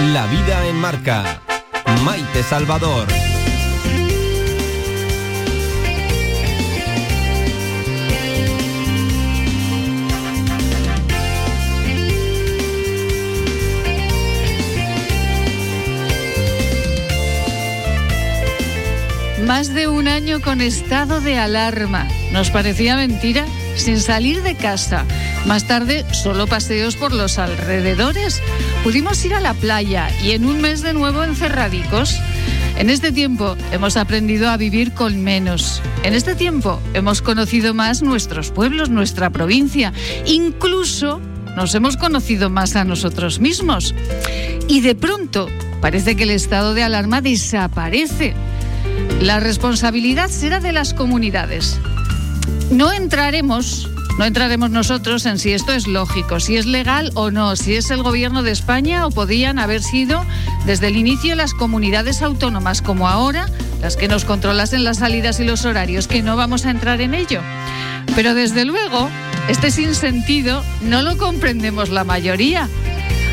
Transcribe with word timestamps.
La 0.00 0.26
vida 0.26 0.64
en 0.68 0.76
marca. 0.76 1.40
Maite 2.04 2.44
Salvador. 2.44 3.08
Más 19.44 19.74
de 19.74 19.88
un 19.88 20.06
año 20.06 20.40
con 20.40 20.60
estado 20.60 21.20
de 21.20 21.38
alarma. 21.38 22.06
¿Nos 22.30 22.50
parecía 22.50 22.94
mentira? 22.94 23.44
Sin 23.78 24.00
salir 24.00 24.42
de 24.42 24.54
casa. 24.54 25.04
Más 25.46 25.66
tarde, 25.66 26.04
solo 26.12 26.46
paseos 26.46 26.96
por 26.96 27.14
los 27.14 27.38
alrededores. 27.38 28.42
Pudimos 28.82 29.24
ir 29.24 29.34
a 29.34 29.40
la 29.40 29.54
playa 29.54 30.10
y 30.22 30.32
en 30.32 30.44
un 30.44 30.60
mes 30.60 30.82
de 30.82 30.92
nuevo 30.92 31.22
encerradicos. 31.22 32.18
En 32.76 32.90
este 32.90 33.12
tiempo 33.12 33.56
hemos 33.72 33.96
aprendido 33.96 34.50
a 34.50 34.56
vivir 34.56 34.92
con 34.92 35.22
menos. 35.22 35.80
En 36.02 36.14
este 36.14 36.34
tiempo 36.34 36.80
hemos 36.92 37.22
conocido 37.22 37.72
más 37.72 38.02
nuestros 38.02 38.50
pueblos, 38.50 38.90
nuestra 38.90 39.30
provincia. 39.30 39.92
Incluso 40.26 41.20
nos 41.56 41.74
hemos 41.74 41.96
conocido 41.96 42.50
más 42.50 42.76
a 42.76 42.84
nosotros 42.84 43.38
mismos. 43.38 43.94
Y 44.68 44.80
de 44.80 44.96
pronto 44.96 45.48
parece 45.80 46.16
que 46.16 46.24
el 46.24 46.30
estado 46.30 46.74
de 46.74 46.82
alarma 46.82 47.20
desaparece. 47.20 48.34
La 49.20 49.40
responsabilidad 49.40 50.28
será 50.28 50.60
de 50.60 50.72
las 50.72 50.94
comunidades. 50.94 51.80
No 52.70 52.92
entraremos, 52.92 53.88
no 54.18 54.26
entraremos 54.26 54.70
nosotros 54.70 55.24
en 55.24 55.38
si 55.38 55.52
esto 55.52 55.72
es 55.72 55.86
lógico, 55.86 56.38
si 56.38 56.56
es 56.56 56.66
legal 56.66 57.10
o 57.14 57.30
no, 57.30 57.56
si 57.56 57.76
es 57.76 57.90
el 57.90 58.02
gobierno 58.02 58.42
de 58.42 58.50
España 58.50 59.06
o 59.06 59.10
podían 59.10 59.58
haber 59.58 59.82
sido 59.82 60.22
desde 60.66 60.88
el 60.88 60.96
inicio 60.96 61.34
las 61.34 61.54
comunidades 61.54 62.20
autónomas 62.20 62.82
como 62.82 63.08
ahora 63.08 63.46
las 63.80 63.96
que 63.96 64.08
nos 64.08 64.24
controlasen 64.24 64.84
las 64.84 64.98
salidas 64.98 65.40
y 65.40 65.44
los 65.44 65.64
horarios, 65.64 66.08
que 66.08 66.22
no 66.22 66.36
vamos 66.36 66.66
a 66.66 66.70
entrar 66.70 67.00
en 67.00 67.14
ello. 67.14 67.40
Pero 68.14 68.34
desde 68.34 68.64
luego, 68.64 69.08
este 69.48 69.70
sinsentido 69.70 70.62
no 70.82 71.02
lo 71.02 71.16
comprendemos 71.16 71.88
la 71.88 72.04
mayoría. 72.04 72.68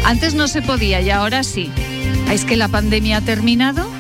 Antes 0.06 0.34
no 0.34 0.48
se 0.48 0.62
podía 0.62 1.02
y 1.02 1.09
ahora 1.09 1.44
sí. 1.44 1.72
¿Es 2.31 2.46
que 2.46 2.56
la 2.56 2.68
pandemia 2.68 3.18
ha 3.18 3.22
terminado? 3.22 3.95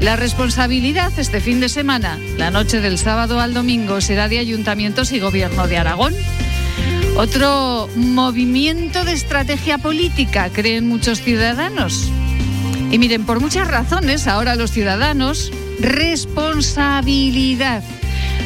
La 0.00 0.16
responsabilidad 0.16 1.12
este 1.18 1.40
fin 1.42 1.60
de 1.60 1.68
semana, 1.68 2.18
la 2.38 2.50
noche 2.50 2.80
del 2.80 2.96
sábado 2.96 3.38
al 3.38 3.52
domingo, 3.52 4.00
será 4.00 4.28
de 4.28 4.38
ayuntamientos 4.38 5.12
y 5.12 5.20
gobierno 5.20 5.68
de 5.68 5.76
Aragón. 5.76 6.14
Otro 7.16 7.86
movimiento 7.96 9.04
de 9.04 9.12
estrategia 9.12 9.76
política, 9.76 10.48
creen 10.48 10.88
muchos 10.88 11.20
ciudadanos. 11.20 12.10
Y 12.90 12.98
miren, 12.98 13.26
por 13.26 13.40
muchas 13.40 13.68
razones, 13.68 14.26
ahora 14.26 14.56
los 14.56 14.70
ciudadanos, 14.70 15.52
responsabilidad. 15.80 17.82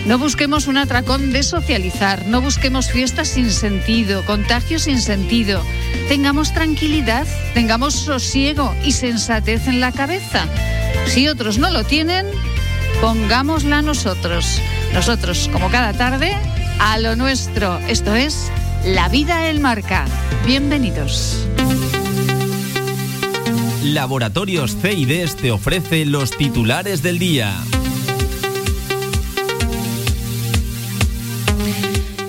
No 0.07 0.19
busquemos 0.19 0.67
un 0.67 0.77
atracón 0.77 1.33
de 1.33 1.45
socializar, 1.45 2.27
no 2.27 2.41
busquemos 2.41 2.91
fiestas 2.91 3.29
sin 3.29 3.53
sentido, 3.53 4.27
contagios 4.27 4.83
sin 4.83 5.01
sentido. 5.01 5.63
Tengamos 6.09 6.53
tranquilidad, 6.53 7.29
tengamos 7.55 7.95
sosiego 7.95 8.75
y 8.85 8.91
sensatez 8.91 9.69
en 9.69 9.79
la 9.81 9.93
cabeza. 9.93 10.49
Si 11.07 11.29
otros 11.29 11.59
no 11.59 11.71
lo 11.71 11.85
tienen, 11.85 12.27
pongámosla 13.01 13.83
nosotros. 13.83 14.61
Nosotros, 14.93 15.49
como 15.53 15.71
cada 15.71 15.93
tarde, 15.93 16.37
a 16.81 16.99
lo 16.99 17.17
nuestro. 17.17 17.79
Esto 17.89 18.15
es 18.15 18.51
La 18.85 19.09
Vida 19.09 19.49
en 19.49 19.63
Marca. 19.63 20.07
Bienvenidos. 20.47 21.47
Laboratorios 23.83 24.77
CIDES 24.81 25.37
te 25.37 25.51
ofrece 25.51 26.05
los 26.07 26.31
titulares 26.31 27.03
del 27.03 27.19
día. 27.19 27.55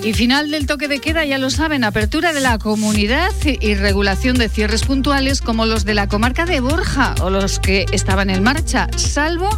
Y 0.06 0.14
final 0.14 0.52
del 0.52 0.66
toque 0.66 0.86
de 0.86 1.00
queda, 1.00 1.24
ya 1.24 1.36
lo 1.36 1.50
saben, 1.50 1.82
apertura 1.82 2.32
de 2.32 2.38
la 2.38 2.58
comunidad 2.58 3.32
y 3.44 3.74
regulación 3.74 4.38
de 4.38 4.48
cierres 4.48 4.84
puntuales 4.84 5.40
como 5.40 5.66
los 5.66 5.84
de 5.84 5.94
la 5.94 6.06
comarca 6.06 6.46
de 6.46 6.60
Borja 6.60 7.16
o 7.22 7.28
los 7.28 7.58
que 7.58 7.86
estaban 7.90 8.30
en 8.30 8.40
marcha, 8.44 8.86
salvo 8.96 9.48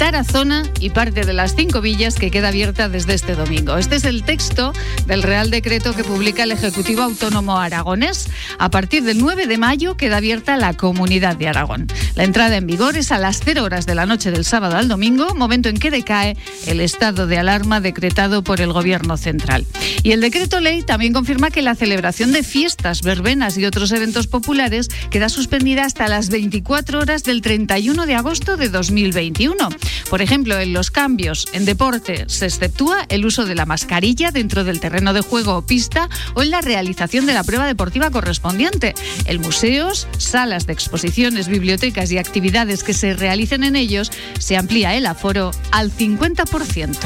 Tarazona 0.00 0.62
y 0.80 0.88
parte 0.88 1.26
de 1.26 1.34
las 1.34 1.54
cinco 1.54 1.82
villas 1.82 2.14
que 2.14 2.30
queda 2.30 2.48
abierta 2.48 2.88
desde 2.88 3.12
este 3.12 3.34
domingo. 3.34 3.76
Este 3.76 3.96
es 3.96 4.04
el 4.04 4.22
texto 4.22 4.72
del 5.06 5.22
Real 5.22 5.50
Decreto 5.50 5.94
que 5.94 6.04
publica 6.04 6.44
el 6.44 6.52
Ejecutivo 6.52 7.02
Autónomo 7.02 7.58
Aragonés. 7.58 8.30
A 8.58 8.70
partir 8.70 9.02
del 9.02 9.18
9 9.18 9.46
de 9.46 9.58
mayo 9.58 9.98
queda 9.98 10.16
abierta 10.16 10.56
la 10.56 10.72
comunidad 10.72 11.36
de 11.36 11.48
Aragón. 11.48 11.86
La 12.14 12.24
entrada 12.24 12.56
en 12.56 12.66
vigor 12.66 12.96
es 12.96 13.12
a 13.12 13.18
las 13.18 13.42
0 13.44 13.62
horas 13.62 13.84
de 13.84 13.94
la 13.94 14.06
noche 14.06 14.30
del 14.30 14.46
sábado 14.46 14.78
al 14.78 14.88
domingo, 14.88 15.34
momento 15.34 15.68
en 15.68 15.76
que 15.76 15.90
decae 15.90 16.34
el 16.66 16.80
estado 16.80 17.26
de 17.26 17.36
alarma 17.36 17.82
decretado 17.82 18.42
por 18.42 18.62
el 18.62 18.72
Gobierno 18.72 19.18
central. 19.18 19.66
Y 20.02 20.12
el 20.12 20.22
decreto 20.22 20.60
ley 20.60 20.82
también 20.82 21.12
confirma 21.12 21.50
que 21.50 21.60
la 21.60 21.74
celebración 21.74 22.32
de 22.32 22.42
fiestas, 22.42 23.02
verbenas 23.02 23.58
y 23.58 23.66
otros 23.66 23.92
eventos 23.92 24.28
populares 24.28 24.88
queda 25.10 25.28
suspendida 25.28 25.84
hasta 25.84 26.08
las 26.08 26.30
24 26.30 27.00
horas 27.00 27.22
del 27.22 27.42
31 27.42 28.06
de 28.06 28.14
agosto 28.14 28.56
de 28.56 28.70
2021. 28.70 29.68
Por 30.08 30.22
ejemplo, 30.22 30.58
en 30.58 30.72
los 30.72 30.90
cambios 30.90 31.46
en 31.52 31.64
deporte 31.64 32.24
se 32.28 32.46
exceptúa 32.46 33.06
el 33.08 33.24
uso 33.24 33.44
de 33.44 33.54
la 33.54 33.66
mascarilla 33.66 34.30
dentro 34.30 34.64
del 34.64 34.80
terreno 34.80 35.12
de 35.12 35.20
juego 35.20 35.56
o 35.56 35.62
pista 35.62 36.08
o 36.34 36.42
en 36.42 36.50
la 36.50 36.60
realización 36.60 37.26
de 37.26 37.34
la 37.34 37.44
prueba 37.44 37.66
deportiva 37.66 38.10
correspondiente. 38.10 38.94
En 39.26 39.40
museos, 39.40 40.06
salas 40.18 40.66
de 40.66 40.72
exposiciones, 40.72 41.48
bibliotecas 41.48 42.10
y 42.12 42.18
actividades 42.18 42.82
que 42.82 42.94
se 42.94 43.14
realicen 43.14 43.64
en 43.64 43.76
ellos 43.76 44.10
se 44.38 44.56
amplía 44.56 44.94
el 44.94 45.06
aforo 45.06 45.50
al 45.72 45.90
50%. 45.90 46.96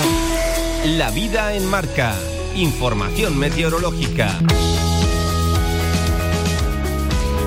La 0.96 1.10
vida 1.10 1.54
en 1.54 1.66
marca. 1.66 2.14
Información 2.54 3.36
meteorológica. 3.38 4.38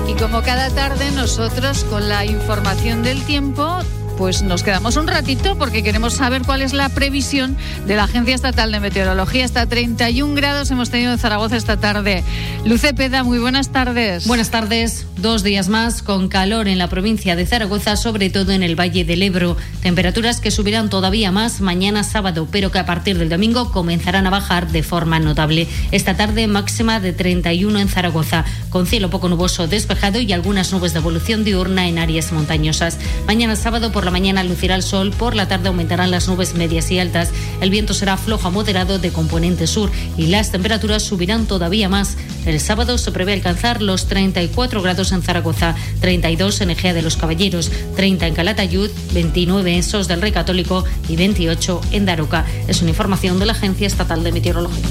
Y 0.08 0.14
como 0.14 0.42
cada 0.42 0.70
tarde 0.70 1.10
nosotros 1.12 1.84
con 1.84 2.08
la 2.08 2.24
información 2.24 3.02
del 3.02 3.22
tiempo 3.24 3.78
pues 4.18 4.42
nos 4.42 4.64
quedamos 4.64 4.96
un 4.96 5.06
ratito 5.06 5.56
porque 5.56 5.84
queremos 5.84 6.14
saber 6.14 6.42
cuál 6.42 6.60
es 6.60 6.72
la 6.72 6.88
previsión 6.88 7.56
de 7.86 7.94
la 7.94 8.04
Agencia 8.04 8.34
Estatal 8.34 8.72
de 8.72 8.80
Meteorología. 8.80 9.44
Hasta 9.44 9.64
31 9.64 10.34
grados 10.34 10.72
hemos 10.72 10.90
tenido 10.90 11.12
en 11.12 11.18
Zaragoza 11.18 11.56
esta 11.56 11.78
tarde. 11.78 12.24
Luce 12.64 12.92
Peda, 12.94 13.22
muy 13.22 13.38
buenas 13.38 13.70
tardes. 13.70 14.26
Buenas 14.26 14.50
tardes. 14.50 15.06
Dos 15.18 15.44
días 15.44 15.68
más 15.68 16.02
con 16.02 16.28
calor 16.28 16.66
en 16.66 16.78
la 16.78 16.88
provincia 16.88 17.36
de 17.36 17.46
Zaragoza, 17.46 17.96
sobre 17.96 18.28
todo 18.28 18.50
en 18.50 18.64
el 18.64 18.78
Valle 18.78 19.04
del 19.04 19.22
Ebro. 19.22 19.56
Temperaturas 19.82 20.40
que 20.40 20.50
subirán 20.50 20.90
todavía 20.90 21.30
más 21.30 21.60
mañana 21.60 22.02
sábado, 22.02 22.48
pero 22.50 22.72
que 22.72 22.80
a 22.80 22.86
partir 22.86 23.18
del 23.18 23.28
domingo 23.28 23.70
comenzarán 23.70 24.26
a 24.26 24.30
bajar 24.30 24.68
de 24.72 24.82
forma 24.82 25.20
notable. 25.20 25.68
Esta 25.92 26.16
tarde 26.16 26.48
máxima 26.48 26.98
de 26.98 27.12
31 27.12 27.78
en 27.78 27.88
Zaragoza, 27.88 28.44
con 28.70 28.86
cielo 28.86 29.10
poco 29.10 29.28
nuboso 29.28 29.68
despejado 29.68 30.20
y 30.20 30.32
algunas 30.32 30.72
nubes 30.72 30.92
de 30.92 30.98
evolución 30.98 31.44
diurna 31.44 31.86
en 31.86 31.98
áreas 31.98 32.32
montañosas. 32.32 32.98
Mañana 33.26 33.54
sábado 33.54 33.92
por 33.92 34.07
la 34.08 34.12
mañana 34.12 34.42
lucirá 34.42 34.74
el 34.74 34.82
sol, 34.82 35.10
por 35.10 35.34
la 35.34 35.48
tarde 35.48 35.68
aumentarán 35.68 36.10
las 36.10 36.28
nubes 36.28 36.54
medias 36.54 36.90
y 36.90 36.98
altas, 36.98 37.30
el 37.60 37.68
viento 37.68 37.92
será 37.92 38.16
flojo 38.16 38.48
a 38.48 38.50
moderado 38.50 38.98
de 38.98 39.12
componente 39.12 39.66
sur 39.66 39.90
y 40.16 40.28
las 40.28 40.50
temperaturas 40.50 41.02
subirán 41.02 41.44
todavía 41.44 41.90
más. 41.90 42.16
El 42.46 42.58
sábado 42.58 42.96
se 42.96 43.12
prevé 43.12 43.34
alcanzar 43.34 43.82
los 43.82 44.06
34 44.06 44.80
grados 44.80 45.12
en 45.12 45.20
Zaragoza, 45.20 45.74
32 46.00 46.62
en 46.62 46.70
Egea 46.70 46.94
de 46.94 47.02
los 47.02 47.18
Caballeros, 47.18 47.70
30 47.96 48.28
en 48.28 48.34
Calatayud, 48.34 48.90
29 49.12 49.74
en 49.76 49.82
Sos 49.82 50.08
del 50.08 50.22
Rey 50.22 50.32
Católico 50.32 50.86
y 51.06 51.16
28 51.16 51.82
en 51.92 52.06
Daroca. 52.06 52.46
Es 52.66 52.80
una 52.80 52.88
información 52.88 53.38
de 53.38 53.44
la 53.44 53.52
Agencia 53.52 53.86
Estatal 53.86 54.24
de 54.24 54.32
Meteorología. 54.32 54.86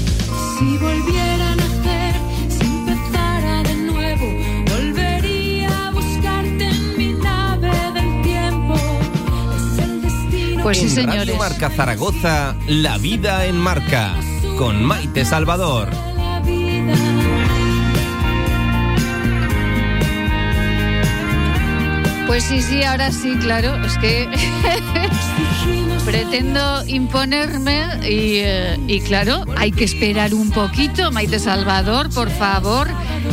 Pues 10.68 10.80
sí, 10.80 10.84
en 10.84 10.90
señores. 10.90 11.20
Radio 11.20 11.36
Marca 11.36 11.70
Zaragoza, 11.70 12.54
La 12.66 12.98
vida 12.98 13.46
en 13.46 13.56
marca. 13.56 14.14
Con 14.58 14.84
Maite 14.84 15.24
Salvador. 15.24 15.88
Pues 22.26 22.44
sí, 22.44 22.60
sí, 22.60 22.82
ahora 22.82 23.10
sí, 23.12 23.34
claro. 23.40 23.82
Es 23.82 23.96
que 23.96 24.28
pretendo 26.04 26.86
imponerme 26.86 27.86
y, 28.02 28.40
eh, 28.40 28.78
y 28.86 29.00
claro, 29.00 29.46
hay 29.56 29.72
que 29.72 29.84
esperar 29.84 30.34
un 30.34 30.50
poquito. 30.50 31.10
Maite 31.10 31.38
Salvador, 31.38 32.10
por 32.10 32.28
favor. 32.28 32.88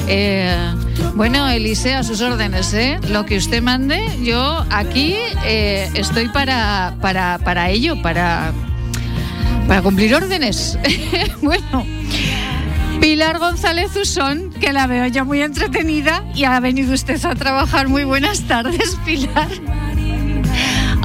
Eh, 0.08 0.74
bueno, 1.16 1.48
Eliseo, 1.48 2.00
a 2.00 2.04
sus 2.04 2.22
órdenes, 2.22 2.74
¿eh? 2.74 3.00
Lo 3.10 3.26
que 3.26 3.38
usted 3.38 3.62
mande, 3.62 4.04
yo 4.24 4.66
aquí 4.70 5.16
eh, 5.46 5.90
estoy 5.94 6.30
para, 6.30 6.96
para, 7.02 7.40
para 7.40 7.70
ello, 7.70 8.02
para, 8.02 8.52
para 9.68 9.82
cumplir 9.82 10.14
órdenes. 10.16 10.78
bueno. 11.42 11.86
Pilar 13.00 13.40
González 13.40 13.96
Usón, 13.96 14.52
que 14.60 14.74
la 14.74 14.88
veo 14.88 15.06
yo 15.08 15.26
muy 15.26 15.42
entretenida 15.42 16.24
y 16.34 16.46
ha 16.46 16.60
venido 16.60 16.94
usted 16.94 17.24
a 17.26 17.36
trabajar. 17.36 17.88
Muy 17.88 18.04
buenas 18.04 18.42
tardes, 18.42 18.98
Pilar. 19.06 19.50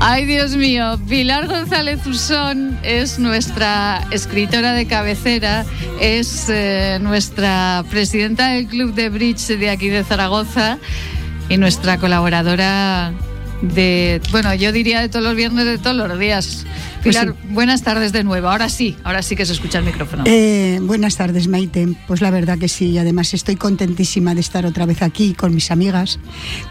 Ay, 0.02 0.24
Dios 0.24 0.56
mío, 0.56 0.98
Pilar 1.10 1.46
González 1.46 2.06
Usón 2.06 2.78
es 2.82 3.18
nuestra 3.18 4.02
escritora 4.10 4.72
de 4.72 4.86
cabecera, 4.86 5.66
es 6.00 6.46
eh, 6.48 6.96
nuestra 7.02 7.84
presidenta 7.90 8.48
del 8.48 8.66
Club 8.66 8.94
de 8.94 9.10
Bridge 9.10 9.58
de 9.58 9.68
aquí 9.68 9.90
de 9.90 10.02
Zaragoza 10.02 10.78
y 11.50 11.58
nuestra 11.58 11.98
colaboradora 11.98 13.12
de, 13.60 14.22
bueno, 14.30 14.54
yo 14.54 14.72
diría 14.72 15.02
de 15.02 15.10
todos 15.10 15.22
los 15.22 15.34
viernes, 15.34 15.66
de 15.66 15.76
todos 15.76 15.96
los 16.08 16.18
días. 16.18 16.64
Pues 17.02 17.16
Pilar, 17.16 17.34
buenas 17.50 17.82
tardes 17.82 18.12
de 18.12 18.24
nuevo. 18.24 18.48
Ahora 18.48 18.68
sí, 18.68 18.94
ahora 19.04 19.22
sí 19.22 19.34
que 19.34 19.46
se 19.46 19.54
escucha 19.54 19.78
el 19.78 19.84
micrófono. 19.84 20.24
Eh, 20.26 20.78
buenas 20.82 21.16
tardes, 21.16 21.48
Maite. 21.48 21.88
Pues 22.06 22.20
la 22.20 22.30
verdad 22.30 22.58
que 22.58 22.68
sí, 22.68 22.98
además 22.98 23.32
estoy 23.32 23.56
contentísima 23.56 24.34
de 24.34 24.40
estar 24.40 24.66
otra 24.66 24.84
vez 24.84 25.00
aquí 25.00 25.32
con 25.32 25.54
mis 25.54 25.70
amigas, 25.70 26.18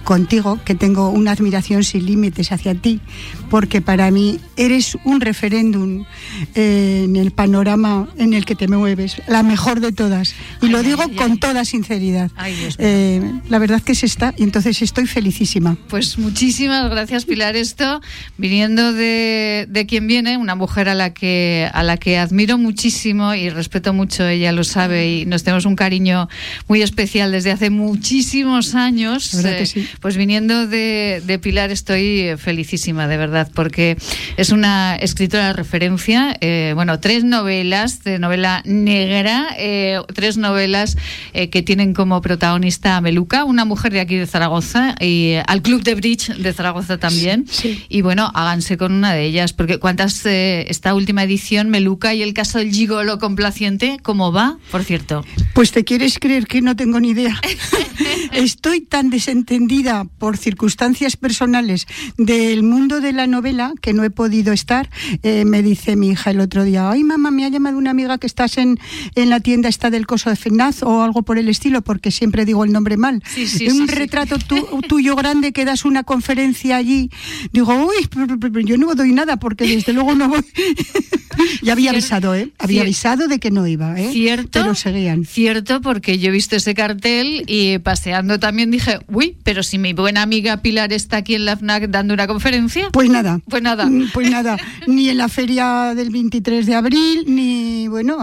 contigo, 0.04 0.60
que 0.66 0.76
tengo 0.76 1.10
una 1.10 1.32
admiración 1.32 1.84
sin 1.84 2.06
límites 2.06 2.52
hacia 2.52 2.76
ti, 2.76 3.02
porque 3.50 3.82
para 3.82 4.12
mí 4.12 4.40
eres 4.56 4.98
un 5.04 5.20
referéndum 5.20 6.06
eh, 6.54 7.02
en 7.06 7.16
el 7.16 7.32
panorama 7.32 8.08
en 8.18 8.34
el 8.34 8.46
que 8.46 8.56
te 8.56 8.68
mueves, 8.68 9.22
la 9.28 9.42
mejor 9.42 9.80
de 9.80 9.92
todas. 9.92 10.36
Y 10.62 10.68
Ay, 10.68 10.72
lo 10.72 10.84
digo 10.84 11.02
ay, 11.08 11.16
con 11.16 11.32
ay. 11.32 11.38
toda 11.38 11.66
sinceridad. 11.66 12.30
Eh, 12.78 13.22
la 13.50 13.58
verdad 13.58 13.82
que 13.82 13.94
es 13.94 14.04
esta, 14.04 14.36
y 14.38 14.44
entonces 14.44 14.82
estoy 14.84 15.08
felicísima. 15.08 15.76
Pues 15.88 16.20
muchísimas 16.20 16.88
gracias, 16.92 17.26
Pilar. 17.26 17.56
Esto 17.56 18.00
viniendo 18.38 18.94
de, 18.94 19.66
de 19.68 19.86
quien 19.88 20.06
viene, 20.06 20.19
una 20.28 20.56
mujer 20.56 20.90
a 20.90 20.96
la 20.96 21.14
que 21.14 21.70
a 21.74 21.84
la 21.84 21.98
que 21.98 22.18
admiro 22.18 22.58
muchísimo 22.58 23.34
y 23.34 23.50
respeto 23.50 23.94
mucho, 23.94 24.28
ella 24.28 24.52
lo 24.52 24.64
sabe, 24.64 25.10
y 25.10 25.26
nos 25.26 25.44
tenemos 25.44 25.66
un 25.66 25.76
cariño 25.76 26.30
muy 26.68 26.82
especial 26.82 27.32
desde 27.32 27.52
hace 27.52 27.70
muchísimos 27.70 28.76
años. 28.76 29.32
Que 29.42 29.66
sí. 29.66 29.88
Pues 30.02 30.18
viniendo 30.18 30.68
de, 30.68 31.22
de 31.26 31.40
Pilar 31.40 31.72
estoy 31.72 32.32
felicísima, 32.38 33.08
de 33.08 33.18
verdad, 33.18 33.50
porque 33.54 33.98
es 34.38 34.52
una 34.52 34.96
escritora 34.96 35.48
de 35.48 35.54
referencia. 35.54 36.36
eh, 36.42 36.74
bueno, 36.76 37.00
tres 37.00 37.24
novelas 37.24 38.04
de 38.04 38.20
novela 38.20 38.62
negra, 38.66 39.48
eh, 39.58 40.00
tres 40.14 40.38
novelas 40.38 40.98
eh, 41.34 41.50
que 41.50 41.62
tienen 41.62 41.94
como 41.94 42.22
protagonista 42.22 42.98
a 42.98 43.02
Meluca, 43.02 43.44
una 43.44 43.66
mujer 43.66 43.94
de 43.94 44.00
aquí 44.00 44.16
de 44.16 44.26
Zaragoza, 44.26 44.96
y 45.00 45.32
eh, 45.34 45.44
al 45.48 45.62
Club 45.62 45.84
de 45.84 45.96
Bridge 45.96 46.30
de 46.36 46.54
Zaragoza 46.54 46.98
también. 46.98 47.46
Sí. 47.50 47.84
Y 47.90 48.02
bueno, 48.02 48.32
háganse 48.34 48.78
con 48.78 48.94
una 48.94 49.14
de 49.14 49.26
ellas, 49.26 49.54
porque 49.54 49.78
cuántas 49.78 50.09
eh, 50.26 50.66
esta 50.70 50.94
última 50.96 51.24
edición, 51.24 51.70
Meluca 51.70 52.14
y 52.14 52.22
el 52.22 52.34
caso 52.34 52.60
del 52.60 52.72
gigolo 52.72 53.20
complaciente, 53.20 53.98
¿cómo 54.02 54.32
va? 54.32 54.58
Por 54.72 54.84
cierto. 54.84 55.24
Pues 55.54 55.72
te 55.72 55.84
quieres 55.84 56.20
creer 56.20 56.48
que 56.48 56.62
no 56.62 56.76
tengo 56.76 57.00
ni 57.00 57.10
idea. 57.10 57.40
Estoy 58.32 58.82
tan 58.82 59.10
desentendida 59.10 60.06
por 60.06 60.38
circunstancias 60.38 61.18
personales 61.18 61.86
del 62.18 62.64
mundo 62.64 63.02
de 63.02 63.14
la 63.14 63.28
novela 63.28 63.74
que 63.82 63.94
no 63.94 64.04
he 64.04 64.10
podido 64.10 64.54
estar. 64.54 64.90
Eh, 65.24 65.46
me 65.46 65.62
dice 65.62 65.96
mi 65.96 66.10
hija 66.10 66.32
el 66.32 66.40
otro 66.40 66.64
día, 66.64 66.90
ay 66.90 67.04
mamá, 67.04 67.32
me 67.32 67.46
ha 67.46 67.50
llamado 67.50 67.78
una 67.78 67.92
amiga 67.92 68.18
que 68.18 68.28
estás 68.28 68.58
en, 68.58 68.80
en 69.16 69.30
la 69.30 69.40
tienda 69.40 69.70
esta 69.70 69.90
del 69.90 70.08
coso 70.08 70.30
de 70.30 70.36
Fenaz 70.36 70.84
o 70.84 71.04
algo 71.04 71.24
por 71.24 71.38
el 71.38 71.50
estilo, 71.50 71.82
porque 71.82 72.12
siempre 72.12 72.46
digo 72.46 72.64
el 72.64 72.72
nombre 72.72 72.98
mal. 72.98 73.22
Sí, 73.34 73.48
sí, 73.48 73.68
un 73.68 73.88
sí, 73.88 73.94
retrato 73.96 74.38
tu- 74.40 74.82
tuyo 74.88 75.16
grande 75.16 75.52
que 75.52 75.66
das 75.66 75.86
una 75.86 76.04
conferencia 76.04 76.78
allí. 76.78 77.10
Digo, 77.52 77.74
uy, 77.86 78.64
yo 78.66 78.78
no 78.78 78.96
doy 78.96 79.12
nada 79.12 79.38
porque 79.38 79.66
desde 79.68 79.94
luego 79.94 79.99
no 80.16 80.30
voy. 80.30 80.42
ya 81.62 81.74
había 81.74 81.92
Cier- 81.92 81.94
avisado, 81.96 82.36
¿eh? 82.36 82.52
Había 82.58 82.82
avisado 82.82 83.28
de 83.28 83.40
que 83.40 83.52
no 83.52 83.66
iba, 83.68 84.00
¿eh? 84.00 84.10
Cierto. 84.12 84.50
Pero 84.62 84.76
seguían. 84.76 85.26
Cierto, 85.26 85.82
porque 85.82 86.20
yo 86.20 86.30
he 86.30 86.32
visto 86.32 86.56
ese 86.56 86.74
cartel 86.74 87.44
y 87.48 87.78
paseando 87.80 88.40
también 88.40 88.72
dije, 88.72 89.00
uy, 89.08 89.38
pero 89.44 89.64
si 89.64 89.78
mi 89.78 89.94
buena 89.94 90.22
amiga 90.22 90.58
Pilar 90.58 90.92
está 90.94 91.18
aquí 91.18 91.36
en 91.36 91.46
la 91.46 91.56
FNAC 91.58 91.90
dando 91.90 92.14
una 92.14 92.28
conferencia. 92.28 92.90
Pues 92.92 93.10
nada. 93.10 93.40
Pues 93.50 93.62
nada. 93.64 93.86
Mm, 93.86 94.10
Pues 94.14 94.30
nada, 94.32 94.58
ni 94.88 95.10
en 95.10 95.18
la 95.18 95.30
feria 95.30 95.94
del 95.96 96.10
23 96.10 96.66
de 96.66 96.76
abril, 96.76 97.24
ni 97.28 97.88
bueno, 97.88 98.18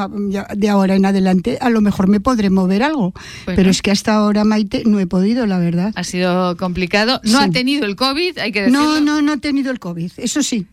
de 0.54 0.68
ahora 0.68 0.94
en 0.96 1.06
adelante 1.06 1.58
a 1.60 1.70
lo 1.70 1.80
mejor 1.80 2.08
me 2.08 2.20
podré 2.20 2.50
mover 2.50 2.82
algo. 2.82 3.12
Bueno. 3.44 3.56
Pero 3.56 3.70
es 3.70 3.82
que 3.82 3.90
hasta 3.90 4.14
ahora, 4.14 4.44
Maite, 4.44 4.82
no 4.86 5.00
he 5.00 5.06
podido, 5.06 5.46
la 5.46 5.58
verdad. 5.58 5.92
Ha 5.96 6.04
sido 6.04 6.56
complicado. 6.56 7.20
No 7.24 7.38
Sí. 7.38 7.44
ha 7.44 7.50
tenido 7.50 7.86
el 7.86 7.96
COVID, 7.96 8.38
hay 8.38 8.52
que 8.52 8.62
decirlo. 8.62 8.82
No, 8.82 9.00
no, 9.00 9.22
no 9.22 9.32
he 9.34 9.38
tenido 9.38 9.70
el 9.70 9.78
COVID, 9.78 10.12
eso 10.16 10.42
sí. 10.42 10.66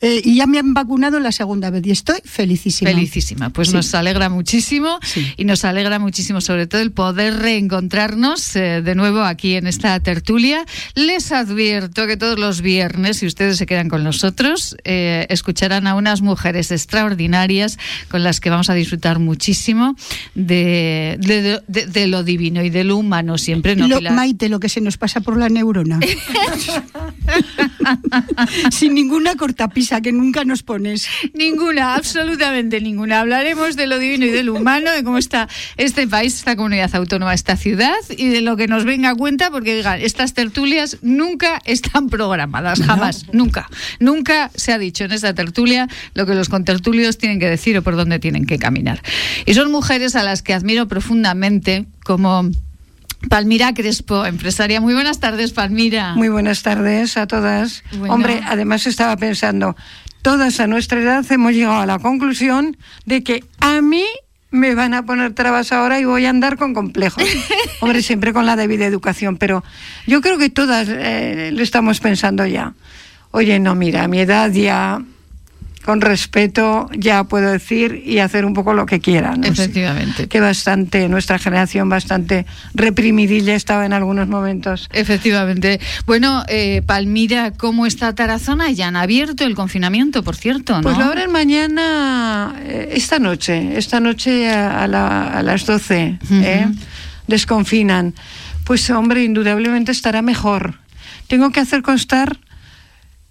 Eh, 0.00 0.20
y 0.24 0.36
ya 0.36 0.46
me 0.46 0.58
han 0.60 0.74
vacunado 0.74 1.18
la 1.18 1.32
segunda 1.32 1.70
vez 1.70 1.84
y 1.86 1.90
estoy 1.90 2.20
felicísima. 2.24 2.90
Felicísima, 2.92 3.50
pues 3.50 3.68
Sí. 3.70 3.74
nos 3.74 3.92
alegra 3.94 4.28
muchísimo 4.28 4.98
Sí. 5.02 5.26
y 5.36 5.44
nos 5.44 5.64
alegra 5.64 5.98
muchísimo 5.98 6.40
sobre 6.40 6.66
todo 6.68 6.80
el 6.82 6.92
poder 6.92 7.34
reencontrarnos 7.38 8.54
eh, 8.54 8.80
de 8.82 8.94
nuevo 8.94 9.22
aquí 9.22 9.54
en 9.56 9.66
esta 9.66 9.98
tertulia. 10.00 10.64
Les 10.94 11.32
advierto 11.32 12.06
que 12.06 12.16
todos 12.16 12.38
los 12.38 12.60
viernes, 12.60 13.16
si 13.18 13.26
ustedes 13.26 13.56
se 13.56 13.66
quedan 13.66 13.88
con 13.88 14.04
nosotros, 14.04 14.76
eh, 14.84 15.26
escucharán 15.30 15.86
a 15.88 15.94
unas 15.96 16.20
mujeres 16.22 16.70
extraordinarias 16.70 17.76
con 18.08 18.22
las 18.22 18.38
que 18.40 18.50
vamos 18.50 18.70
a 18.70 18.74
disfrutar 18.74 19.18
muchísimo 19.18 19.96
de, 20.36 21.16
de- 21.20 21.60
de- 21.66 21.86
de 21.86 22.06
lo 22.06 22.22
divino 22.22 22.62
y 22.62 22.70
de 22.70 22.84
lo 22.84 22.96
humano 22.96 23.36
siempre. 23.36 23.74
¿no, 23.74 23.88
Lo-? 23.88 24.00
Maite, 24.12 24.48
lo 24.48 24.60
que 24.60 24.68
se 24.68 24.80
nos 24.80 24.96
pasa 24.96 25.20
por 25.20 25.36
la 25.36 25.48
neurona. 25.48 25.98
Sin 28.70 28.94
ninguna 28.94 29.34
cortapisa 29.36 29.87
que 30.00 30.12
nunca 30.12 30.44
nos 30.44 30.62
pones. 30.62 31.08
Ninguna, 31.34 31.94
absolutamente 31.94 32.80
ninguna. 32.80 33.20
Hablaremos 33.20 33.76
de 33.76 33.86
lo 33.86 33.98
divino 33.98 34.26
y 34.26 34.30
de 34.30 34.42
lo 34.42 34.54
humano, 34.54 34.92
de 34.92 35.02
cómo 35.02 35.18
está 35.18 35.48
este 35.76 36.06
país, 36.06 36.34
esta 36.34 36.56
comunidad 36.56 36.94
autónoma, 36.94 37.34
esta 37.34 37.56
ciudad 37.56 37.96
y 38.16 38.28
de 38.28 38.40
lo 38.40 38.56
que 38.56 38.68
nos 38.68 38.84
venga 38.84 39.10
a 39.10 39.14
cuenta, 39.14 39.50
porque 39.50 39.74
digan, 39.74 40.00
estas 40.00 40.34
tertulias 40.34 40.98
nunca 41.02 41.60
están 41.64 42.08
programadas, 42.08 42.80
jamás, 42.82 43.26
nunca. 43.32 43.68
Nunca 43.98 44.50
se 44.54 44.72
ha 44.72 44.78
dicho 44.78 45.04
en 45.04 45.12
esta 45.12 45.34
tertulia 45.34 45.88
lo 46.14 46.26
que 46.26 46.34
los 46.34 46.48
contertulios 46.48 47.18
tienen 47.18 47.40
que 47.40 47.48
decir 47.48 47.76
o 47.78 47.82
por 47.82 47.96
dónde 47.96 48.18
tienen 48.18 48.46
que 48.46 48.58
caminar. 48.58 49.02
Y 49.46 49.54
son 49.54 49.70
mujeres 49.72 50.14
a 50.16 50.22
las 50.22 50.42
que 50.42 50.54
admiro 50.54 50.88
profundamente, 50.88 51.86
como 52.04 52.50
Palmira 53.28 53.74
Crespo, 53.74 54.24
empresaria. 54.24 54.80
Muy 54.80 54.94
buenas 54.94 55.20
tardes, 55.20 55.52
Palmira. 55.52 56.14
Muy 56.14 56.28
buenas 56.28 56.62
tardes 56.62 57.16
a 57.16 57.26
todas. 57.26 57.82
Bueno. 57.92 58.14
Hombre, 58.14 58.40
además 58.46 58.86
estaba 58.86 59.16
pensando, 59.16 59.76
todas 60.22 60.60
a 60.60 60.66
nuestra 60.66 61.00
edad 61.00 61.24
hemos 61.30 61.52
llegado 61.52 61.80
a 61.80 61.86
la 61.86 61.98
conclusión 61.98 62.76
de 63.06 63.22
que 63.22 63.44
a 63.60 63.80
mí 63.80 64.04
me 64.50 64.74
van 64.74 64.94
a 64.94 65.04
poner 65.04 65.34
trabas 65.34 65.72
ahora 65.72 66.00
y 66.00 66.04
voy 66.04 66.26
a 66.26 66.30
andar 66.30 66.56
con 66.56 66.74
complejos. 66.74 67.22
Hombre, 67.80 68.02
siempre 68.02 68.32
con 68.32 68.46
la 68.46 68.56
debida 68.56 68.86
educación, 68.86 69.36
pero 69.36 69.62
yo 70.06 70.20
creo 70.20 70.38
que 70.38 70.50
todas 70.50 70.88
eh, 70.88 71.50
lo 71.52 71.62
estamos 71.62 72.00
pensando 72.00 72.46
ya. 72.46 72.74
Oye, 73.30 73.58
no, 73.58 73.74
mira, 73.74 74.04
a 74.04 74.08
mi 74.08 74.20
edad 74.20 74.50
ya, 74.50 75.02
con 75.84 76.00
respeto, 76.00 76.88
ya 76.96 77.24
puedo 77.24 77.50
decir 77.50 78.02
y 78.04 78.18
hacer 78.18 78.44
un 78.44 78.52
poco 78.54 78.74
lo 78.74 78.84
que 78.86 79.00
quiera. 79.00 79.34
¿no? 79.36 79.46
Efectivamente. 79.46 80.28
Que 80.28 80.40
bastante, 80.40 81.08
nuestra 81.08 81.38
generación 81.38 81.88
bastante 81.88 82.44
reprimidilla 82.74 83.54
estaba 83.54 83.86
en 83.86 83.92
algunos 83.92 84.28
momentos. 84.28 84.88
Efectivamente. 84.92 85.80
Bueno, 86.06 86.44
eh, 86.48 86.82
Palmira, 86.84 87.52
¿cómo 87.52 87.86
está 87.86 88.14
Tarazona? 88.14 88.70
Ya 88.70 88.88
han 88.88 88.96
abierto 88.96 89.44
el 89.44 89.54
confinamiento, 89.54 90.22
por 90.22 90.36
cierto, 90.36 90.76
¿no? 90.76 90.82
Pues 90.82 90.98
lo 90.98 91.04
abren 91.04 91.30
mañana, 91.30 92.54
eh, 92.64 92.90
esta 92.92 93.18
noche, 93.18 93.78
esta 93.78 94.00
noche 94.00 94.50
a, 94.50 94.82
a 94.82 94.86
la- 94.86 95.32
a 95.32 95.42
las 95.42 95.64
12, 95.66 96.18
¿eh? 96.30 96.66
Desconfinan. 97.26 98.14
Pues 98.64 98.88
hombre, 98.90 99.24
indudablemente 99.24 99.92
estará 99.92 100.22
mejor. 100.22 100.74
Tengo 101.26 101.50
que 101.50 101.60
hacer 101.60 101.82
constar 101.82 102.38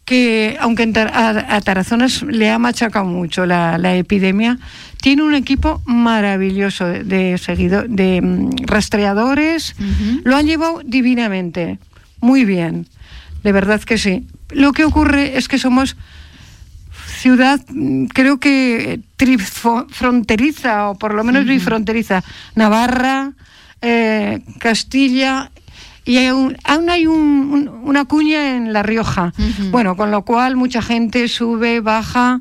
que, 0.08 0.56
aunque 0.62 0.90
a, 0.96 1.56
a 1.58 1.62
Tarazona 1.62 2.06
es- 2.06 2.24
le 2.24 2.50
ha 2.50 2.58
machacado 2.58 3.04
mucho 3.06 3.46
la, 3.46 3.78
la 3.78 3.94
epidemia, 3.98 4.58
tiene 5.02 5.22
un 5.24 5.36
equipo 5.36 5.82
maravilloso 5.86 6.86
de, 6.88 7.04
de 7.04 7.38
seguido, 7.38 7.84
de 7.88 8.22
mm, 8.22 8.50
rastreadores. 8.66 9.76
Lo 10.24 10.38
han 10.38 10.46
llevado 10.48 10.82
divinamente, 10.86 11.78
muy 12.22 12.46
bien. 12.46 12.88
De 13.44 13.52
verdad 13.52 13.82
que 13.84 13.98
sí. 13.98 14.26
Lo 14.50 14.72
que 14.72 14.86
ocurre 14.86 15.38
es 15.38 15.50
que 15.50 15.58
somos 15.60 15.98
ciudad, 17.20 17.60
mm, 17.68 18.06
creo 18.06 18.40
que 18.40 19.02
trifronteriza, 19.18 20.90
o 20.90 20.96
por 20.96 21.14
lo 21.14 21.24
menos 21.26 21.46
bifronteriza. 21.46 22.24
Navarra, 22.56 23.34
eh, 23.82 24.40
Castilla, 24.60 25.52
y 26.08 26.18
un- 26.30 26.58
aún 26.64 26.90
hay 26.90 27.06
un- 27.06 27.50
un- 27.52 27.70
una 27.84 28.06
cuña 28.06 28.56
en 28.56 28.74
La 28.74 28.82
Rioja. 28.82 29.34
Bueno, 29.72 29.96
con 29.96 30.10
lo 30.10 30.24
cual 30.24 30.56
mucha 30.56 30.82
gente 30.82 31.28
sube, 31.28 31.80
baja. 31.82 32.40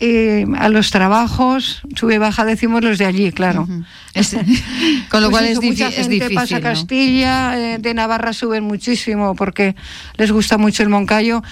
eh, 0.00 0.46
a 0.58 0.68
los 0.68 0.92
trabajos, 0.92 1.82
sube, 1.96 2.18
baja, 2.18 2.44
decimos 2.44 2.84
los 2.84 2.98
de 2.98 3.04
allí, 3.06 3.32
claro. 3.32 3.66
Es- 4.14 4.30
con 5.10 5.20
lo 5.22 5.28
Pues 5.28 5.40
cual 5.40 5.44
eso, 5.46 5.60
es, 5.60 5.66
mucha 5.68 5.88
es 5.88 5.94
gente 5.96 6.10
difícil. 6.14 6.34
pasa 6.36 6.54
¿no? 6.58 6.62
Castilla, 6.62 7.58
eh, 7.58 7.78
de 7.80 7.94
Navarra 7.94 8.32
suben 8.32 8.62
muchísimo 8.62 9.34
porque 9.34 9.74
les 10.16 10.30
gusta 10.30 10.56
mucho 10.56 10.84
el 10.84 10.88
Moncayo. 10.88 11.42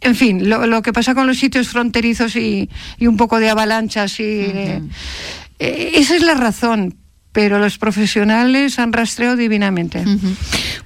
En 0.00 0.16
fin, 0.16 0.50
lo, 0.50 0.66
lo 0.66 0.82
que 0.82 0.92
pasa 0.92 1.14
con 1.14 1.28
los 1.28 1.38
sitios 1.38 1.68
fronterizos 1.68 2.34
y, 2.34 2.68
y 2.98 3.06
un 3.06 3.16
poco 3.16 3.38
de 3.38 3.48
avalanchas 3.50 4.18
y 4.18 4.24
eh, 4.24 4.82
esa 5.60 6.16
es 6.16 6.22
la 6.22 6.34
razón. 6.34 6.96
Pero 7.34 7.58
los 7.58 7.76
profesionales 7.78 8.78
han 8.78 8.92
rastreado 8.94 9.36
divinamente. 9.36 10.02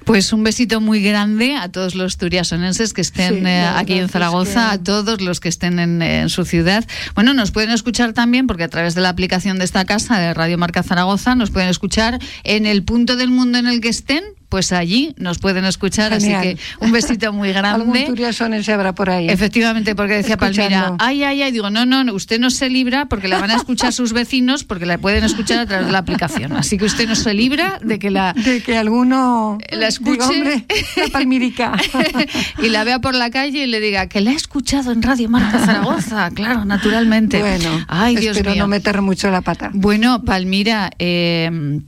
Pues 0.03 0.33
un 0.33 0.43
besito 0.43 0.81
muy 0.81 1.01
grande 1.01 1.55
a 1.55 1.69
todos 1.71 1.93
los 1.93 2.17
turiasonenses 2.17 2.91
que 2.93 3.01
estén 3.01 3.35
Sí, 3.35 3.45
eh, 3.45 3.61
aquí 3.75 3.93
en 3.93 4.05
es 4.05 4.11
Zaragoza, 4.11 4.69
que- 4.69 4.75
a 4.75 4.83
todos 4.83 5.21
los 5.21 5.39
que 5.39 5.47
estén 5.47 5.77
en, 5.79 6.01
en 6.01 6.27
su 6.29 6.45
ciudad. 6.45 6.83
Bueno, 7.13 7.33
nos 7.35 7.51
pueden 7.51 7.69
escuchar 7.69 8.13
también, 8.13 8.47
porque 8.47 8.63
a 8.63 8.67
través 8.67 8.95
de 8.95 9.01
la 9.01 9.09
aplicación 9.09 9.59
de 9.59 9.65
esta 9.65 9.85
casa, 9.85 10.17
de 10.19 10.33
Radio 10.33 10.57
Marca 10.57 10.81
Zaragoza, 10.81 11.35
nos 11.35 11.51
pueden 11.51 11.69
escuchar 11.69 12.17
en 12.43 12.65
el 12.65 12.83
punto 12.83 13.15
del 13.15 13.29
mundo 13.29 13.59
en 13.59 13.67
el 13.67 13.79
que 13.79 13.89
estén, 13.89 14.23
pues 14.49 14.71
allí 14.71 15.13
nos 15.17 15.37
pueden 15.39 15.63
escuchar. 15.65 16.11
Genial. 16.11 16.39
Así 16.39 16.55
que 16.55 16.85
un 16.85 16.91
besito 16.91 17.31
muy 17.33 17.49
Algún 17.59 17.91
grande. 17.93 18.05
turiasonense 18.07 18.73
habrá 18.73 18.93
por 18.93 19.09
ahí. 19.09 19.29
Efectivamente, 19.29 19.95
porque 19.95 20.15
decía 20.15 20.37
Palmira, 20.37 20.95
ay, 20.99 21.23
ay, 21.23 21.41
ay, 21.43 21.51
digo, 21.51 21.69
no, 21.69 21.85
no, 21.85 22.03
no, 22.03 22.13
usted 22.13 22.39
no 22.39 22.49
se 22.49 22.69
libra 22.69 23.05
porque 23.05 23.27
la 23.27 23.39
van 23.39 23.51
a 23.51 23.55
escuchar 23.55 23.93
sus 23.93 24.13
vecinos 24.13 24.63
porque 24.63 24.85
la 24.85 24.97
pueden 24.97 25.23
escuchar 25.23 25.59
a 25.59 25.65
través 25.65 25.85
de 25.85 25.91
la 25.91 25.99
aplicación. 25.99 26.53
Así 26.53 26.77
que 26.77 26.85
usted 26.85 27.07
no 27.07 27.15
se 27.15 27.33
libra 27.33 27.79
de 27.83 27.99
que 27.99 28.09
la, 28.09 28.33
De 28.33 28.61
que 28.61 28.77
alguno 28.77 29.57
La 29.71 29.87
escuche. 29.87 30.21
"Hombre, 30.23 30.65
la 30.97 31.07
palmirica. 31.11 31.73
y 32.63 32.69
la 32.69 32.83
vea 32.83 32.99
por 32.99 33.15
la 33.15 33.29
calle 33.29 33.63
y 33.63 33.67
le 33.67 33.79
diga 33.79 34.07
que 34.07 34.21
la 34.21 34.31
he 34.31 34.35
escuchado 34.35 34.91
en 34.91 35.01
Radio 35.01 35.29
Marca 35.29 35.59
Zaragoza, 35.59 36.29
claro, 36.31 36.65
naturalmente. 36.65 37.39
bueno, 37.39 37.85
Ay, 37.87 38.15
Dios 38.15 38.35
espero 38.37 38.53
mío. 38.55 38.63
no 38.63 38.67
meter 38.67 39.01
mucho 39.01 39.29
la 39.29 39.41
pata. 39.41 39.69
Bueno, 39.73 40.23
Palmira, 40.23 40.89
eh, 40.99 41.79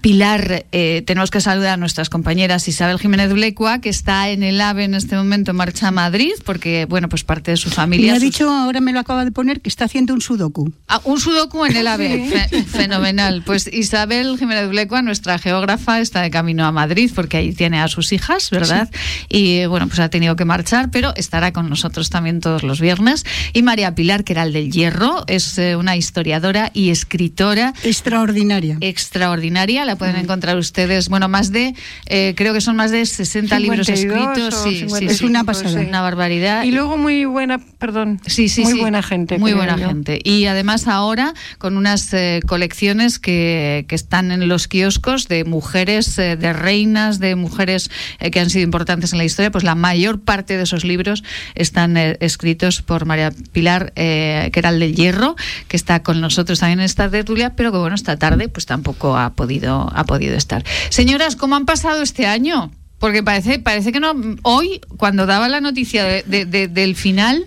Pilar, 0.00 0.66
eh, 0.72 1.02
tenemos 1.06 1.30
que 1.30 1.40
saludar 1.40 1.70
a 1.74 1.76
nuestras 1.76 2.10
compañeras 2.10 2.68
Isabel 2.68 2.98
Jiménez 2.98 3.32
Blecua, 3.32 3.80
que 3.80 3.88
está 3.88 4.28
en 4.28 4.42
el 4.42 4.60
AVE 4.60 4.84
en 4.84 4.94
este 4.94 5.16
momento 5.16 5.50
en 5.52 5.56
marcha 5.56 5.88
a 5.88 5.90
Madrid, 5.90 6.32
porque, 6.44 6.84
bueno, 6.88 7.08
pues 7.08 7.24
parte 7.24 7.52
de 7.52 7.56
su 7.56 7.70
Me 7.70 7.74
familia. 7.74 8.12
ha 8.12 8.16
sus- 8.16 8.22
dicho, 8.24 8.50
ahora 8.50 8.80
me 8.80 8.92
lo 8.92 9.00
acaba 9.00 9.24
de 9.24 9.32
poner, 9.32 9.60
que 9.60 9.68
está 9.68 9.86
haciendo 9.86 10.12
un 10.14 10.20
sudoku. 10.20 10.72
Ah, 10.88 11.00
un 11.04 11.18
sudoku 11.20 11.64
en 11.64 11.76
el 11.76 11.86
AVE, 11.86 12.28
Fe- 12.50 12.64
fenomenal. 12.64 13.42
Pues 13.44 13.66
Isabel 13.72 14.36
Jiménez 14.38 14.68
Blecua, 14.68 15.00
nuestra 15.02 15.38
geógrafa, 15.38 16.00
está 16.00 16.20
de 16.22 16.30
camino 16.30 16.66
a 16.66 16.72
Madrid 16.72 17.10
porque 17.14 17.38
ahí 17.38 17.52
tiene 17.52 17.80
a 17.80 17.88
sus 17.88 18.12
hijas, 18.12 18.50
¿verdad? 18.50 18.90
Y 19.28 19.64
bueno, 19.66 19.86
pues 19.88 19.98
ha 20.00 20.10
tenido 20.10 20.36
que 20.36 20.44
marchar, 20.44 20.90
pero 20.90 21.12
estará 21.16 21.52
con 21.52 21.68
nosotros 21.70 22.10
también 22.10 22.40
todos 22.40 22.62
los 22.62 22.80
viernes. 22.80 23.24
Y 23.54 23.62
María 23.62 23.94
Pilar, 23.94 24.24
que 24.24 24.34
era 24.34 24.42
el 24.42 24.52
del 24.52 24.70
Hierro, 24.70 25.24
es 25.26 25.58
eh, 25.58 25.76
una 25.76 25.96
historiadora 25.96 26.70
y 26.74 26.90
escritora 26.90 27.72
Extraordinaria. 27.82 28.76
extraordinaria. 28.80 29.77
La 29.84 29.96
pueden 29.96 30.16
encontrar 30.16 30.56
ustedes, 30.56 31.08
bueno, 31.08 31.28
más 31.28 31.52
de, 31.52 31.74
eh, 32.06 32.34
creo 32.36 32.52
que 32.52 32.60
son 32.60 32.76
más 32.76 32.90
de 32.90 33.04
60 33.04 33.58
libros 33.58 33.86
52 33.86 34.34
escritos. 34.34 34.62
Sí, 34.62 34.70
sí, 34.70 34.78
55, 34.80 34.98
sí. 34.98 35.06
Es 35.06 35.22
una 35.22 35.44
pasada. 35.44 35.80
sí. 35.80 35.86
Una 35.88 36.00
barbaridad. 36.02 36.64
Y 36.64 36.70
luego 36.72 36.96
muy 36.98 37.24
buena, 37.24 37.58
perdón, 37.78 38.20
Sí, 38.26 38.48
sí, 38.48 38.62
muy 38.62 38.72
sí. 38.74 38.80
buena 38.80 39.02
gente. 39.02 39.38
Muy 39.38 39.52
buena 39.54 39.76
yo. 39.76 39.88
gente. 39.88 40.20
Y 40.22 40.46
además 40.46 40.86
ahora 40.88 41.34
con 41.58 41.76
unas 41.76 42.12
eh, 42.14 42.40
colecciones 42.46 43.18
que, 43.18 43.84
que 43.88 43.94
están 43.94 44.30
en 44.30 44.48
los 44.48 44.68
kioscos 44.68 45.28
de 45.28 45.44
mujeres, 45.44 46.18
eh, 46.18 46.36
de 46.36 46.52
reinas, 46.52 47.18
de 47.18 47.34
mujeres 47.36 47.90
eh, 48.20 48.30
que 48.30 48.40
han 48.40 48.50
sido 48.50 48.64
importantes 48.64 49.12
en 49.12 49.18
la 49.18 49.24
historia, 49.24 49.50
pues 49.50 49.64
la 49.64 49.74
mayor 49.74 50.20
parte 50.20 50.56
de 50.56 50.62
esos 50.64 50.84
libros 50.84 51.24
están 51.54 51.96
eh, 51.96 52.16
escritos 52.20 52.82
por 52.82 53.04
María 53.06 53.32
Pilar, 53.52 53.92
eh, 53.96 54.50
que 54.52 54.58
era 54.60 54.70
el 54.70 54.80
del 54.80 54.94
Hierro, 54.94 55.36
que 55.68 55.76
está 55.76 56.02
con 56.02 56.20
nosotros 56.20 56.60
también 56.60 56.80
en 56.80 56.84
esta 56.84 57.08
tertulia, 57.10 57.54
pero 57.56 57.72
que 57.72 57.78
bueno, 57.78 57.94
esta 57.94 58.16
tarde 58.16 58.48
pues 58.48 58.66
tampoco 58.66 59.16
ha 59.16 59.30
podido, 59.34 59.67
ha 59.76 60.04
podido 60.04 60.34
estar. 60.36 60.64
Señoras, 60.90 61.36
¿cómo 61.36 61.56
han 61.56 61.66
pasado 61.66 62.02
este 62.02 62.26
año? 62.26 62.70
Porque 62.98 63.22
parece, 63.22 63.58
parece 63.58 63.92
que 63.92 64.00
no. 64.00 64.12
Hoy, 64.42 64.80
cuando 64.96 65.26
daba 65.26 65.48
la 65.48 65.60
noticia 65.60 66.04
de- 66.04 66.22
de- 66.24 66.46
de- 66.46 66.68
del 66.68 66.96
final, 66.96 67.44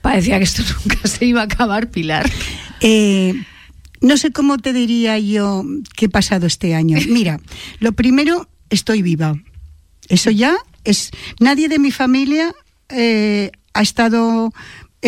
parecía 0.00 0.38
que 0.38 0.44
esto 0.44 0.62
nunca 0.84 1.06
se 1.08 1.26
iba 1.26 1.42
a 1.42 1.44
acabar, 1.44 1.90
Pilar. 1.90 2.30
Eh, 2.80 3.34
no 4.00 4.16
sé 4.16 4.30
cómo 4.32 4.58
te 4.58 4.72
diría 4.72 5.18
yo 5.18 5.64
qué 5.96 6.06
he 6.06 6.08
pasado 6.08 6.46
este 6.46 6.74
año. 6.74 6.98
Mira, 7.08 7.40
lo 7.80 7.92
primero, 7.92 8.48
estoy 8.70 9.02
viva. 9.02 9.34
Eso 10.08 10.30
ya 10.30 10.56
es. 10.84 11.10
Nadie 11.40 11.68
de 11.68 11.78
mi 11.78 11.90
familia 11.90 12.54
eh, 12.88 13.50
ha 13.74 13.82
estado 13.82 14.52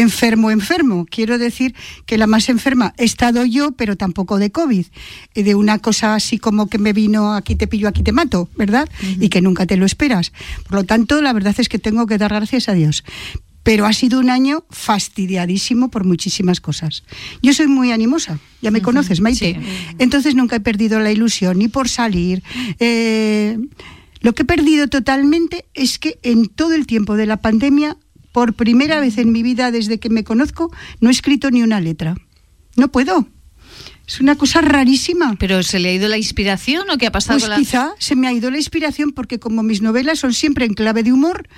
enfermo, 0.00 0.50
enfermo. 0.50 1.06
Quiero 1.10 1.38
decir 1.38 1.74
que 2.06 2.18
la 2.18 2.26
más 2.26 2.48
enferma 2.48 2.94
he 2.98 3.04
estado 3.04 3.44
yo, 3.44 3.72
pero 3.72 3.96
tampoco 3.96 4.38
de 4.38 4.50
COVID. 4.50 4.86
De 5.34 5.54
una 5.54 5.78
cosa 5.78 6.14
así 6.14 6.38
como 6.38 6.68
que 6.68 6.78
me 6.78 6.92
vino 6.92 7.34
aquí 7.34 7.56
te 7.56 7.66
pillo, 7.66 7.88
aquí 7.88 8.02
te 8.02 8.12
mato, 8.12 8.48
¿verdad? 8.56 8.88
Y 9.20 9.28
que 9.28 9.40
nunca 9.40 9.66
te 9.66 9.76
lo 9.76 9.86
esperas. 9.86 10.32
Por 10.64 10.74
lo 10.74 10.84
tanto, 10.84 11.20
la 11.20 11.32
verdad 11.32 11.54
es 11.58 11.68
que 11.68 11.78
tengo 11.78 12.06
que 12.06 12.18
dar 12.18 12.32
gracias 12.32 12.68
a 12.68 12.74
Dios. 12.74 13.04
Pero 13.64 13.84
ha 13.86 13.92
sido 13.92 14.20
un 14.20 14.30
año 14.30 14.64
fastidiadísimo 14.70 15.90
por 15.90 16.04
muchísimas 16.04 16.60
cosas. 16.60 17.02
Yo 17.42 17.52
soy 17.52 17.66
muy 17.66 17.92
animosa, 17.92 18.38
ya 18.62 18.70
me 18.70 18.80
conoces, 18.80 19.20
Maite. 19.20 19.54
sí. 19.54 19.94
Entonces 19.98 20.34
nunca 20.34 20.56
he 20.56 20.60
perdido 20.60 21.00
la 21.00 21.10
ilusión 21.10 21.58
ni 21.58 21.68
por 21.68 21.88
salir. 21.88 22.42
Eh, 22.78 23.58
lo 24.20 24.32
que 24.32 24.42
he 24.42 24.46
perdido 24.46 24.88
totalmente 24.88 25.66
es 25.74 25.98
que 25.98 26.18
en 26.22 26.46
todo 26.46 26.74
el 26.74 26.86
tiempo 26.86 27.16
de 27.16 27.26
la 27.26 27.36
pandemia, 27.36 27.96
por 28.32 28.54
primera 28.54 29.00
vez 29.00 29.18
en 29.18 29.32
mi 29.32 29.42
vida 29.42 29.70
desde 29.70 29.98
que 29.98 30.10
me 30.10 30.24
conozco, 30.24 30.70
no 31.00 31.08
he 31.08 31.12
escrito 31.12 31.50
ni 31.50 31.62
una 31.62 31.80
letra. 31.80 32.14
No 32.76 32.88
puedo. 32.88 33.26
Es 34.06 34.20
una 34.20 34.36
cosa 34.36 34.60
rarísima. 34.62 35.36
¿Pero 35.38 35.62
se 35.62 35.78
le 35.78 35.90
ha 35.90 35.92
ido 35.92 36.08
la 36.08 36.16
inspiración 36.16 36.88
o 36.90 36.96
qué 36.96 37.06
ha 37.06 37.12
pasado 37.12 37.38
Pues 37.38 37.44
con 37.44 37.50
la.? 37.50 37.56
quizá 37.58 37.92
se 37.98 38.16
me 38.16 38.26
ha 38.26 38.32
ido 38.32 38.50
la 38.50 38.56
inspiración 38.56 39.12
porque 39.12 39.38
como 39.38 39.62
mis 39.62 39.82
novelas 39.82 40.18
son 40.20 40.32
siempre 40.32 40.64
en 40.64 40.74
clave 40.74 41.02
de 41.02 41.12
humor, 41.12 41.48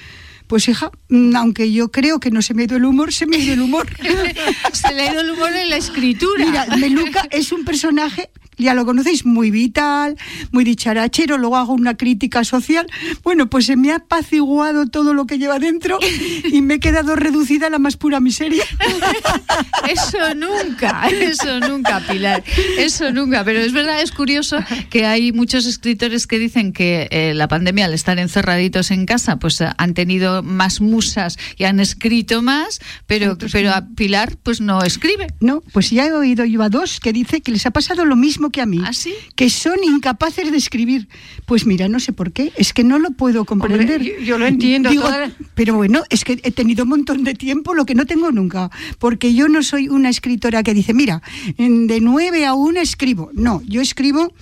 pues 0.49 0.67
hija, 0.69 0.91
mm, 1.11 1.37
aunque 1.37 1.71
yo 1.71 1.93
creo 1.93 2.19
que 2.19 2.33
no 2.33 2.43
se 2.43 2.55
me 2.55 2.62
ha 2.62 2.65
ido 2.65 2.77
el 2.77 2.85
humor, 2.85 3.12
se 3.12 3.27
me 3.27 3.37
ha 3.37 3.39
ido 3.39 3.55
el 3.55 3.61
humor. 3.62 3.87
se 4.73 4.93
le 4.95 5.03
ha 5.03 5.12
ido 5.12 5.21
el 5.21 5.31
humor 5.31 5.53
en 5.55 5.71
la 5.71 5.77
escritura. 5.77 6.45
Mira, 6.45 6.77
Meluca 6.77 7.29
es 7.31 7.53
un 7.53 7.65
personaje, 7.65 8.31
ya 8.61 8.75
lo 8.75 8.85
conocéis, 8.85 9.25
muy 9.25 9.50
vital, 9.50 10.17
muy 10.52 10.64
dicharachero, 10.64 11.38
luego 11.38 11.57
hago 11.57 11.73
una 11.73 11.97
crítica 11.97 12.45
social. 12.45 12.87
Bueno, 13.23 13.49
pues 13.49 13.67
se 13.67 13.76
me 13.76 13.93
ha 13.93 13.97
apaciguado 13.97 14.87
todo 14.87 15.14
lo 15.14 15.26
que 15.26 15.38
lleva 15.38 15.59
dentro 15.59 15.99
y 16.45 16.62
me 16.62 16.75
he 16.75 16.81
quedado 16.81 17.17
reducida 17.17 17.67
a 17.67 17.71
la 17.71 17.79
más 17.79 17.97
pura 17.97 18.21
miseria. 18.21 18.64
Eso 19.92 20.35
nunca, 20.35 21.09
eso 21.11 21.61
nunca, 21.61 22.00
Pilar, 22.00 22.42
eso 22.78 23.11
nunca. 23.12 23.44
Pero 23.44 23.61
es 23.61 23.73
verdad, 23.73 24.02
es 24.02 24.12
curioso 24.12 24.59
que 24.90 25.06
hay 25.06 25.32
muchos 25.32 25.66
escritores 25.66 26.26
que 26.26 26.38
dicen 26.38 26.73
que 26.73 27.09
eh, 27.11 27.32
la 27.35 27.49
pandemia, 27.49 27.87
al 27.87 27.94
estar 27.94 28.18
encerraditos 28.18 28.90
en 28.90 29.06
casa, 29.06 29.38
pues 29.38 29.61
eh, 29.61 29.68
han 29.78 29.94
tenido 29.94 30.42
más 30.42 30.80
musas 30.80 31.38
y 31.56 31.64
han 31.64 31.80
escrito 31.80 32.42
más, 32.42 32.80
pero, 33.06 33.37
pero 33.52 33.70
a 33.73 33.87
Pilar 33.97 34.37
pues 34.42 34.61
no 34.61 34.82
escribe. 34.82 35.26
No, 35.40 35.62
pues 35.73 35.90
ya 35.90 36.06
he 36.06 36.12
oído 36.12 36.44
yo 36.44 36.62
a 36.62 36.68
dos 36.68 37.00
que 37.00 37.12
dice 37.12 37.40
que 37.40 37.52
les 37.52 37.66
ha 37.66 37.70
pasado 37.70 38.04
lo 38.04 38.16
mismo 38.16 38.50
que 38.50 38.61
a 38.61 38.66
mí. 38.66 38.80
¿Ah, 38.85 38.92
sí? 38.92 39.14
Que 39.35 39.50
son 39.50 39.82
incapaces 39.85 40.50
de 40.50 40.56
escribir. 40.56 41.09
Pues 41.47 41.66
mira, 41.66 41.88
no 41.88 42.00
sé 42.00 42.12
por 42.12 42.32
qué, 42.32 42.52
es 42.56 42.73
que 42.73 42.85
no 42.85 42.99
lo 42.99 43.11
puedo 43.11 43.44
comprender. 43.44 44.02
yo- 44.02 44.18
yo 44.20 44.38
lo 44.38 44.47
entiendo, 44.47 44.90
Digo, 44.90 45.02
toda- 45.04 45.30
pero 45.54 45.75
bueno, 45.75 46.02
es 46.11 46.25
que 46.25 46.40
he 46.42 46.50
tenido 46.52 46.85
un 46.85 46.90
montón 46.90 47.25
de 47.25 47.35
tiempo, 47.35 47.75
lo 47.75 47.85
que 47.87 47.94
no 47.94 48.06
tengo 48.06 48.30
nunca. 48.32 48.70
Porque 48.99 49.35
yo 49.35 49.49
no 49.49 49.62
soy 49.62 49.79
una 49.88 50.08
escritora 50.08 50.62
que 50.62 50.75
dice, 50.75 50.94
mira, 50.94 51.22
de 51.56 52.00
nueve 52.00 52.46
a 52.46 52.54
una 52.54 52.82
escribo. 52.82 53.30
No, 53.32 53.62
yo 53.66 53.80
escribo, 53.80 54.32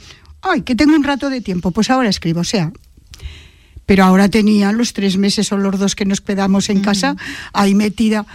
ay, 0.42 0.62
que 0.62 0.75
tengo 0.75 0.95
un 0.95 1.04
rato 1.04 1.30
de 1.30 1.40
tiempo, 1.40 1.71
pues 1.71 1.90
ahora 1.90 2.09
escribo. 2.09 2.40
O 2.40 2.45
sea, 2.45 2.73
pero 3.87 4.04
ahora 4.04 4.28
tenía 4.28 4.73
los 4.73 4.92
tres 4.92 5.16
meses 5.16 5.50
o 5.52 5.57
los 5.57 5.78
dos 5.78 5.95
que 5.95 6.04
nos 6.04 6.21
quedamos 6.21 6.68
en 6.68 6.80
casa, 6.80 7.16
ahí 7.52 7.75
metida. 7.75 8.26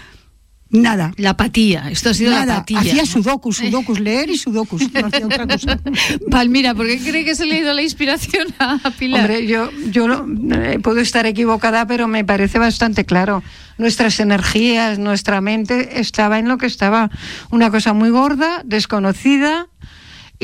Nada, 0.74 1.14
La 1.18 1.32
apatía, 1.32 1.90
esto 1.92 2.10
ha 2.10 2.14
sido 2.16 2.32
la 2.32 2.40
Nada, 2.40 2.56
apatía. 2.58 2.80
hacía 2.80 3.06
sudokus, 3.06 3.58
sudokus, 3.58 4.00
leer 4.00 4.32
y 4.32 4.38
sudokus, 4.38 4.82
no 4.94 5.06
hacía 5.08 5.26
otra 5.28 5.48
cosa. 5.48 5.80
Palmira, 6.32 6.74
¿por 6.74 6.88
qué 6.88 6.98
cree 6.98 7.24
que 7.24 7.36
se 7.36 7.46
le 7.46 7.56
ha 7.56 7.60
ido 7.60 7.74
la 7.76 7.84
inspiración 7.84 8.48
a 8.58 8.80
Pilar? 8.98 9.22
Hombre, 9.22 9.46
yo, 9.46 9.70
yo 9.92 10.26
eh, 10.52 10.80
puedo 10.82 11.00
estar 11.00 11.28
equivocada, 11.28 11.86
pero 11.86 12.08
me 12.08 12.26
parece 12.26 12.58
bastante 12.58 13.06
claro. 13.06 13.44
Nuestras 13.78 14.20
energías, 14.20 14.98
nuestra 14.98 15.42
mente 15.42 16.00
estaba 16.00 16.40
en 16.40 16.48
lo 16.48 16.58
que 16.58 16.66
estaba. 16.66 17.12
Una 17.52 17.70
cosa 17.70 17.94
muy 17.94 18.10
gorda, 18.10 18.62
desconocida 18.66 19.68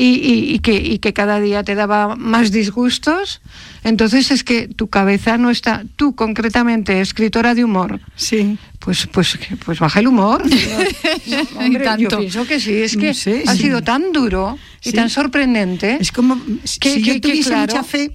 y, 0.00 0.14
y- 0.14 0.54
y 0.54 0.58
que, 0.60 0.74
y 0.76 0.98
que 0.98 1.12
cada 1.12 1.40
día 1.40 1.62
te 1.62 1.74
daba 1.74 2.16
más 2.16 2.50
disgustos. 2.52 3.40
Entonces 3.84 4.30
es 4.30 4.44
que 4.44 4.68
tu 4.68 4.88
cabeza 4.88 5.36
no 5.38 5.50
está, 5.50 5.84
tú 5.96 6.14
concretamente, 6.14 7.00
escritora 7.00 7.54
de 7.54 7.64
humor, 7.64 8.00
Sí. 8.16 8.56
pues, 8.78 9.06
pues, 9.06 9.38
pues 9.64 9.78
baja 9.78 10.00
el 10.00 10.08
humor. 10.08 10.42
No, 11.26 11.60
hombre, 11.60 11.84
tanto. 11.84 12.08
Yo 12.10 12.18
pienso 12.18 12.46
que 12.46 12.58
sí, 12.60 12.74
es 12.74 12.96
que 12.96 13.08
No 13.08 13.14
sé, 13.14 13.44
ha 13.46 13.54
sí. 13.54 13.62
sido 13.62 13.82
tan 13.82 14.12
duro 14.12 14.58
y 14.82 14.90
Sí. 14.90 14.96
tan 14.96 15.10
sorprendente. 15.10 15.98
Es 16.00 16.12
como 16.12 16.36
Que- 16.44 16.66
si 16.66 16.78
que- 16.80 17.02
yo 17.02 17.12
que 17.14 17.20
tuviese 17.20 17.50
claro. 17.50 17.72
mucha 17.72 17.84
fe 17.84 18.10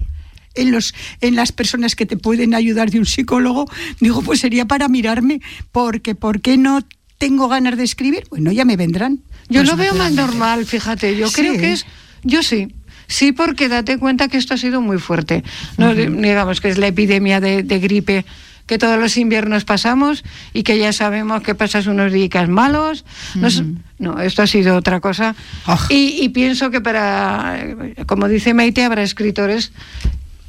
en 0.54 0.70
los 0.72 0.94
en 1.20 1.34
las 1.36 1.52
personas 1.52 1.94
que 1.94 2.06
te 2.06 2.16
pueden 2.16 2.54
ayudar 2.54 2.90
de 2.90 2.98
un 2.98 3.06
psicólogo, 3.06 3.70
digo, 4.00 4.22
pues 4.22 4.40
sería 4.40 4.64
para 4.66 4.88
mirarme, 4.88 5.40
porque 5.72 6.14
¿por 6.14 6.40
qué 6.40 6.56
no 6.56 6.80
tengo 7.18 7.48
ganas 7.48 7.76
de 7.76 7.84
escribir? 7.84 8.24
Bueno, 8.30 8.50
ya 8.52 8.64
me 8.64 8.76
vendrán. 8.76 9.20
Yo 9.48 9.60
Pues 9.60 9.68
lo 9.68 9.76
veo 9.76 9.94
más 9.94 10.12
normal, 10.12 10.66
fíjate. 10.66 11.16
Yo 11.16 11.28
Sí. 11.28 11.34
creo 11.34 11.52
que 11.58 11.72
es. 11.72 11.86
Yo 12.22 12.42
sí. 12.42 12.68
Sí, 13.08 13.30
porque 13.32 13.68
date 13.68 13.98
cuenta 13.98 14.26
que 14.28 14.36
esto 14.36 14.54
ha 14.54 14.56
sido 14.56 14.80
muy 14.80 14.98
fuerte. 14.98 15.44
No 15.78 15.94
digamos 15.94 16.60
que 16.60 16.68
es 16.68 16.78
la 16.78 16.88
epidemia 16.88 17.40
de, 17.40 17.62
de 17.62 17.78
gripe 17.78 18.24
que 18.66 18.78
todos 18.78 18.98
los 18.98 19.16
inviernos 19.16 19.64
pasamos 19.64 20.24
y 20.52 20.64
que 20.64 20.76
ya 20.76 20.92
sabemos 20.92 21.42
que 21.42 21.54
pasas 21.54 21.86
unos 21.86 22.12
días 22.12 22.48
malos. 22.48 23.04
No, 23.36 23.46
es- 23.46 23.62
no, 24.00 24.20
esto 24.20 24.42
ha 24.42 24.48
sido 24.48 24.74
otra 24.76 24.98
cosa. 24.98 25.36
Ah. 25.66 25.78
Y, 25.88 26.18
y 26.20 26.30
pienso 26.30 26.70
que 26.72 26.80
para, 26.80 27.60
como 28.06 28.26
dice 28.26 28.54
Maite, 28.54 28.82
habrá 28.84 29.02
escritores 29.04 29.70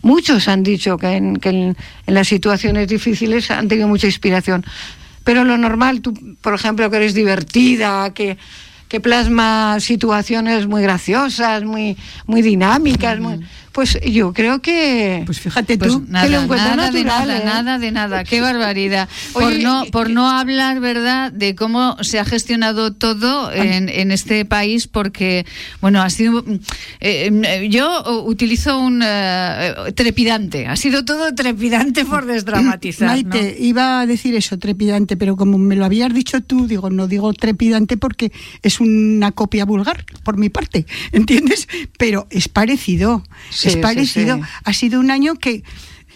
Muchos 0.03 0.47
han 0.47 0.63
dicho 0.63 0.97
que, 0.97 1.07
en, 1.17 1.35
que 1.37 1.49
en, 1.49 1.77
en 2.05 2.13
las 2.13 2.27
situaciones 2.27 2.87
difíciles 2.87 3.51
han 3.51 3.67
tenido 3.67 3.87
mucha 3.87 4.07
inspiración. 4.07 4.63
Pero 5.23 5.43
lo 5.43 5.57
normal, 5.57 6.01
tú, 6.01 6.13
por 6.39 6.53
ejemplo, 6.53 6.89
que 6.89 6.97
eres 6.97 7.13
divertida, 7.13 8.13
que, 8.13 8.37
que 8.87 8.99
plasma 8.99 9.79
situaciones 9.79 10.67
muy 10.67 10.81
graciosas, 10.81 11.63
muy, 11.63 11.97
muy 12.25 12.41
dinámicas, 12.41 13.19
muy- 13.19 13.45
pues 13.77 13.99
yo 14.01 14.33
creo 14.33 14.59
que... 14.59 15.21
Pues 15.27 15.39
fíjate 15.39 15.77
Pues 15.77 15.91
tú. 15.91 16.03
que 16.03 16.07
lo 16.07 16.11
nada, 16.11 16.43
encuentro 16.43 16.75
nada 16.75 16.89
de 16.89 17.03
nada, 17.03 17.37
¿eh? 17.37 17.45
nada 17.45 17.77
de 17.77 17.91
nada. 17.91 18.23
Qué 18.23 18.41
barbaridad. 18.41 19.07
Por 19.33 19.59
no, 19.59 19.85
por 19.91 20.09
no 20.09 20.31
hablar, 20.31 20.79
¿verdad?, 20.79 21.31
de 21.31 21.53
cómo 21.53 21.95
se 22.01 22.17
ha 22.17 22.25
gestionado 22.25 22.93
todo 22.93 23.51
en, 23.53 23.87
en 23.87 24.09
este 24.11 24.45
país, 24.45 24.87
porque, 24.87 25.45
bueno, 25.79 26.01
ha 26.01 26.09
sido. 26.09 26.43
eh, 27.01 27.29
eh, 27.31 27.67
yo 27.69 28.23
utilizo 28.25 28.79
un 28.79 29.03
eh, 29.05 29.75
trepidante. 29.93 30.65
Ha 30.65 30.75
sido 30.75 31.05
todo 31.05 31.35
trepidante 31.35 32.03
por 32.03 32.25
desdramatizar. 32.33 33.05
¿no? 33.09 33.13
Maite, 33.13 33.57
iba 33.59 33.99
a 34.01 34.07
decir 34.07 34.33
eso, 34.33 34.57
trepidante, 34.57 35.17
pero 35.17 35.35
como 35.35 35.59
me 35.59 35.75
lo 35.75 35.85
habías 35.85 36.11
dicho 36.15 36.41
tú, 36.41 36.65
digo, 36.65 36.89
no 36.89 37.07
digo 37.07 37.31
trepidante 37.33 37.95
porque 37.95 38.31
es 38.63 38.79
una 38.79 39.33
copia 39.33 39.65
vulgar, 39.65 40.03
por 40.23 40.37
mi 40.37 40.49
parte, 40.49 40.87
¿entiendes? 41.11 41.67
Pero 41.99 42.25
es 42.31 42.47
parecido, 42.47 43.21
Sí, 43.51 43.66
es 43.67 43.77
parecido. 43.77 44.37
sí. 44.37 44.41
Ha 44.63 44.73
sido 44.73 44.99
un 44.99 45.11
año 45.11 45.35
que 45.35 45.63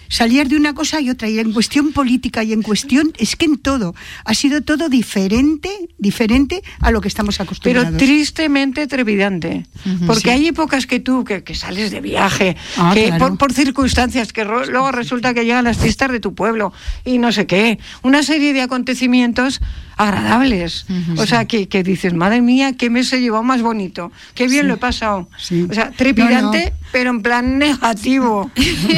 salías 0.10 0.50
de 0.50 0.58
una 0.58 0.74
cosa 0.74 1.00
y 1.00 1.10
otra, 1.10 1.30
y 1.30 1.40
en 1.40 1.54
cuestión 1.54 1.94
política 1.94 2.44
y 2.44 2.52
en 2.52 2.62
cuestión, 2.64 3.14
es 3.18 3.38
que 3.38 3.46
en 3.46 3.58
todo, 3.58 3.96
ha 4.26 4.34
sido 4.34 4.62
todo 4.62 4.90
diferente, 4.90 5.70
diferente 5.98 6.62
a 6.82 6.92
lo 6.92 7.00
que 7.00 7.08
estamos 7.08 7.38
Pero 7.38 7.46
acostumbrados. 7.46 7.98
tristemente 7.98 8.88
trepidante. 8.88 9.66
porque 10.06 10.24
sí. 10.24 10.30
hay 10.32 10.48
épocas 10.50 10.86
que 10.86 11.00
tú, 11.00 11.24
que, 11.24 11.46
que 11.46 11.56
sales 11.56 11.92
de 11.92 12.02
viaje, 12.02 12.58
Ah, 12.76 12.92
que 12.94 13.06
claro. 13.06 13.30
por, 13.30 13.38
por 13.38 13.54
circunstancias, 13.54 14.34
que 14.34 14.44
ro- 14.44 14.66
luego 14.66 14.92
resulta 14.92 15.34
que 15.34 15.46
llegan 15.46 15.64
las 15.64 15.78
fiestas 15.78 16.12
de 16.12 16.20
tu 16.20 16.36
pueblo 16.36 16.74
y 17.06 17.18
no 17.18 17.32
sé 17.32 17.48
qué. 17.48 17.80
Una 18.04 18.22
serie 18.22 18.52
de 18.52 18.62
acontecimientos 18.64 19.62
agradables. 20.02 20.86
O 21.18 21.26
sea, 21.26 21.46
que, 21.46 21.68
que 21.68 21.84
dices, 21.84 22.14
madre 22.14 22.42
mía, 22.42 22.74
qué 22.78 22.90
mes 22.90 23.12
he 23.14 23.22
llevado 23.22 23.44
más 23.44 23.62
bonito. 23.62 24.12
Qué 24.36 24.48
bien 24.48 24.64
Sí. 24.64 24.68
lo 24.68 24.74
he 24.76 24.78
pasado. 24.78 25.30
Sí. 25.38 25.68
O 25.70 25.74
sea, 25.74 25.92
trepidante, 25.92 26.66
No, 26.66 26.70
no. 26.72 26.78
pero 26.92 27.10
en 27.12 27.22
plan 27.22 27.58
negativo. 27.58 28.52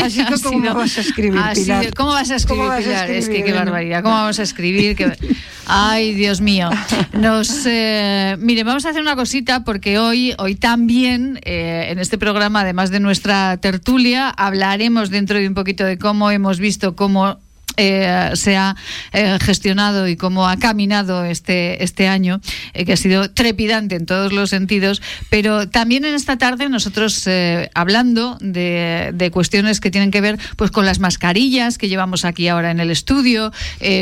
Así 0.04 0.26
que, 0.26 0.36
¿cómo 0.42 0.74
vas 0.74 0.98
a 0.98 1.02
escribir, 1.02 1.42
Pilar? 1.54 1.94
¿Cómo 1.94 2.12
vas 2.12 2.32
a 2.32 2.36
escribir. 2.36 2.72
Es 3.10 3.30
que 3.30 3.44
qué 3.44 3.54
barbaridad. 3.54 4.04
¿Cómo 4.04 4.16
vamos 4.16 4.40
a 4.40 4.44
escribir? 4.44 4.96
Qué- 4.96 5.14
Ay, 5.66 6.14
Dios 6.14 6.42
mío. 6.42 6.70
Nos, 7.14 7.66
eh, 7.66 8.36
mire, 8.40 8.64
vamos 8.64 8.86
a 8.86 8.90
hacer 8.90 9.02
una 9.02 9.16
cosita 9.16 9.64
porque 9.64 9.98
hoy, 9.98 10.34
hoy 10.38 10.56
también 10.56 11.40
eh, 11.44 11.88
en 11.90 12.00
este 12.00 12.18
programa, 12.18 12.62
además 12.62 12.90
de 12.90 13.00
nuestra 13.00 13.56
tertulia, 13.58 14.30
hablaremos 14.30 15.10
dentro 15.10 15.38
de 15.40 15.48
un 15.48 15.54
poquito 15.54 15.86
de 15.86 15.98
cómo 15.98 16.32
hemos 16.32 16.60
visto 16.60 16.96
cómo 16.98 17.38
eh, 17.76 18.32
se 18.36 18.56
ha 18.56 18.76
eh, 19.14 19.40
gestionado 19.42 20.08
y 20.08 20.16
cómo 20.16 20.48
ha 20.48 20.58
caminado 20.58 21.26
este, 21.26 21.84
este 21.84 22.08
año, 22.08 22.40
eh, 22.74 22.86
que 22.86 22.94
ha 22.94 22.98
sido 22.98 23.32
trepidante 23.32 23.96
en 23.96 24.06
todos 24.06 24.32
los 24.32 24.52
sentidos, 24.52 25.02
pero 25.32 25.68
también 25.68 26.06
en 26.06 26.14
esta 26.14 26.38
tarde 26.38 26.70
nosotros 26.70 27.28
hablando 27.74 28.38
de, 28.42 29.12
de 29.14 29.32
cuestiones 29.32 29.80
que 29.80 29.90
tienen 29.90 30.12
que 30.12 30.22
ver 30.22 30.40
pues 30.56 30.72
con 30.72 30.86
las 30.86 31.00
mascarillas 31.00 31.78
que 31.78 31.90
llevamos 31.90 32.26
aquí 32.26 32.48
ahora 32.48 32.70
en 32.72 32.80
el 32.80 32.92
estudio, 32.92 33.52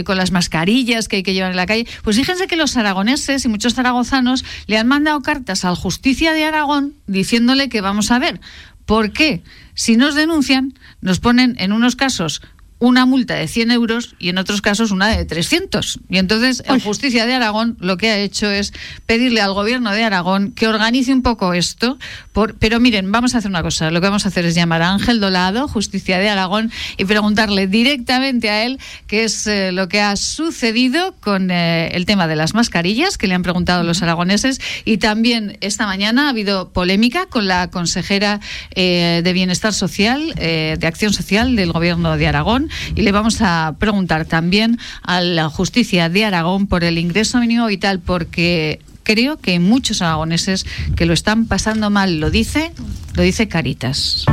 con 0.05 0.17
las 0.17 0.31
mascarillas 0.31 1.07
que 1.07 1.17
hay 1.17 1.23
que 1.23 1.33
llevar 1.33 1.51
en 1.51 1.57
la 1.57 1.65
calle, 1.65 1.87
pues 2.03 2.17
fíjense 2.17 2.47
que 2.47 2.55
los 2.55 2.75
aragoneses 2.77 3.45
y 3.45 3.47
muchos 3.47 3.75
zaragozanos 3.75 4.43
le 4.67 4.77
han 4.77 4.87
mandado 4.87 5.21
cartas 5.21 5.65
al 5.65 5.75
Justicia 5.75 6.33
de 6.33 6.43
Aragón 6.43 6.93
diciéndole 7.07 7.69
que 7.69 7.81
vamos 7.81 8.11
a 8.11 8.19
ver, 8.19 8.41
¿por 8.85 9.11
qué? 9.11 9.43
Si 9.75 9.95
nos 9.95 10.15
denuncian, 10.15 10.73
nos 11.01 11.19
ponen 11.19 11.55
en 11.59 11.71
unos 11.71 11.95
casos 11.95 12.41
una 12.81 13.05
multa 13.05 13.35
de 13.35 13.47
100 13.47 13.71
euros 13.71 14.15
y 14.19 14.29
en 14.29 14.39
otros 14.39 14.61
casos 14.61 14.89
una 14.89 15.07
de 15.07 15.23
300. 15.23 15.99
Y 16.09 16.17
entonces 16.17 16.63
el 16.67 16.81
Justicia 16.81 17.27
de 17.27 17.35
Aragón 17.35 17.77
lo 17.79 17.95
que 17.95 18.09
ha 18.09 18.17
hecho 18.17 18.49
es 18.49 18.73
pedirle 19.05 19.39
al 19.39 19.53
gobierno 19.53 19.91
de 19.91 20.03
Aragón 20.03 20.51
que 20.51 20.67
organice 20.67 21.13
un 21.13 21.21
poco 21.21 21.53
esto. 21.53 21.99
Por, 22.33 22.55
pero 22.55 22.79
miren, 22.79 23.11
vamos 23.11 23.35
a 23.35 23.37
hacer 23.37 23.51
una 23.51 23.61
cosa. 23.61 23.91
Lo 23.91 24.01
que 24.01 24.07
vamos 24.07 24.25
a 24.25 24.29
hacer 24.29 24.45
es 24.45 24.55
llamar 24.55 24.81
a 24.81 24.91
Ángel 24.91 25.19
Dolado, 25.19 25.67
Justicia 25.67 26.17
de 26.17 26.27
Aragón, 26.27 26.71
y 26.97 27.05
preguntarle 27.05 27.67
directamente 27.67 28.49
a 28.49 28.65
él 28.65 28.79
qué 29.05 29.25
es 29.25 29.45
eh, 29.45 29.71
lo 29.71 29.87
que 29.87 30.01
ha 30.01 30.15
sucedido 30.15 31.15
con 31.19 31.51
eh, 31.51 31.89
el 31.93 32.07
tema 32.07 32.27
de 32.27 32.35
las 32.35 32.55
mascarillas 32.55 33.19
que 33.19 33.27
le 33.27 33.35
han 33.35 33.43
preguntado 33.43 33.83
los 33.83 34.01
aragoneses. 34.01 34.59
Y 34.85 34.97
también 34.97 35.59
esta 35.61 35.85
mañana 35.85 36.25
ha 36.25 36.29
habido 36.29 36.69
polémica 36.69 37.27
con 37.27 37.47
la 37.47 37.69
consejera 37.69 38.39
eh, 38.73 39.21
de 39.23 39.33
Bienestar 39.33 39.73
Social, 39.73 40.33
eh, 40.37 40.77
de 40.79 40.87
Acción 40.87 41.13
Social 41.13 41.55
del 41.55 41.71
Gobierno 41.71 42.17
de 42.17 42.27
Aragón. 42.27 42.70
Y 42.95 43.01
le 43.01 43.11
vamos 43.11 43.41
a 43.41 43.75
preguntar 43.79 44.25
también 44.25 44.79
a 45.03 45.21
la 45.21 45.49
justicia 45.49 46.09
de 46.09 46.25
Aragón 46.25 46.67
por 46.67 46.83
el 46.83 46.97
ingreso 46.97 47.39
mínimo 47.39 47.67
vital, 47.67 47.99
porque 47.99 48.79
creo 49.03 49.37
que 49.37 49.51
hay 49.51 49.59
muchos 49.59 50.01
aragoneses 50.01 50.65
que 50.95 51.05
lo 51.05 51.13
están 51.13 51.45
pasando 51.45 51.89
mal. 51.89 52.19
Lo 52.19 52.29
dice, 52.29 52.71
lo 53.15 53.23
dice 53.23 53.47
Caritas. 53.47 54.25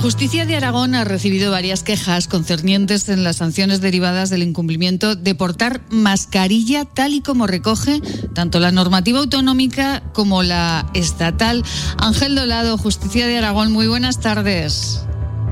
Justicia 0.00 0.46
de 0.46 0.56
Aragón 0.56 0.94
ha 0.94 1.04
recibido 1.04 1.50
varias 1.50 1.82
quejas 1.82 2.26
concernientes 2.26 3.08
en 3.10 3.22
las 3.22 3.36
sanciones 3.36 3.82
derivadas 3.82 4.30
del 4.30 4.42
incumplimiento 4.42 5.14
de 5.14 5.34
portar 5.34 5.82
mascarilla 5.90 6.86
tal 6.86 7.12
y 7.12 7.20
como 7.20 7.46
recoge 7.46 8.00
tanto 8.34 8.60
la 8.60 8.72
normativa 8.72 9.18
autonómica 9.18 10.02
como 10.14 10.42
la 10.42 10.86
estatal. 10.94 11.62
Ángel 11.98 12.34
Dolado, 12.34 12.78
Justicia 12.78 13.26
de 13.26 13.36
Aragón, 13.36 13.72
muy 13.72 13.88
buenas 13.88 14.20
tardes. 14.20 15.04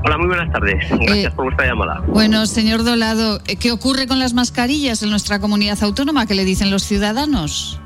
Hola, 0.03 0.17
muy 0.17 0.27
buenas 0.27 0.51
tardes. 0.51 0.77
Gracias 0.89 1.31
Eh, 1.31 1.35
por 1.35 1.45
vuestra 1.45 1.67
llamada. 1.67 2.01
Bueno, 2.07 2.47
señor 2.47 2.83
Dolado, 2.83 3.41
¿qué 3.59 3.71
ocurre 3.71 4.07
con 4.07 4.17
las 4.17 4.33
mascarillas 4.33 5.03
en 5.03 5.11
nuestra 5.11 5.39
comunidad 5.39 5.77
autónoma? 5.83 6.25
¿Qué 6.25 6.33
le 6.33 6.45
dicen 6.45 6.71
los 6.71 6.83
ciudadanos? 6.83 7.79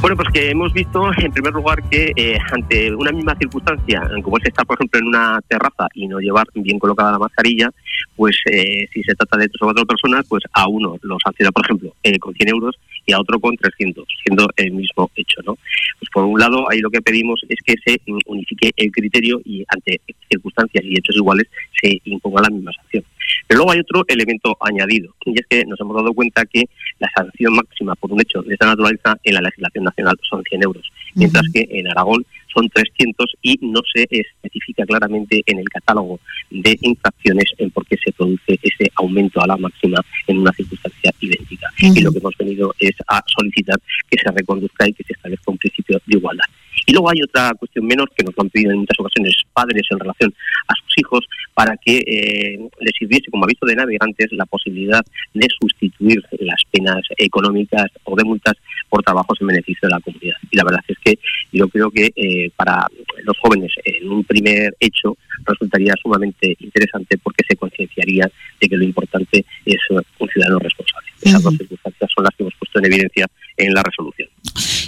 Bueno, 0.00 0.16
pues 0.16 0.28
que 0.32 0.50
hemos 0.50 0.72
visto, 0.72 1.10
en 1.16 1.32
primer 1.32 1.52
lugar, 1.52 1.82
que 1.88 2.12
eh, 2.16 2.38
ante 2.52 2.94
una 2.94 3.12
misma 3.12 3.34
circunstancia, 3.36 4.02
como 4.22 4.38
es 4.38 4.44
estar, 4.44 4.66
por 4.66 4.76
ejemplo, 4.76 5.00
en 5.00 5.06
una 5.06 5.40
terraza 5.48 5.88
y 5.94 6.06
no 6.06 6.18
llevar 6.20 6.46
bien 6.54 6.78
colocada 6.78 7.12
la 7.12 7.18
mascarilla, 7.18 7.70
pues 8.14 8.36
eh, 8.50 8.86
si 8.92 9.02
se 9.02 9.14
trata 9.14 9.36
de 9.36 9.48
tres 9.48 9.60
o 9.62 9.66
cuatro 9.66 9.86
personas, 9.86 10.26
pues 10.28 10.44
a 10.52 10.68
uno 10.68 10.96
lo 11.02 11.16
sanciona, 11.24 11.50
por 11.50 11.64
ejemplo, 11.64 11.94
eh, 12.02 12.18
con 12.18 12.34
100 12.34 12.48
euros 12.48 12.76
y 13.04 13.12
a 13.12 13.20
otro 13.20 13.40
con 13.40 13.56
300, 13.56 14.04
siendo 14.24 14.48
el 14.56 14.72
mismo 14.72 15.10
hecho, 15.16 15.40
¿no? 15.44 15.56
Pues 15.98 16.10
por 16.12 16.24
un 16.24 16.38
lado, 16.38 16.70
ahí 16.70 16.80
lo 16.80 16.90
que 16.90 17.02
pedimos 17.02 17.40
es 17.48 17.58
que 17.64 17.74
se 17.84 18.00
unifique 18.26 18.70
el 18.76 18.90
criterio 18.90 19.40
y 19.44 19.64
ante 19.68 20.00
circunstancias 20.30 20.84
y 20.84 20.98
hechos 20.98 21.16
iguales 21.16 21.46
se 21.80 22.00
imponga 22.04 22.42
la 22.42 22.50
misma 22.50 22.72
sanción. 22.72 23.04
Pero 23.46 23.58
luego 23.58 23.72
hay 23.72 23.80
otro 23.80 24.04
elemento 24.08 24.56
añadido, 24.60 25.14
y 25.24 25.38
es 25.38 25.46
que 25.48 25.64
nos 25.64 25.80
hemos 25.80 25.96
dado 25.96 26.12
cuenta 26.12 26.44
que 26.46 26.68
la 26.98 27.10
sanción 27.14 27.54
máxima 27.54 27.94
por 27.94 28.12
un 28.12 28.20
hecho 28.20 28.42
de 28.42 28.54
esta 28.54 28.66
naturaleza 28.66 29.18
en 29.24 29.34
la 29.34 29.40
legislación 29.40 29.84
nacional 29.84 30.16
son 30.28 30.42
100 30.48 30.62
euros, 30.62 30.90
mientras 31.14 31.44
que 31.52 31.66
en 31.70 31.88
Aragón 31.88 32.24
son 32.56 32.68
300 32.70 33.26
y 33.42 33.58
no 33.60 33.80
se 33.92 34.06
especifica 34.10 34.86
claramente 34.86 35.42
en 35.46 35.58
el 35.58 35.68
catálogo 35.68 36.20
de 36.50 36.78
infracciones 36.80 37.44
en 37.58 37.70
por 37.70 37.86
qué 37.86 37.96
se 38.02 38.12
produce 38.12 38.58
ese 38.62 38.90
aumento 38.94 39.42
a 39.42 39.46
la 39.46 39.56
máxima 39.56 40.00
en 40.26 40.38
una 40.38 40.52
circunstancia 40.52 41.12
idéntica. 41.20 41.68
Y 41.78 42.00
lo 42.00 42.10
que 42.10 42.18
hemos 42.18 42.36
venido 42.38 42.74
es 42.78 42.94
a 43.08 43.22
solicitar 43.26 43.78
que 44.08 44.18
se 44.18 44.30
reconduzca 44.30 44.88
y 44.88 44.94
que 44.94 45.04
se 45.04 45.12
establezca 45.12 45.50
un 45.50 45.58
principio 45.58 46.00
de 46.06 46.16
igualdad. 46.16 46.46
Y 46.84 46.92
luego 46.92 47.10
hay 47.10 47.22
otra 47.22 47.52
cuestión 47.54 47.86
menor 47.86 48.10
que 48.16 48.24
nos 48.24 48.36
lo 48.36 48.42
han 48.42 48.50
pedido 48.50 48.72
en 48.72 48.78
muchas 48.78 48.98
ocasiones 48.98 49.34
padres 49.52 49.82
en 49.90 49.98
relación 49.98 50.34
a 50.68 50.74
sus 50.74 50.98
hijos 50.98 51.26
para 51.54 51.76
que 51.78 51.98
eh, 51.98 52.58
les 52.80 52.92
sirviese 52.98 53.30
como 53.30 53.44
aviso 53.44 53.64
de 53.64 53.76
navegantes 53.76 54.30
la 54.32 54.44
posibilidad 54.44 55.04
de 55.32 55.46
sustituir 55.58 56.22
las 56.40 56.60
penas 56.70 57.00
económicas 57.16 57.86
o 58.04 58.14
de 58.14 58.24
multas 58.24 58.54
por 58.88 59.02
trabajos 59.02 59.38
en 59.40 59.46
beneficio 59.46 59.88
de 59.88 59.94
la 59.94 60.00
comunidad. 60.00 60.36
Y 60.50 60.56
la 60.56 60.64
verdad 60.64 60.80
es 60.86 60.98
que 60.98 61.18
yo 61.52 61.68
creo 61.68 61.90
que 61.90 62.12
eh, 62.14 62.50
para 62.56 62.86
los 63.24 63.38
jóvenes 63.38 63.72
en 63.84 64.10
un 64.10 64.24
primer 64.24 64.76
hecho 64.80 65.16
resultaría 65.44 65.94
sumamente 66.02 66.56
interesante 66.60 67.18
porque 67.18 67.44
se 67.48 67.56
concienciaría 67.56 68.30
de 68.60 68.68
que 68.68 68.76
lo 68.76 68.84
importante 68.84 69.44
es 69.64 69.78
un 69.90 70.28
ciudadano 70.28 70.58
responsable. 70.58 71.08
Esas 71.22 71.42
dos 71.42 71.56
circunstancias 71.56 72.10
son 72.14 72.24
las 72.24 72.34
que 72.36 72.42
hemos 72.42 72.54
puesto 72.54 72.78
en 72.78 72.86
evidencia 72.86 73.26
en 73.56 73.72
la 73.72 73.82
resolución. 73.82 74.28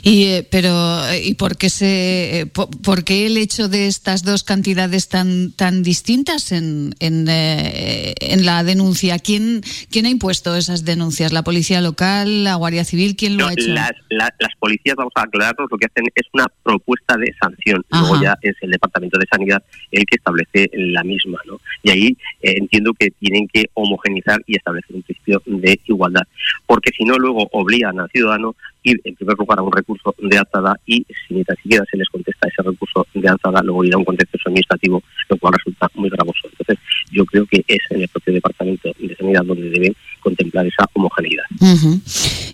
Y, 0.02 0.24
eh, 0.24 0.46
pero, 0.50 1.06
eh, 1.08 1.22
¿y 1.24 1.34
por 1.34 1.56
qué, 1.56 1.70
se, 1.70 2.40
eh, 2.40 2.46
po- 2.46 2.70
por 2.70 3.04
qué 3.04 3.26
el 3.26 3.36
hecho 3.36 3.68
de 3.68 3.86
estas 3.86 4.22
dos 4.22 4.44
cantidades 4.44 5.08
tan, 5.08 5.52
tan 5.52 5.82
distintas 5.82 6.52
en, 6.52 6.94
en, 7.00 7.26
eh, 7.28 8.14
en 8.20 8.44
la 8.46 8.62
denuncia? 8.64 9.18
¿Quién, 9.18 9.62
¿Quién 9.90 10.06
ha 10.06 10.10
impuesto 10.10 10.54
esas 10.56 10.84
denuncias? 10.84 11.32
¿La 11.32 11.42
policía 11.42 11.80
local, 11.80 12.44
la 12.44 12.54
Guardia 12.56 12.84
Civil? 12.84 13.16
¿Quién 13.16 13.36
lo 13.36 13.44
No, 13.44 13.48
ha 13.48 13.52
hecho? 13.52 13.68
las, 13.68 13.92
la- 14.10 14.34
las 14.38 14.54
policías, 14.58 14.96
vamos 14.96 15.12
a 15.16 15.22
aclararnos, 15.22 15.68
lo 15.70 15.76
que 15.78 15.86
hacen 15.86 16.04
es 16.14 16.26
una 16.32 16.46
propuesta 16.62 17.16
de 17.16 17.34
sanción. 17.40 17.84
Ajá. 17.90 18.02
Luego 18.08 18.22
ya 18.22 18.34
es 18.42 18.54
el 18.60 18.70
Departamento 18.70 19.18
de 19.18 19.26
Sanidad 19.30 19.62
el 19.90 20.04
que 20.04 20.16
establece 20.16 20.70
la 20.74 21.02
misma. 21.04 21.38
¿no? 21.46 21.60
Y 21.82 21.90
ahí 21.90 22.06
eh, 22.42 22.54
entiendo 22.58 22.92
que 22.98 23.10
tienen 23.10 23.48
que 23.48 23.64
homogenizar 23.74 24.40
y 24.46 24.56
establecer 24.56 24.96
un 24.96 25.02
principio 25.02 25.42
de 25.46 25.80
igualdad. 25.86 26.22
Porque 26.66 26.90
si 26.96 27.04
no, 27.04 27.16
luego 27.18 27.48
obligan 27.52 27.98
al 27.98 28.08
ciudadano 28.10 28.54
ir 28.82 29.00
en 29.04 29.14
primer 29.14 29.36
lugar 29.36 29.58
a 29.58 29.62
un 29.62 29.72
recurso 29.72 30.14
de 30.18 30.38
alzada 30.38 30.78
y 30.86 31.04
si 31.26 31.34
ni 31.34 31.44
tan 31.44 31.56
siquiera 31.56 31.84
se 31.90 31.96
les 31.96 32.08
contesta 32.08 32.48
ese 32.48 32.62
recurso 32.62 33.06
de 33.14 33.28
alzada, 33.28 33.62
luego 33.62 33.84
ir 33.84 33.94
a 33.94 33.98
un 33.98 34.04
contexto 34.04 34.38
administrativo, 34.46 35.02
lo 35.28 35.36
cual 35.36 35.54
resulta 35.54 35.90
muy 35.94 36.08
gravoso. 36.08 36.48
Entonces, 36.50 36.78
yo 37.10 37.24
creo 37.24 37.46
que 37.46 37.64
es 37.66 37.80
en 37.90 38.02
el 38.02 38.08
propio 38.08 38.34
Departamento 38.34 38.90
de 38.98 39.16
Sanidad 39.16 39.44
donde 39.44 39.70
deben 39.70 39.94
contemplar 40.18 40.66
esa 40.66 40.88
homogeneidad. 40.92 41.44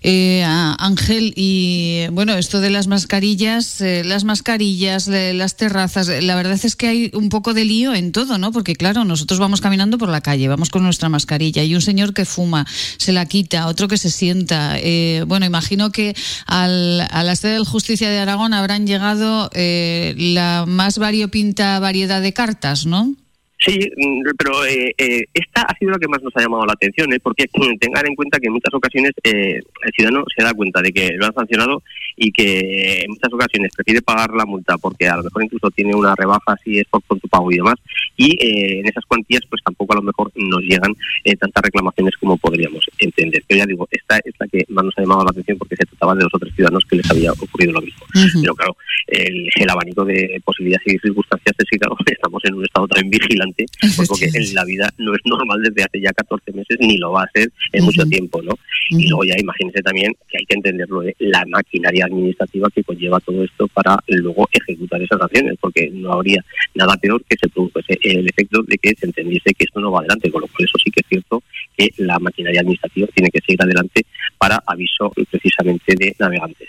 Eh, 0.02 0.44
Ángel, 0.44 1.32
y 1.34 2.06
bueno, 2.12 2.34
esto 2.34 2.60
de 2.60 2.70
las 2.70 2.86
mascarillas, 2.88 3.80
eh, 3.80 4.02
las 4.04 4.24
mascarillas, 4.24 5.08
eh, 5.08 5.32
las 5.32 5.56
terrazas, 5.56 6.08
eh, 6.08 6.20
la 6.20 6.34
verdad 6.36 6.58
es 6.62 6.76
que 6.76 6.88
hay 6.88 7.10
un 7.14 7.30
poco 7.30 7.54
de 7.54 7.64
lío 7.64 7.94
en 7.94 8.12
todo, 8.12 8.36
¿no? 8.36 8.52
Porque 8.52 8.76
claro, 8.76 9.04
nosotros 9.04 9.40
vamos 9.40 9.60
caminando 9.60 9.96
por 9.96 10.08
la 10.10 10.20
calle, 10.20 10.48
vamos 10.48 10.68
con 10.68 10.82
nuestra 10.82 11.08
mascarilla 11.08 11.64
y 11.64 11.74
un 11.74 11.80
señor 11.80 12.12
que 12.12 12.24
fuma, 12.24 12.66
se 12.98 13.12
la 13.12 13.26
quita, 13.26 13.66
otro 13.66 13.88
que 13.88 13.96
se 13.96 14.10
sienta. 14.10 14.78
Eh, 14.78 15.24
bueno, 15.26 15.46
imagino 15.46 15.90
que 15.90 16.14
al, 16.46 17.00
a 17.10 17.22
la 17.22 17.36
sede 17.36 17.54
del 17.54 17.64
Justicia 17.64 18.10
de 18.10 18.18
Aragón 18.18 18.52
habrán 18.52 18.86
llegado 18.86 19.50
eh, 19.54 20.14
la 20.18 20.64
más 20.66 20.98
variopinta 20.98 21.78
variedad 21.78 22.20
de 22.20 22.32
cartas, 22.32 22.86
¿no? 22.86 23.14
Sí, 23.58 23.78
mm, 23.96 24.22
pero 24.36 24.64
eh, 24.66 24.94
eh, 24.98 25.24
esta 25.32 25.62
ha 25.62 25.76
sido 25.78 25.92
la 25.92 25.98
que 25.98 26.08
más 26.08 26.22
nos 26.22 26.36
ha 26.36 26.42
llamado 26.42 26.66
la 26.66 26.72
atención, 26.72 27.12
¿eh? 27.12 27.20
porque 27.22 27.46
tengan 27.80 28.06
en 28.06 28.14
cuenta 28.14 28.38
que 28.38 28.48
en 28.48 28.52
muchas 28.52 28.74
ocasiones 28.74 29.12
eh, 29.22 29.56
el 29.56 29.92
ciudadano 29.94 30.24
se 30.36 30.44
da 30.44 30.52
cuenta 30.52 30.82
de 30.82 30.92
que 30.92 31.12
lo 31.14 31.26
han 31.26 31.34
sancionado 31.34 31.82
y 32.16 32.30
que 32.30 33.02
en 33.02 33.10
muchas 33.10 33.32
ocasiones 33.32 33.72
prefiere 33.74 34.02
pagar 34.02 34.30
la 34.30 34.44
multa 34.44 34.76
porque 34.78 35.08
a 35.08 35.16
lo 35.16 35.24
mejor 35.24 35.44
incluso 35.44 35.70
tiene 35.70 35.94
una 35.94 36.14
rebaja 36.14 36.56
si 36.62 36.78
es 36.78 36.86
por 36.88 37.02
pronto 37.02 37.26
pago 37.28 37.50
y 37.50 37.56
demás, 37.56 37.76
y 38.16 38.32
eh, 38.44 38.80
en 38.80 38.86
esas 38.86 39.04
cuantías 39.06 39.42
pues 39.48 39.62
tampoco 39.64 39.92
a 39.94 39.96
lo 39.96 40.02
mejor 40.02 40.30
nos 40.34 40.60
llegan 40.62 40.94
eh, 41.24 41.36
tantas 41.36 41.62
reclamaciones 41.64 42.16
como 42.16 42.36
podríamos 42.36 42.84
entender. 42.98 43.42
Pero 43.46 43.58
ya 43.58 43.66
digo, 43.66 43.88
esta 43.90 44.18
es 44.24 44.34
la 44.38 44.46
que 44.46 44.64
más 44.68 44.84
nos 44.84 44.98
ha 44.98 45.02
llamado 45.02 45.24
la 45.24 45.30
atención 45.30 45.58
porque 45.58 45.76
se 45.76 45.86
trataba 45.86 46.14
de 46.14 46.24
los 46.24 46.34
otros 46.34 46.52
ciudadanos 46.54 46.84
que 46.88 46.96
les 46.96 47.10
había 47.10 47.32
ocurrido 47.32 47.72
lo 47.72 47.80
mismo. 47.80 48.04
Pero 48.40 48.54
claro, 48.54 48.76
el, 49.08 49.48
el 49.54 49.70
abanico 49.70 50.04
de 50.04 50.40
posibilidades 50.44 50.86
y 50.86 50.98
circunstancias 50.98 51.54
es 51.58 51.64
que 51.70 51.78
claro, 51.78 51.96
estamos 52.06 52.44
en 52.44 52.54
un 52.54 52.64
estado 52.64 52.88
también 52.88 53.10
vigilante, 53.10 53.53
pues 53.96 54.08
porque 54.08 54.30
en 54.32 54.54
la 54.54 54.64
vida 54.64 54.92
no 54.98 55.14
es 55.14 55.20
normal 55.24 55.62
desde 55.62 55.84
hace 55.84 56.00
ya 56.00 56.12
14 56.12 56.52
meses, 56.52 56.76
ni 56.80 56.98
lo 56.98 57.12
va 57.12 57.22
a 57.22 57.30
ser 57.32 57.50
en 57.72 57.84
mucho 57.84 58.04
tiempo, 58.04 58.42
¿no? 58.42 58.52
Y 58.90 59.08
luego 59.08 59.24
ya 59.24 59.34
imagínense 59.38 59.82
también 59.82 60.12
que 60.28 60.38
hay 60.38 60.44
que 60.46 60.54
entenderlo 60.54 61.00
de 61.00 61.14
la 61.18 61.44
maquinaria 61.46 62.06
administrativa 62.06 62.68
que 62.74 62.84
conlleva 62.84 63.20
todo 63.20 63.44
esto 63.44 63.68
para 63.68 63.98
luego 64.08 64.48
ejecutar 64.52 65.02
esas 65.02 65.20
acciones, 65.20 65.56
porque 65.60 65.90
no 65.90 66.12
habría 66.12 66.44
nada 66.74 66.96
peor 66.96 67.22
que 67.24 67.36
se 67.40 67.48
produjese 67.48 67.98
el 68.02 68.28
efecto 68.28 68.62
de 68.62 68.78
que 68.78 68.94
se 68.98 69.06
entendiese 69.06 69.54
que 69.54 69.64
esto 69.64 69.80
no 69.80 69.90
va 69.90 70.00
adelante, 70.00 70.30
con 70.30 70.42
lo 70.42 70.48
cual 70.48 70.64
eso 70.64 70.78
sí 70.82 70.90
que 70.90 71.00
es 71.00 71.06
cierto 71.08 71.42
que 71.76 71.92
la 71.98 72.18
maquinaria 72.18 72.60
administrativa 72.60 73.08
tiene 73.14 73.30
que 73.30 73.40
seguir 73.40 73.62
adelante 73.62 74.06
para 74.38 74.62
aviso 74.66 75.12
precisamente 75.30 75.94
de 75.96 76.14
navegantes. 76.18 76.68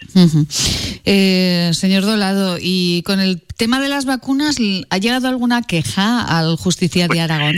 Eh, 1.06 1.70
señor 1.74 2.04
Dolado, 2.04 2.58
y 2.60 3.04
con 3.04 3.20
el 3.20 3.42
tema 3.58 3.82
de 3.82 3.90
las 3.90 4.06
vacunas, 4.06 4.58
¿ha 4.90 4.98
llegado 4.98 5.28
alguna 5.28 5.62
queja 5.62 6.22
al 6.22 6.56
Justicia 6.58 7.08
de 7.08 7.22
Aragón? 7.22 7.56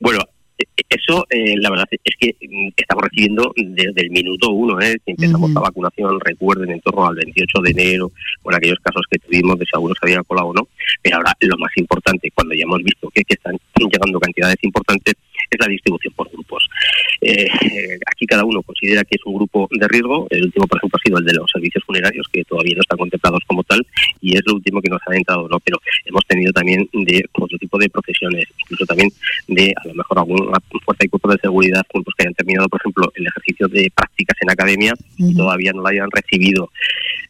Bueno, 0.00 0.20
eh, 0.58 0.64
eso 0.88 1.26
eh, 1.30 1.56
la 1.58 1.70
verdad 1.70 1.86
es 1.90 2.14
que 2.18 2.36
mm, 2.48 2.68
estamos 2.76 3.04
recibiendo 3.04 3.52
desde 3.56 4.02
el 4.02 4.10
minuto 4.10 4.50
uno, 4.50 4.80
¿eh? 4.80 4.96
que 5.04 5.12
empezamos 5.12 5.50
la 5.52 5.60
vacunación, 5.60 6.20
recuerden, 6.20 6.70
en 6.70 6.80
torno 6.80 7.06
al 7.06 7.16
28 7.16 7.60
de 7.62 7.70
enero, 7.70 8.12
con 8.42 8.54
aquellos 8.54 8.78
casos 8.82 9.02
que 9.10 9.18
tuvimos 9.18 9.58
de 9.58 9.64
si 9.64 9.70
algunos 9.74 9.96
se 10.00 10.06
habían 10.06 10.24
colado 10.24 10.48
o 10.48 10.54
no. 10.54 10.68
Pero 11.02 11.16
ahora 11.16 11.32
lo 11.40 11.58
más 11.58 11.72
importante, 11.76 12.30
cuando 12.34 12.54
ya 12.54 12.62
hemos 12.62 12.82
visto 12.82 13.10
que, 13.10 13.24
que 13.24 13.34
están 13.34 13.56
llegando 13.78 14.20
cantidades 14.20 14.58
importantes, 14.62 15.14
es 15.50 15.58
la 15.60 15.66
distribución 15.66 16.12
por 16.14 16.30
grupos. 16.30 16.68
Eh, 17.20 17.46
eh, 17.46 17.98
aquí 18.10 18.26
cada 18.26 18.44
uno 18.44 18.62
considera 18.62 19.04
que 19.04 19.16
es 19.16 19.24
un 19.24 19.34
grupo 19.34 19.68
de 19.70 19.88
riesgo. 19.88 20.26
El 20.30 20.44
último, 20.44 20.66
por 20.66 20.78
ejemplo, 20.78 20.98
ha 21.00 21.06
sido 21.06 21.18
el 21.18 21.24
de 21.24 21.34
los 21.34 21.50
servicios 21.50 21.84
funerarios, 21.84 22.26
que 22.32 22.44
todavía 22.44 22.74
no 22.74 22.80
están 22.80 22.98
contemplados 22.98 23.42
como 23.46 23.62
tal, 23.64 23.86
y 24.20 24.36
es 24.36 24.42
lo 24.46 24.54
último 24.54 24.80
que 24.80 24.90
nos 24.90 25.00
ha 25.06 25.16
entrado, 25.16 25.48
¿no? 25.48 25.58
Pero 25.60 25.78
hemos 26.04 26.24
tenido 26.26 26.52
también 26.52 26.88
de 26.92 27.24
otro 27.32 27.58
tipo 27.58 27.78
de 27.78 27.88
profesiones, 27.88 28.44
incluso 28.60 28.84
también 28.86 29.10
de 29.48 29.72
a 29.76 29.88
lo 29.88 29.94
mejor 29.94 30.18
alguna 30.18 30.58
fuerza 30.84 31.04
y 31.04 31.08
cuerpo 31.08 31.30
de 31.32 31.38
seguridad 31.38 31.82
pues, 31.90 32.04
que 32.16 32.22
hayan 32.24 32.34
terminado, 32.34 32.68
por 32.68 32.80
ejemplo, 32.80 33.12
el 33.14 33.26
ejercicio 33.26 33.68
de 33.68 33.90
prácticas 33.94 34.36
en 34.40 34.50
academia 34.50 34.94
y 35.16 35.24
Ujú. 35.24 35.36
todavía 35.38 35.72
no 35.72 35.82
la 35.82 35.90
hayan 35.90 36.10
recibido. 36.10 36.70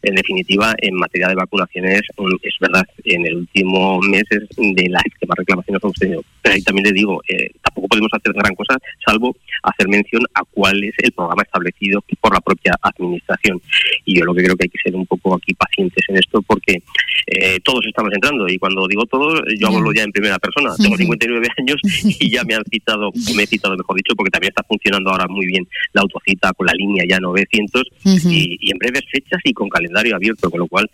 En 0.02 0.14
definitiva, 0.14 0.74
en 0.78 0.94
materia 0.96 1.28
de 1.28 1.34
vacunaciones, 1.34 2.02
mm, 2.16 2.34
es 2.42 2.54
verdad, 2.60 2.84
en 3.04 3.26
el 3.26 3.36
último 3.36 4.00
mes 4.00 4.24
es 4.30 4.48
de 4.56 4.88
las 4.88 5.02
que 5.18 5.26
más 5.26 5.38
reclamaciones 5.38 5.82
hemos 5.82 5.96
tenido. 5.96 6.24
Pero 6.42 6.54
ahí 6.54 6.62
también 6.62 6.86
le 6.86 6.92
digo, 6.92 7.22
eh, 7.28 7.50
tampoco 7.62 7.88
podemos 7.88 8.03
hacer 8.12 8.32
gran 8.32 8.54
cosa, 8.54 8.76
salvo 9.04 9.36
hacer 9.62 9.88
mención 9.88 10.22
a 10.34 10.42
cuál 10.50 10.82
es 10.84 10.94
el 10.98 11.12
programa 11.12 11.42
establecido 11.42 12.02
por 12.20 12.34
la 12.34 12.40
propia 12.40 12.74
administración. 12.82 13.60
Y 14.04 14.18
yo 14.18 14.24
lo 14.24 14.34
que 14.34 14.44
creo 14.44 14.56
que 14.56 14.64
hay 14.64 14.68
que 14.68 14.78
ser 14.82 14.94
un 14.94 15.06
poco 15.06 15.34
aquí 15.34 15.54
pacientes 15.54 16.04
en 16.08 16.16
esto, 16.16 16.42
porque 16.42 16.82
eh, 17.26 17.58
todos 17.62 17.86
estamos 17.86 18.12
entrando. 18.12 18.48
Y 18.48 18.58
cuando 18.58 18.86
digo 18.86 19.04
todos, 19.06 19.40
yo 19.58 19.68
hablo 19.68 19.92
ya 19.92 20.02
en 20.02 20.12
primera 20.12 20.38
persona. 20.38 20.74
Tengo 20.76 20.94
Ujú. 20.94 21.02
59 21.02 21.48
años 21.58 21.80
y 22.20 22.30
ya 22.30 22.44
me 22.44 22.54
han 22.54 22.64
citado, 22.70 23.10
me 23.34 23.42
he 23.42 23.46
citado, 23.46 23.76
mejor 23.76 23.96
dicho, 23.96 24.14
porque 24.16 24.30
también 24.30 24.50
está 24.50 24.62
funcionando 24.62 25.10
ahora 25.10 25.26
muy 25.28 25.46
bien 25.46 25.66
la 25.92 26.02
autocita 26.02 26.52
con 26.52 26.66
la 26.66 26.72
línea 26.74 27.04
ya 27.08 27.18
900 27.18 27.82
Ujú. 28.04 28.28
y, 28.30 28.58
y 28.60 28.70
en 28.70 28.78
breves 28.78 29.04
fechas 29.10 29.40
y 29.44 29.52
con 29.52 29.68
calendario 29.68 30.14
abierto, 30.16 30.50
con 30.50 30.60
lo 30.60 30.66
cual, 30.66 30.90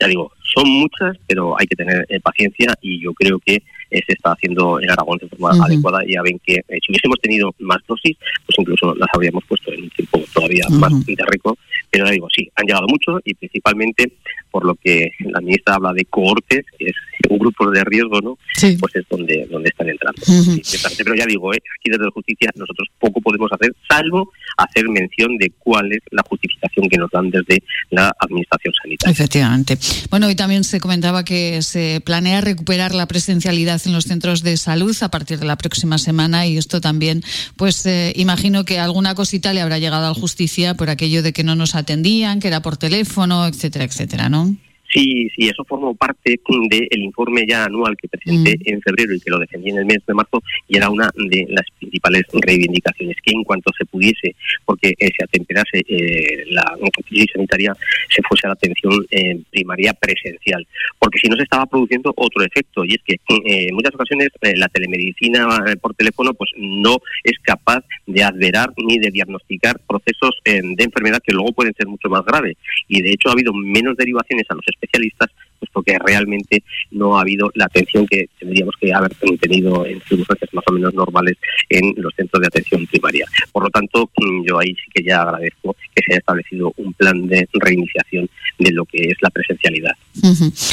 ya 0.00 0.06
digo, 0.06 0.32
son 0.54 0.68
muchas, 0.68 1.16
pero 1.26 1.58
hay 1.58 1.66
que 1.66 1.76
tener 1.76 2.06
eh, 2.08 2.20
paciencia 2.20 2.74
y 2.80 3.00
yo 3.00 3.12
creo 3.12 3.38
que 3.38 3.62
se 4.06 4.12
está 4.12 4.32
haciendo 4.32 4.80
en 4.80 4.90
Aragón 4.90 5.18
de 5.18 5.28
forma 5.28 5.50
adecuada. 5.64 6.00
Ya 6.06 6.22
ven 6.22 6.40
que 6.44 6.54
eh, 6.54 6.78
si 6.84 6.92
hubiésemos 6.92 7.20
tenido 7.20 7.54
más 7.58 7.78
dosis, 7.86 8.16
pues 8.46 8.58
incluso 8.58 8.94
las 8.94 9.08
habríamos 9.14 9.44
puesto 9.44 9.72
en 9.72 9.84
un 9.84 9.90
tiempo 9.90 10.20
todavía 10.32 10.64
más 10.70 10.92
de 11.06 11.16
récord. 11.26 11.56
Pero 11.90 12.10
digo, 12.10 12.28
sí, 12.34 12.50
han 12.56 12.66
llegado 12.66 12.86
mucho 12.88 13.20
y 13.24 13.34
principalmente 13.34 14.12
por 14.50 14.64
lo 14.64 14.74
que 14.74 15.10
la 15.20 15.40
ministra 15.40 15.74
habla 15.74 15.92
de 15.92 16.04
cohortes, 16.04 16.64
que 16.78 16.86
es 16.86 16.96
un 17.44 17.52
grupo 17.52 17.70
de 17.70 17.84
riesgo, 17.84 18.20
¿no? 18.20 18.38
Sí. 18.56 18.76
Pues 18.80 18.96
es 18.96 19.04
donde, 19.08 19.46
donde 19.50 19.68
están 19.68 19.88
entrando. 19.88 20.22
Ciertamente. 20.24 21.04
Pero 21.04 21.16
ya 21.16 21.26
digo, 21.26 21.52
eh, 21.52 21.58
aquí 21.78 21.90
desde 21.90 22.04
la 22.04 22.10
justicia 22.10 22.50
nosotros 22.54 22.88
poco 22.98 23.20
podemos 23.20 23.50
hacer, 23.52 23.74
salvo 23.88 24.30
hacer 24.56 24.88
mención 24.88 25.36
de 25.38 25.52
cuál 25.58 25.92
es 25.92 26.00
la 26.10 26.22
justificación 26.28 26.88
que 26.88 26.96
nos 26.96 27.10
dan 27.10 27.30
desde 27.30 27.62
la 27.90 28.14
administración 28.18 28.74
sanitaria. 28.82 29.12
Efectivamente. 29.12 29.78
Bueno, 30.10 30.26
hoy 30.26 30.34
también 30.34 30.64
se 30.64 30.80
comentaba 30.80 31.24
que 31.24 31.62
se 31.62 32.00
planea 32.04 32.40
recuperar 32.40 32.94
la 32.94 33.06
presencialidad 33.06 33.80
en 33.84 33.92
los 33.92 34.04
centros 34.04 34.42
de 34.42 34.56
salud 34.56 34.96
a 35.02 35.10
partir 35.10 35.38
de 35.38 35.46
la 35.46 35.56
próxima 35.56 35.98
semana 35.98 36.46
y 36.46 36.56
esto 36.56 36.80
también, 36.80 37.22
pues 37.56 37.84
eh, 37.86 38.12
imagino 38.16 38.64
que 38.64 38.78
alguna 38.78 39.14
cosita 39.14 39.52
le 39.52 39.60
habrá 39.60 39.78
llegado 39.78 40.06
al 40.06 40.14
justicia 40.14 40.74
por 40.74 40.90
aquello 40.90 41.22
de 41.22 41.32
que 41.32 41.44
no 41.44 41.56
nos 41.56 41.74
atendían, 41.74 42.40
que 42.40 42.48
era 42.48 42.62
por 42.62 42.76
teléfono, 42.76 43.46
etcétera, 43.46 43.84
etcétera, 43.84 44.28
¿no? 44.28 44.56
Sí, 44.94 45.28
sí, 45.34 45.48
eso 45.48 45.64
formó 45.64 45.92
parte 45.96 46.38
del 46.70 47.02
informe 47.02 47.44
ya 47.48 47.64
anual 47.64 47.96
que 47.96 48.06
presenté 48.06 48.56
en 48.64 48.80
febrero 48.80 49.12
y 49.12 49.20
que 49.20 49.30
lo 49.30 49.40
defendí 49.40 49.70
en 49.70 49.78
el 49.78 49.86
mes 49.86 49.98
de 50.06 50.14
marzo 50.14 50.40
y 50.68 50.76
era 50.76 50.88
una 50.88 51.10
de 51.16 51.46
las 51.48 51.66
principales 51.80 52.22
reivindicaciones, 52.32 53.16
que 53.20 53.32
en 53.32 53.42
cuanto 53.42 53.72
se 53.76 53.84
pudiese, 53.86 54.36
porque 54.64 54.94
eh, 54.96 55.10
se 55.16 55.24
atemperase 55.24 55.82
eh, 55.88 56.44
la 56.50 56.76
crisis 57.08 57.26
sanitaria, 57.32 57.74
se 58.08 58.22
fuese 58.22 58.46
a 58.46 58.50
la 58.50 58.54
atención 58.54 59.04
eh, 59.10 59.40
primaria 59.50 59.94
presencial, 59.94 60.64
porque 61.00 61.18
si 61.18 61.28
no 61.28 61.36
se 61.36 61.42
estaba 61.42 61.66
produciendo 61.66 62.12
otro 62.16 62.44
efecto 62.44 62.84
y 62.84 62.94
es 62.94 63.02
que 63.04 63.14
eh, 63.14 63.68
en 63.68 63.74
muchas 63.74 63.96
ocasiones 63.96 64.28
eh, 64.42 64.56
la 64.56 64.68
telemedicina 64.68 65.48
por 65.80 65.94
teléfono 65.94 66.34
pues 66.34 66.50
no 66.56 66.98
es 67.24 67.36
capaz 67.42 67.84
de 68.06 68.22
adverar 68.22 68.72
ni 68.76 69.00
de 69.00 69.10
diagnosticar 69.10 69.80
procesos 69.88 70.38
de 70.44 70.84
enfermedad 70.84 71.20
que 71.24 71.32
luego 71.32 71.52
pueden 71.52 71.74
ser 71.74 71.88
mucho 71.88 72.08
más 72.08 72.24
graves. 72.24 72.56
Y 72.86 73.02
de 73.02 73.10
hecho 73.10 73.28
ha 73.28 73.32
habido 73.32 73.52
menos 73.52 73.96
derivaciones 73.96 74.44
a 74.48 74.54
los 74.54 74.64
especialistas 74.68 74.83
especialistas 74.84 75.30
pues 75.58 75.70
porque 75.72 75.98
realmente 76.04 76.62
no 76.90 77.16
ha 77.16 77.22
habido 77.22 77.50
la 77.54 77.66
atención 77.66 78.06
que 78.06 78.26
tendríamos 78.38 78.74
que 78.80 78.92
haber 78.92 79.12
tenido 79.40 79.86
en 79.86 80.00
circunstancias 80.02 80.50
más 80.52 80.64
o 80.68 80.72
menos 80.72 80.94
normales 80.94 81.36
en 81.68 81.94
los 81.96 82.14
centros 82.14 82.40
de 82.40 82.46
atención 82.48 82.86
primaria. 82.86 83.26
Por 83.52 83.64
lo 83.64 83.70
tanto, 83.70 84.10
mm, 84.16 84.44
yo 84.46 84.58
ahí 84.58 84.74
sí 84.74 84.90
que 84.94 85.02
ya 85.04 85.22
agradezco 85.22 85.74
que 85.94 86.02
se 86.04 86.12
haya 86.12 86.18
establecido 86.18 86.72
un 86.76 86.92
plan 86.94 87.26
de 87.26 87.48
reiniciación 87.54 88.28
de 88.58 88.70
lo 88.72 88.84
que 88.84 88.98
es 89.08 89.14
la 89.20 89.30
presencialidad. 89.30 89.92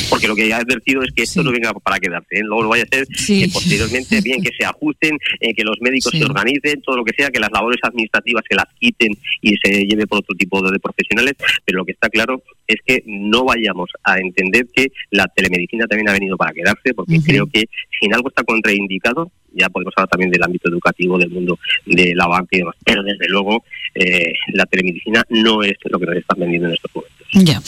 Porque 0.09 0.27
lo 0.27 0.35
que 0.35 0.47
ya 0.47 0.57
he 0.57 0.61
advertido 0.61 1.01
es 1.03 1.11
que 1.13 1.23
esto 1.23 1.41
Sí. 1.41 1.45
no 1.45 1.51
venga 1.51 1.73
para 1.73 1.99
quedarse. 1.99 2.37
¿eh? 2.37 2.41
Luego 2.43 2.63
lo 2.63 2.69
vaya 2.69 2.83
a 2.83 2.95
ser 2.95 3.07
Sí. 3.15 3.41
que 3.43 3.49
posteriormente, 3.49 4.21
bien, 4.21 4.41
que 4.41 4.51
se 4.57 4.65
ajusten, 4.65 5.17
eh, 5.39 5.53
que 5.53 5.63
los 5.63 5.77
médicos 5.81 6.11
Sí. 6.11 6.19
se 6.19 6.25
organicen, 6.25 6.81
todo 6.81 6.97
lo 6.97 7.03
que 7.05 7.13
sea, 7.15 7.29
que 7.29 7.39
las 7.39 7.51
labores 7.51 7.79
administrativas 7.83 8.43
se 8.47 8.55
las 8.55 8.65
quiten 8.79 9.11
y 9.41 9.55
se 9.57 9.85
lleve 9.85 10.05
por 10.07 10.19
otro 10.19 10.35
tipo 10.35 10.61
de 10.61 10.79
profesionales. 10.79 11.33
Pero 11.65 11.79
lo 11.79 11.85
que 11.85 11.93
está 11.93 12.09
claro 12.09 12.43
es 12.67 12.77
que 12.85 13.03
no 13.05 13.45
vayamos 13.45 13.89
a 14.03 14.19
entender 14.19 14.67
que 14.73 14.91
la 15.11 15.27
telemedicina 15.27 15.85
también 15.87 16.09
ha 16.09 16.13
venido 16.13 16.37
para 16.37 16.53
quedarse, 16.53 16.93
porque 16.93 17.19
creo 17.25 17.47
que 17.47 17.61
si 17.99 18.05
en 18.05 18.13
algo 18.13 18.29
está 18.29 18.43
contraindicado, 18.43 19.31
ya 19.53 19.69
podemos 19.69 19.93
hablar 19.97 20.09
también 20.09 20.31
del 20.31 20.43
ámbito 20.43 20.69
educativo, 20.69 21.17
del 21.17 21.29
mundo 21.29 21.59
de 21.85 22.13
la 22.15 22.27
banca 22.27 22.49
y 22.51 22.59
demás. 22.59 22.75
Pero 22.85 23.03
desde 23.03 23.27
luego, 23.27 23.63
eh, 23.95 24.33
la 24.53 24.65
telemedicina 24.65 25.23
no 25.29 25.63
es 25.63 25.73
lo 25.83 25.99
que 25.99 26.05
nos 26.05 26.15
están 26.15 26.39
vendiendo 26.39 26.67
en 26.67 26.73
estos 26.73 26.91
momentos. 26.93 27.27
Ya. 27.33 27.61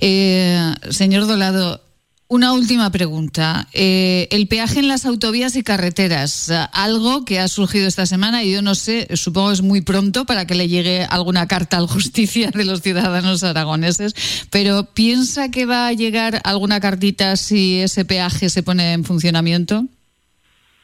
Eh, 0.00 0.74
señor 0.90 1.26
Dolado, 1.26 1.80
una 2.28 2.52
última 2.52 2.90
pregunta. 2.90 3.66
Eh, 3.72 4.28
el 4.30 4.46
peaje 4.48 4.78
en 4.78 4.88
las 4.88 5.06
autovías 5.06 5.56
y 5.56 5.62
carreteras, 5.62 6.52
algo 6.72 7.24
que 7.24 7.40
ha 7.40 7.48
surgido 7.48 7.88
esta 7.88 8.06
semana 8.06 8.44
y 8.44 8.52
yo 8.52 8.62
no 8.62 8.74
sé, 8.74 9.08
supongo 9.16 9.50
es 9.50 9.62
muy 9.62 9.80
pronto 9.80 10.26
para 10.26 10.46
que 10.46 10.54
le 10.54 10.68
llegue 10.68 11.04
alguna 11.04 11.48
carta 11.48 11.78
al 11.78 11.86
justicia 11.88 12.50
de 12.50 12.64
los 12.64 12.82
ciudadanos 12.82 13.42
aragoneses, 13.42 14.14
pero 14.50 14.84
¿piensa 14.92 15.50
que 15.50 15.64
va 15.64 15.88
a 15.88 15.92
llegar 15.92 16.40
alguna 16.44 16.80
cartita 16.80 17.36
si 17.36 17.80
ese 17.80 18.04
peaje 18.04 18.50
se 18.50 18.62
pone 18.62 18.92
en 18.92 19.04
funcionamiento? 19.04 19.86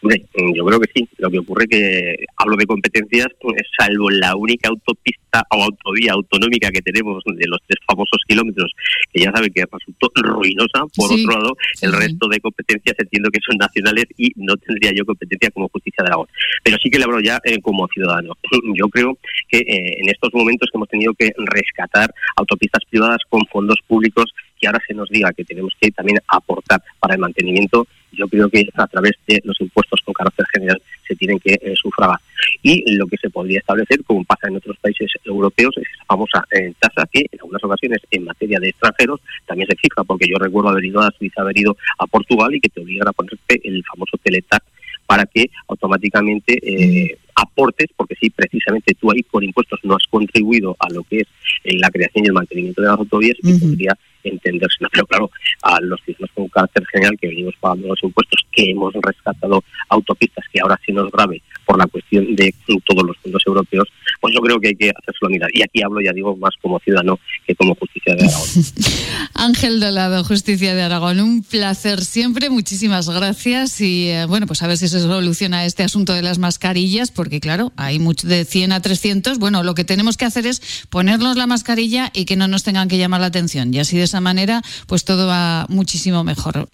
Mm, 0.04 0.54
yo 0.54 0.64
creo 0.64 0.80
que 0.80 0.90
sí. 0.94 1.08
Lo 1.18 1.30
que 1.30 1.38
ocurre 1.38 1.66
que 1.66 2.16
hablo 2.36 2.56
de 2.56 2.66
competencias, 2.66 3.28
pues, 3.40 3.62
salvo 3.78 4.10
la 4.10 4.36
única 4.36 4.68
autopista 4.68 5.42
o 5.50 5.62
autovía 5.64 6.12
autonómica 6.12 6.70
que 6.70 6.82
tenemos 6.82 7.22
de 7.24 7.46
los 7.46 7.58
tres 7.66 7.80
famosos 7.86 8.20
kilómetros, 8.28 8.70
que 9.12 9.22
ya 9.22 9.32
saben 9.32 9.52
que 9.52 9.64
resultó 9.70 10.10
ruinosa. 10.14 10.84
Por 10.94 11.08
Sí, 11.08 11.24
otro 11.24 11.38
lado, 11.38 11.56
el 11.82 11.90
sí. 11.90 11.96
resto 11.96 12.28
de 12.28 12.40
competencias 12.40 12.96
entiendo 12.98 13.30
que 13.30 13.40
son 13.44 13.56
nacionales 13.56 14.04
y 14.16 14.32
no 14.36 14.56
tendría 14.56 14.92
yo 14.94 15.04
competencia 15.04 15.50
como 15.50 15.68
justicia 15.68 16.02
de 16.04 16.08
Aragón. 16.08 16.28
Pero 16.62 16.76
sí 16.82 16.90
que 16.90 16.98
le 16.98 17.04
hablo 17.04 17.20
ya 17.20 17.40
eh, 17.44 17.60
como 17.60 17.86
ciudadano. 17.88 18.34
Yo 18.76 18.88
creo 18.88 19.18
que 19.48 19.58
eh, 19.58 19.96
en 20.00 20.08
estos 20.08 20.32
momentos 20.34 20.68
que 20.70 20.76
hemos 20.78 20.88
tenido 20.88 21.14
que 21.14 21.30
rescatar 21.36 22.12
autopistas 22.36 22.82
privadas 22.90 23.18
con 23.28 23.42
fondos 23.46 23.78
públicos, 23.86 24.32
que 24.60 24.66
ahora 24.66 24.80
se 24.86 24.94
nos 24.94 25.08
diga 25.08 25.32
que 25.32 25.44
tenemos 25.44 25.72
que 25.80 25.90
también 25.90 26.18
aportar 26.28 26.82
para 27.00 27.14
el 27.14 27.20
mantenimiento, 27.20 27.86
yo 28.16 28.28
creo 28.28 28.48
que 28.48 28.68
a 28.74 28.86
través 28.86 29.12
de 29.26 29.40
los 29.44 29.60
impuestos 29.60 30.00
con 30.04 30.14
carácter 30.14 30.46
general 30.52 30.80
se 31.06 31.14
tienen 31.16 31.38
que 31.38 31.54
eh, 31.54 31.74
sufragar. 31.76 32.18
Y 32.62 32.96
lo 32.96 33.06
que 33.06 33.16
se 33.16 33.30
podría 33.30 33.58
establecer, 33.58 34.02
como 34.04 34.24
pasa 34.24 34.48
en 34.48 34.56
otros 34.56 34.76
países 34.78 35.10
europeos, 35.24 35.76
es 35.76 35.84
esa 35.94 36.04
famosa 36.06 36.44
eh, 36.50 36.72
tasa 36.78 37.08
que 37.10 37.20
en 37.20 37.40
algunas 37.40 37.62
ocasiones 37.64 38.00
en 38.10 38.24
materia 38.24 38.58
de 38.60 38.68
extranjeros 38.68 39.20
también 39.46 39.68
se 39.68 39.76
fija, 39.76 40.04
porque 40.04 40.26
yo 40.28 40.36
recuerdo 40.38 40.70
haber 40.70 40.84
ido 40.84 41.00
a 41.00 41.10
Suiza, 41.12 41.42
haber 41.42 41.58
ido 41.58 41.76
a 41.98 42.06
Portugal 42.06 42.54
y 42.54 42.60
que 42.60 42.68
te 42.68 42.80
obligan 42.80 43.08
a 43.08 43.12
ponerte 43.12 43.60
el 43.64 43.82
famoso 43.84 44.16
teletac 44.22 44.62
para 45.06 45.26
que 45.26 45.50
automáticamente 45.68 46.58
eh, 46.62 47.18
aportes, 47.34 47.88
porque 47.96 48.14
sí, 48.20 48.30
precisamente 48.30 48.94
tú 48.94 49.10
ahí 49.10 49.22
con 49.22 49.44
impuestos 49.44 49.80
no 49.82 49.94
has 49.94 50.06
contribuido 50.08 50.76
a 50.78 50.90
lo 50.90 51.02
que 51.02 51.18
es 51.18 51.28
eh, 51.64 51.78
la 51.78 51.90
creación 51.90 52.24
y 52.24 52.28
el 52.28 52.34
mantenimiento 52.34 52.80
de 52.80 52.88
las 52.88 52.98
autovías 52.98 53.36
y 53.42 53.52
Ujú. 53.52 53.68
podría 53.68 53.96
entenderse. 54.24 54.78
Pero 54.90 55.06
claro, 55.06 55.30
a 55.62 55.80
los 55.80 56.00
ciudadanos 56.02 56.30
con 56.34 56.48
carácter 56.48 56.84
general 56.86 57.16
que 57.20 57.28
venimos 57.28 57.54
pagando 57.60 57.88
los 57.88 58.02
impuestos, 58.02 58.46
que 58.52 58.70
hemos 58.70 58.92
rescatado 58.94 59.62
autopistas, 59.88 60.44
que 60.52 60.60
ahora 60.60 60.78
se 60.84 60.92
nos 60.92 61.10
grave 61.10 61.42
por 61.64 61.78
la 61.78 61.86
cuestión 61.86 62.34
de 62.36 62.54
todos 62.84 63.02
los 63.04 63.16
fondos 63.18 63.42
europeos, 63.46 63.88
pues 64.20 64.34
yo 64.34 64.40
creo 64.40 64.60
que 64.60 64.68
hay 64.68 64.74
que 64.74 64.90
hacérselo 64.90 65.30
mirar. 65.30 65.50
Y 65.52 65.62
aquí 65.62 65.82
hablo, 65.82 66.00
ya 66.00 66.12
digo, 66.12 66.36
más 66.36 66.54
como 66.60 66.78
ciudadano 66.80 67.18
que 67.46 67.54
como 67.54 67.74
justicia 67.74 68.14
de 68.14 68.24
Aragón. 68.24 68.48
Ángel 69.34 69.80
Dolado, 69.80 70.24
Justicia 70.24 70.74
de 70.74 70.82
Aragón, 70.82 71.20
un 71.20 71.42
placer 71.42 72.04
siempre, 72.04 72.50
muchísimas 72.50 73.08
gracias 73.08 73.80
y 73.80 74.08
eh, 74.08 74.26
bueno, 74.26 74.46
pues 74.46 74.62
a 74.62 74.66
ver 74.66 74.78
si 74.78 74.88
se 74.88 75.00
soluciona 75.00 75.64
este 75.64 75.82
asunto 75.82 76.12
de 76.12 76.22
las 76.22 76.38
mascarillas, 76.38 77.10
porque 77.10 77.40
claro, 77.40 77.72
hay 77.76 77.98
mucho 77.98 78.26
de 78.26 78.44
100 78.44 78.72
a 78.72 78.80
300, 78.80 79.38
bueno, 79.38 79.62
lo 79.62 79.74
que 79.74 79.84
tenemos 79.84 80.16
que 80.16 80.24
hacer 80.24 80.46
es 80.46 80.86
ponernos 80.88 81.36
la 81.36 81.46
mascarilla 81.46 82.10
y 82.14 82.24
que 82.24 82.36
no 82.36 82.48
nos 82.48 82.62
tengan 82.62 82.88
que 82.88 82.98
llamar 82.98 83.20
la 83.20 83.26
atención 83.26 83.72
y 83.74 83.80
así 83.80 83.96
de 83.96 84.04
esa 84.04 84.20
manera 84.20 84.62
pues 84.86 85.04
todo 85.04 85.26
va 85.26 85.66
muchísimo 85.68 86.24
mejor. 86.24 86.68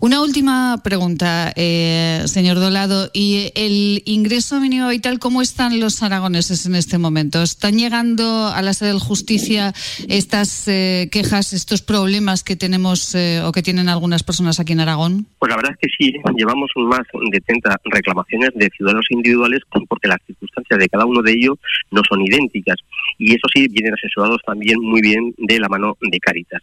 Una 0.00 0.22
última 0.22 0.80
pregunta, 0.82 1.52
eh, 1.56 2.22
señor 2.26 2.58
Dolado, 2.58 3.10
¿y 3.12 3.52
el 3.54 4.02
ingreso 4.06 4.27
mínimo 4.60 4.88
vital 4.88 5.18
cómo 5.18 5.40
están 5.40 5.80
los 5.80 6.02
aragoneses 6.02 6.66
en 6.66 6.74
este 6.74 6.98
momento? 6.98 7.42
¿Están 7.42 7.78
llegando 7.78 8.48
a 8.48 8.60
la 8.60 8.74
sede 8.74 8.92
de 8.92 8.98
justicia 8.98 9.72
estas 10.08 10.68
eh, 10.68 11.08
quejas, 11.10 11.54
estos 11.54 11.80
problemas 11.80 12.44
que 12.44 12.54
tenemos 12.54 13.14
eh, 13.14 13.40
o 13.42 13.52
que 13.52 13.62
tienen 13.62 13.88
algunas 13.88 14.22
personas 14.22 14.60
aquí 14.60 14.74
en 14.74 14.80
Aragón? 14.80 15.26
Pues 15.38 15.48
la 15.48 15.56
verdad 15.56 15.72
es 15.72 15.78
que 15.78 15.88
sí, 15.96 16.12
llevamos 16.36 16.70
más 16.76 17.06
de 17.32 17.40
30 17.40 17.80
reclamaciones 17.84 18.50
de 18.54 18.68
ciudadanos 18.76 19.06
individuales 19.10 19.60
porque 19.88 20.08
las 20.08 20.18
circunstancias 20.26 20.78
de 20.78 20.88
cada 20.88 21.06
uno 21.06 21.22
de 21.22 21.32
ellos 21.32 21.56
no 21.90 22.02
son 22.06 22.20
idénticas. 22.20 22.76
Y 23.16 23.30
eso 23.30 23.48
sí, 23.54 23.66
vienen 23.68 23.94
asesorados 23.94 24.40
también 24.46 24.78
muy 24.80 25.00
bien 25.00 25.34
de 25.38 25.58
la 25.58 25.68
mano 25.68 25.96
de 26.00 26.20
Caritas. 26.20 26.62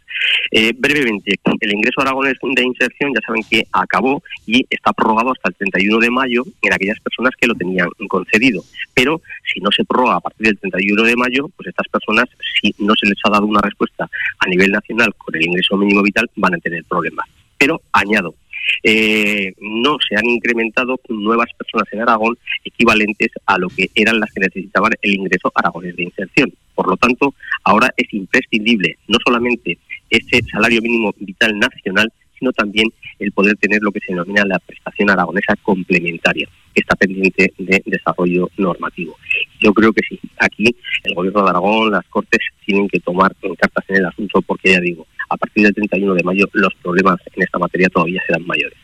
Eh, 0.52 0.72
brevemente, 0.78 1.34
el 1.60 1.74
ingreso 1.74 2.00
aragonés 2.00 2.36
de 2.40 2.62
inserción 2.62 3.12
ya 3.12 3.20
saben 3.26 3.42
que 3.50 3.64
acabó 3.72 4.22
y 4.46 4.64
está 4.70 4.92
prorrogado 4.92 5.32
hasta 5.32 5.48
el 5.48 5.56
31 5.56 5.98
de 5.98 6.10
mayo 6.10 6.44
en 6.62 6.72
aquellas 6.72 7.00
personas 7.00 7.32
que 7.38 7.46
lo 7.46 7.55
tenían 7.56 7.88
concedido. 8.08 8.62
Pero 8.94 9.20
si 9.52 9.60
no 9.60 9.70
se 9.70 9.84
prorroga 9.84 10.16
a 10.16 10.20
partir 10.20 10.46
del 10.48 10.58
31 10.58 11.02
de 11.02 11.16
mayo, 11.16 11.48
pues 11.56 11.68
estas 11.68 11.88
personas, 11.88 12.26
si 12.60 12.74
no 12.78 12.94
se 12.94 13.08
les 13.08 13.18
ha 13.24 13.30
dado 13.30 13.46
una 13.46 13.60
respuesta 13.60 14.08
a 14.38 14.46
nivel 14.48 14.70
nacional 14.70 15.14
con 15.16 15.34
el 15.34 15.46
ingreso 15.46 15.76
mínimo 15.76 16.02
vital, 16.02 16.30
van 16.36 16.54
a 16.54 16.58
tener 16.58 16.84
problemas. 16.84 17.26
Pero 17.58 17.80
añado, 17.92 18.34
eh, 18.82 19.54
no 19.60 19.96
se 20.06 20.16
han 20.16 20.26
incrementado 20.26 21.00
nuevas 21.08 21.48
personas 21.56 21.86
en 21.92 22.00
Aragón 22.00 22.36
equivalentes 22.64 23.30
a 23.46 23.58
lo 23.58 23.68
que 23.68 23.90
eran 23.94 24.20
las 24.20 24.32
que 24.32 24.40
necesitaban 24.40 24.92
el 25.02 25.14
ingreso 25.14 25.52
aragonés 25.54 25.96
de 25.96 26.04
inserción. 26.04 26.52
Por 26.74 26.88
lo 26.88 26.96
tanto, 26.96 27.34
ahora 27.64 27.92
es 27.96 28.12
imprescindible 28.12 28.98
no 29.08 29.18
solamente 29.24 29.78
ese 30.10 30.42
salario 30.50 30.82
mínimo 30.82 31.14
vital 31.18 31.58
nacional, 31.58 32.12
sino 32.38 32.52
también 32.52 32.92
el 33.18 33.32
poder 33.32 33.56
tener 33.56 33.80
lo 33.82 33.92
que 33.92 34.00
se 34.00 34.12
denomina 34.12 34.44
la 34.44 34.58
prestación 34.58 35.10
aragonesa 35.10 35.54
complementaria, 35.62 36.48
que 36.74 36.80
está 36.80 36.94
pendiente 36.96 37.52
de 37.58 37.82
desarrollo 37.86 38.50
normativo. 38.56 39.16
Yo 39.60 39.72
creo 39.72 39.92
que 39.92 40.02
sí, 40.08 40.20
aquí 40.38 40.74
el 41.04 41.14
Gobierno 41.14 41.42
de 41.44 41.50
Aragón, 41.50 41.92
las 41.92 42.04
Cortes, 42.06 42.40
tienen 42.64 42.88
que 42.88 43.00
tomar 43.00 43.34
cartas 43.58 43.84
en 43.88 43.96
el 43.96 44.06
asunto 44.06 44.42
porque, 44.42 44.72
ya 44.72 44.80
digo, 44.80 45.06
a 45.28 45.36
partir 45.36 45.64
del 45.64 45.74
31 45.74 46.14
de 46.14 46.22
mayo 46.22 46.46
los 46.52 46.74
problemas 46.82 47.18
en 47.34 47.42
esta 47.42 47.58
materia 47.58 47.88
todavía 47.88 48.22
serán 48.26 48.46
mayores. 48.46 48.78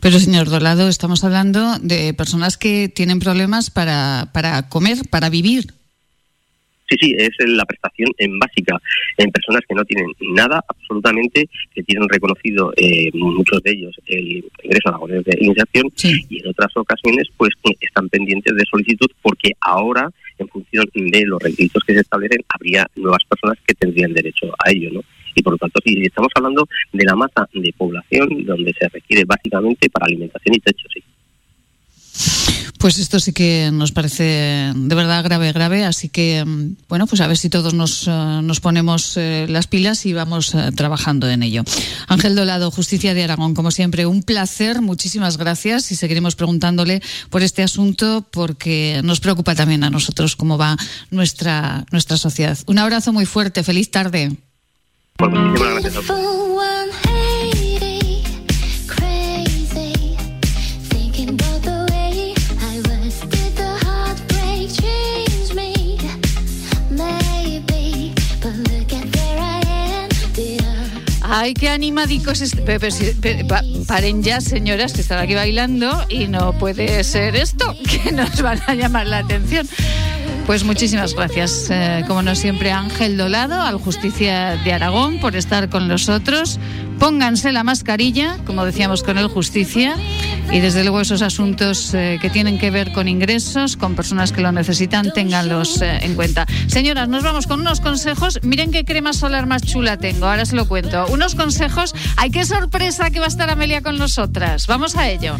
Pero, 0.00 0.18
señor 0.20 0.48
Dolado, 0.48 0.88
estamos 0.88 1.24
hablando 1.24 1.78
de 1.80 2.14
personas 2.14 2.56
que 2.56 2.88
tienen 2.88 3.18
problemas 3.18 3.70
para, 3.70 4.30
para 4.32 4.68
comer, 4.68 4.98
para 5.10 5.28
vivir. 5.28 5.74
Sí, 6.88 6.96
sí, 7.00 7.14
es 7.18 7.30
la 7.46 7.64
prestación 7.66 8.10
en 8.18 8.38
básica 8.38 8.80
en 9.18 9.30
personas 9.30 9.62
que 9.68 9.74
no 9.74 9.84
tienen 9.84 10.06
nada 10.34 10.64
absolutamente, 10.68 11.48
que 11.74 11.82
tienen 11.82 12.08
reconocido 12.08 12.72
eh, 12.76 13.10
muchos 13.14 13.62
de 13.62 13.72
ellos 13.72 13.94
el 14.06 14.44
ingreso 14.62 14.88
aragonés 14.88 15.24
de 15.24 15.36
inserción 15.40 15.90
Sí. 15.94 16.24
y 16.30 16.40
en 16.40 16.48
otras 16.48 16.74
ocasiones 16.76 17.28
pues 17.36 17.50
están 17.80 18.08
pendientes 18.08 18.54
de 18.54 18.64
solicitud 18.70 19.10
porque 19.22 19.52
ahora 19.60 20.10
en 20.38 20.48
función 20.48 20.86
de 20.94 21.26
los 21.26 21.42
requisitos 21.42 21.82
que 21.84 21.94
se 21.94 22.00
establecen 22.00 22.42
habría 22.48 22.86
nuevas 22.96 23.22
personas 23.28 23.58
que 23.66 23.74
tendrían 23.74 24.12
derecho 24.12 24.46
a 24.64 24.70
ello, 24.70 24.90
¿no? 24.92 25.00
Y 25.34 25.42
por 25.42 25.52
lo 25.52 25.58
tanto, 25.58 25.80
sí, 25.84 26.00
estamos 26.02 26.30
hablando 26.34 26.66
de 26.92 27.04
la 27.04 27.14
masa 27.14 27.48
de 27.52 27.72
población 27.76 28.44
donde 28.44 28.72
se 28.78 28.88
requiere 28.88 29.24
básicamente 29.24 29.90
para 29.90 30.06
alimentación 30.06 30.54
y 30.54 30.58
techo, 30.60 30.86
sí. 30.92 31.02
Pues 32.78 32.98
esto 32.98 33.18
sí 33.18 33.32
que 33.32 33.70
nos 33.72 33.90
parece 33.90 34.72
de 34.74 34.94
verdad 34.94 35.24
grave, 35.24 35.52
grave. 35.52 35.84
Así 35.84 36.08
que, 36.08 36.44
mm, 36.44 36.76
bueno, 36.88 37.08
pues 37.08 37.20
a 37.20 37.26
ver 37.26 37.36
si 37.36 37.50
todos 37.50 37.74
nos, 37.74 38.06
eh, 38.06 38.40
nos 38.42 38.60
ponemos 38.60 39.16
eh, 39.16 39.46
las 39.48 39.66
pilas 39.66 40.06
y 40.06 40.12
vamos 40.12 40.54
eh, 40.54 40.70
trabajando 40.74 41.28
en 41.28 41.42
ello. 41.42 41.64
Ángel 42.06 42.36
Dolado, 42.36 42.70
Justicia 42.70 43.14
de 43.14 43.24
Aragón, 43.24 43.54
como 43.54 43.72
siempre, 43.72 44.06
un 44.06 44.22
placer. 44.22 44.80
Muchísimas 44.80 45.38
gracias 45.38 45.90
y 45.90 45.96
seguiremos 45.96 46.36
preguntándole 46.36 47.02
por 47.30 47.42
este 47.42 47.64
asunto 47.64 48.24
porque 48.30 49.00
nos 49.02 49.18
preocupa 49.18 49.56
también 49.56 49.82
a 49.82 49.90
nosotros 49.90 50.36
cómo 50.36 50.56
va 50.56 50.76
nuestra, 51.10 51.84
nuestra 51.90 52.16
sociedad. 52.16 52.56
Un 52.66 52.78
abrazo 52.78 53.12
muy 53.12 53.26
fuerte. 53.26 53.64
Feliz 53.64 53.90
tarde. 53.90 54.36
Pues 55.16 55.32
muchísimas 55.32 55.82
gracias 55.82 56.04
Ay, 71.30 71.52
qué 71.52 71.68
animadicos. 71.68 72.42
paren 73.86 74.22
ya, 74.22 74.40
señoras, 74.40 74.94
que 74.94 75.02
están 75.02 75.18
aquí 75.18 75.34
bailando 75.34 76.06
y 76.08 76.26
no 76.26 76.54
puede 76.54 77.04
ser 77.04 77.36
esto, 77.36 77.76
que 78.04 78.12
nos 78.12 78.40
van 78.40 78.60
a 78.66 78.74
llamar 78.74 79.06
la 79.06 79.18
atención. 79.18 79.68
Pues 80.48 80.64
muchísimas 80.64 81.12
gracias, 81.12 81.68
eh, 81.68 82.04
como 82.06 82.22
no 82.22 82.34
siempre, 82.34 82.72
Ángel 82.72 83.18
Dolado, 83.18 83.60
al 83.60 83.76
Justicia 83.76 84.56
de 84.64 84.72
Aragón, 84.72 85.20
por 85.20 85.36
estar 85.36 85.68
con 85.68 85.88
nosotros. 85.88 86.58
Pónganse 86.98 87.52
la 87.52 87.64
mascarilla, 87.64 88.38
como 88.46 88.64
decíamos 88.64 89.02
con 89.02 89.18
el 89.18 89.28
Justicia, 89.28 89.94
y 90.50 90.60
desde 90.60 90.84
luego 90.84 91.02
esos 91.02 91.20
asuntos 91.20 91.92
eh, 91.92 92.18
que 92.22 92.30
tienen 92.30 92.58
que 92.58 92.70
ver 92.70 92.92
con 92.92 93.08
ingresos, 93.08 93.76
con 93.76 93.94
personas 93.94 94.32
que 94.32 94.40
lo 94.40 94.50
necesitan, 94.50 95.12
ténganlos 95.12 95.82
eh, 95.82 96.00
en 96.00 96.14
cuenta. 96.14 96.46
Señoras, 96.66 97.10
nos 97.10 97.22
vamos 97.22 97.46
con 97.46 97.60
unos 97.60 97.80
consejos. 97.80 98.40
Miren 98.42 98.72
qué 98.72 98.86
crema 98.86 99.12
solar 99.12 99.46
más 99.46 99.62
chula 99.62 99.98
tengo, 99.98 100.26
ahora 100.26 100.46
se 100.46 100.56
lo 100.56 100.66
cuento. 100.66 101.06
Unos 101.18 101.34
consejos. 101.34 101.96
¡Ay, 102.16 102.30
qué 102.30 102.44
sorpresa 102.44 103.10
que 103.10 103.18
va 103.18 103.24
a 103.24 103.28
estar 103.28 103.50
Amelia 103.50 103.82
con 103.82 103.98
nosotras! 103.98 104.68
Vamos 104.68 104.94
a 104.94 105.08
ello. 105.08 105.36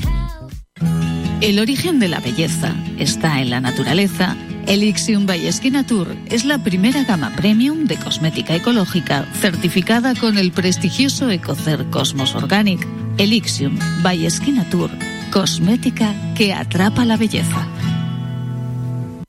El 1.41 1.61
origen 1.61 2.01
de 2.01 2.09
la 2.09 2.19
belleza 2.19 2.75
está 2.99 3.41
en 3.41 3.51
la 3.51 3.61
naturaleza. 3.61 4.37
Elixium 4.67 5.25
by 5.25 5.49
Tour 5.87 6.17
es 6.27 6.45
la 6.45 6.65
primera 6.65 7.05
gama 7.05 7.31
premium 7.37 7.85
de 7.85 7.97
cosmética 7.97 8.57
ecológica 8.57 9.25
certificada 9.41 10.17
con 10.17 10.37
el 10.37 10.51
prestigioso 10.51 11.31
Ecocer 11.31 11.89
Cosmos 11.91 12.35
Organic. 12.35 12.85
Elixium 13.17 13.79
by 14.03 14.27
Tour, 14.73 14.91
cosmética 15.31 16.13
que 16.35 16.55
atrapa 16.55 17.05
la 17.05 17.17
belleza. 17.17 17.69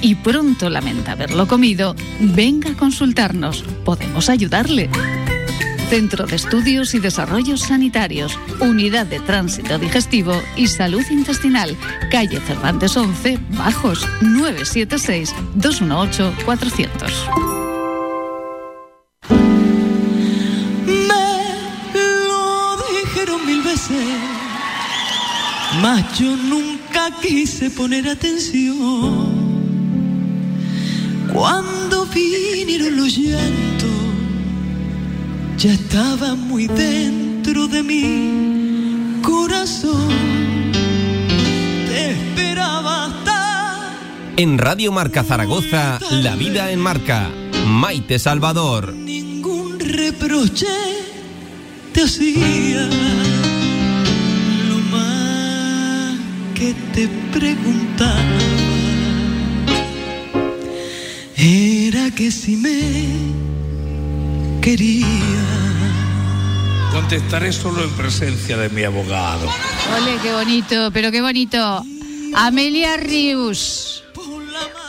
y 0.00 0.16
pronto 0.16 0.70
lamenta 0.70 1.12
haberlo 1.12 1.46
comido, 1.46 1.94
venga 2.20 2.70
a 2.70 2.76
consultarnos. 2.76 3.62
Podemos 3.84 4.28
ayudarle. 4.28 4.90
Centro 5.92 6.26
de 6.26 6.36
Estudios 6.36 6.94
y 6.94 7.00
Desarrollos 7.00 7.60
Sanitarios, 7.60 8.38
Unidad 8.60 9.04
de 9.04 9.20
Tránsito 9.20 9.78
Digestivo 9.78 10.32
y 10.56 10.68
Salud 10.68 11.04
Intestinal, 11.10 11.76
calle 12.10 12.40
Cervantes 12.40 12.96
11, 12.96 13.38
Bajos, 13.58 14.08
976-218-400. 14.22 16.88
Me 20.86 21.04
lo 22.26 22.78
dijeron 22.88 23.44
mil 23.44 23.60
veces, 23.60 24.16
mas 25.82 26.18
yo 26.18 26.34
nunca 26.38 27.10
quise 27.20 27.68
poner 27.68 28.08
atención. 28.08 29.41
Cuando 31.30 32.06
vinieron 32.06 32.96
los 32.96 33.16
llantos, 33.16 33.90
ya 35.58 35.72
estaba 35.72 36.34
muy 36.34 36.66
dentro 36.66 37.68
de 37.68 37.82
mi 37.82 39.20
corazón. 39.22 40.08
Te 41.88 42.12
esperaba 42.12 43.06
hasta 43.06 43.94
En 44.36 44.58
Radio 44.58 44.92
Marca 44.92 45.22
Zaragoza, 45.22 45.98
La 46.10 46.34
Vida 46.36 46.70
en 46.70 46.80
Marca. 46.80 47.30
Maite 47.66 48.18
Salvador. 48.18 48.92
ningún 48.92 49.78
reproche 49.78 50.66
te 51.92 52.02
hacía. 52.02 52.88
Lo 54.68 54.78
más 54.90 56.16
que 56.54 56.74
te 56.92 57.08
preguntaba 57.32 58.71
era 61.36 62.10
que 62.14 62.30
si 62.30 62.56
me 62.56 63.32
quería. 64.60 65.06
Contestaré 66.92 67.52
solo 67.52 67.82
en 67.84 67.90
presencia 67.90 68.56
de 68.56 68.68
mi 68.68 68.82
abogado. 68.84 69.48
Ole, 69.96 70.18
qué 70.22 70.32
bonito, 70.32 70.90
pero 70.92 71.10
qué 71.10 71.22
bonito. 71.22 71.82
Amelia 72.34 72.96
Rius. 72.98 74.04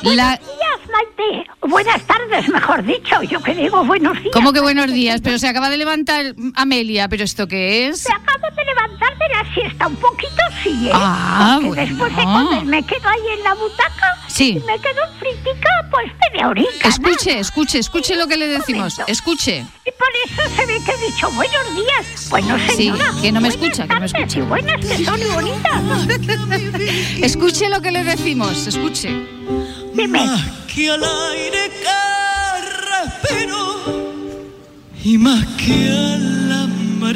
La... 0.03 0.35
días, 0.37 0.79
Maite. 0.91 1.49
Buenas 1.61 2.01
tardes, 2.03 2.49
mejor 2.49 2.83
dicho. 2.83 3.23
Yo 3.23 3.41
que 3.41 3.55
digo 3.55 3.85
buenos 3.85 4.17
días. 4.21 4.33
¿Cómo 4.33 4.51
que 4.51 4.59
buenos 4.59 4.91
días? 4.91 5.21
Pero 5.23 5.39
se 5.39 5.47
acaba 5.47 5.69
de 5.69 5.77
levantar 5.77 6.35
Amelia, 6.55 7.07
¿pero 7.07 7.23
esto 7.23 7.47
qué 7.47 7.87
es? 7.87 8.05
Me 8.09 8.15
acabo 8.15 8.53
de 8.53 8.65
levantar 8.65 9.17
de 9.17 9.29
la 9.29 9.53
siesta 9.53 9.87
un 9.87 9.95
poquito, 9.95 10.41
sí, 10.61 10.87
¿eh? 10.87 10.91
Ah, 10.93 11.59
Porque 11.61 11.67
bueno. 11.69 11.89
después 11.89 12.15
de 12.17 12.23
comer 12.23 12.65
me 12.65 12.83
quedo 12.85 13.07
ahí 13.07 13.37
en 13.37 13.43
la 13.43 13.53
butaca 13.53 14.19
Sí. 14.33 14.49
y 14.51 14.59
me 14.61 14.79
quedo 14.79 15.01
fritica, 15.19 15.69
pues 15.91 16.11
media 16.31 16.47
horica. 16.47 16.87
Escuche, 16.89 17.37
escuche, 17.39 17.77
escuche 17.79 18.15
lo 18.15 18.25
que 18.27 18.35
le 18.37 18.47
decimos. 18.47 18.99
Escuche. 19.05 19.59
Y 19.59 19.91
por 19.91 20.07
eso 20.25 20.55
se 20.55 20.65
ve 20.65 20.79
que 20.83 20.91
he 20.91 21.11
dicho 21.11 21.29
buenos 21.31 21.75
días. 21.75 22.27
Pues 22.31 22.43
no, 22.45 22.57
Sí, 22.69 22.75
señora. 22.75 23.11
que 23.21 23.31
no 23.31 23.41
me 23.41 23.49
escucha, 23.49 23.83
que 23.87 23.93
no 23.93 23.99
me 23.99 24.05
escucha. 24.07 24.39
Y 24.39 24.41
buenas 24.41 24.83
que 24.83 25.05
son 25.05 25.21
y 25.21 25.25
bonitas. 25.25 26.07
Escuche 27.21 27.69
lo 27.69 27.81
que 27.81 27.91
le 27.91 28.03
decimos, 28.03 28.65
escuche. 28.65 29.09
Dime. 29.93 30.25
Más 30.25 30.41
que 30.73 30.89
al 30.89 31.03
aire 31.03 31.71
que 31.79 33.21
respiro 33.21 34.23
y 35.03 35.17
más 35.19 35.45
que 35.57 35.89
a 35.89 36.17
la 36.17 36.67
mar. 36.99 37.15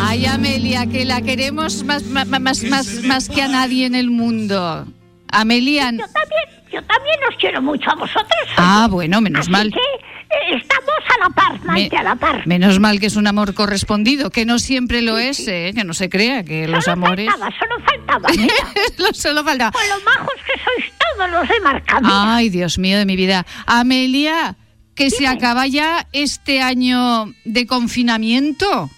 Ay, 0.00 0.26
Amelia, 0.26 0.86
que 0.86 1.04
la 1.04 1.20
queremos 1.22 1.82
más, 1.84 2.04
más, 2.04 2.28
más, 2.28 2.62
más, 2.62 2.86
más 3.02 3.28
que 3.28 3.42
a 3.42 3.48
nadie 3.48 3.86
en 3.86 3.94
el 3.96 4.10
mundo. 4.10 4.86
Amelia. 5.32 5.90
Yo 5.90 5.98
también, 5.98 6.44
yo 6.72 6.82
también 6.84 7.18
os 7.28 7.36
quiero 7.38 7.60
mucho 7.62 7.90
a 7.90 7.94
vosotros. 7.94 8.28
Ah, 8.56 8.86
bueno, 8.90 9.20
menos 9.20 9.40
Así 9.42 9.50
mal. 9.50 9.70
que 9.72 9.78
eh, 9.78 10.56
estamos 10.56 10.90
a 11.14 11.28
la 11.28 11.30
par, 11.34 11.64
Maite, 11.64 11.96
a 11.96 12.02
la 12.02 12.14
par. 12.14 12.46
Menos 12.46 12.78
mal 12.80 13.00
que 13.00 13.06
es 13.06 13.16
un 13.16 13.26
amor 13.26 13.52
correspondido, 13.54 14.30
que 14.30 14.44
no 14.46 14.58
siempre 14.58 15.02
lo 15.02 15.18
es, 15.18 15.46
¿eh? 15.48 15.72
que 15.74 15.84
no 15.84 15.92
se 15.94 16.08
crea 16.08 16.42
que 16.44 16.66
los 16.68 16.84
solo 16.84 16.92
amores. 17.06 17.28
faltaba, 17.30 17.52
solo 17.58 17.84
faltaba. 17.84 18.28
mira. 18.36 18.54
Lo- 18.98 19.12
Solo 19.14 19.44
falta. 19.44 19.70
Con 19.72 19.82
lo 19.88 20.00
majos 20.04 20.34
que 20.46 20.52
sois 20.62 20.92
todos 20.98 21.30
los 21.30 21.48
de 21.48 21.60
marca. 21.60 22.00
mira. 22.00 22.34
Ay, 22.36 22.48
Dios 22.50 22.78
mío 22.78 22.96
de 22.98 23.04
mi 23.06 23.16
vida. 23.16 23.44
Amelia, 23.66 24.56
que 24.94 25.10
se 25.10 25.26
acaba 25.26 25.66
ya 25.66 26.06
este 26.12 26.60
año 26.62 27.32
de 27.44 27.66
confinamiento. 27.66 28.90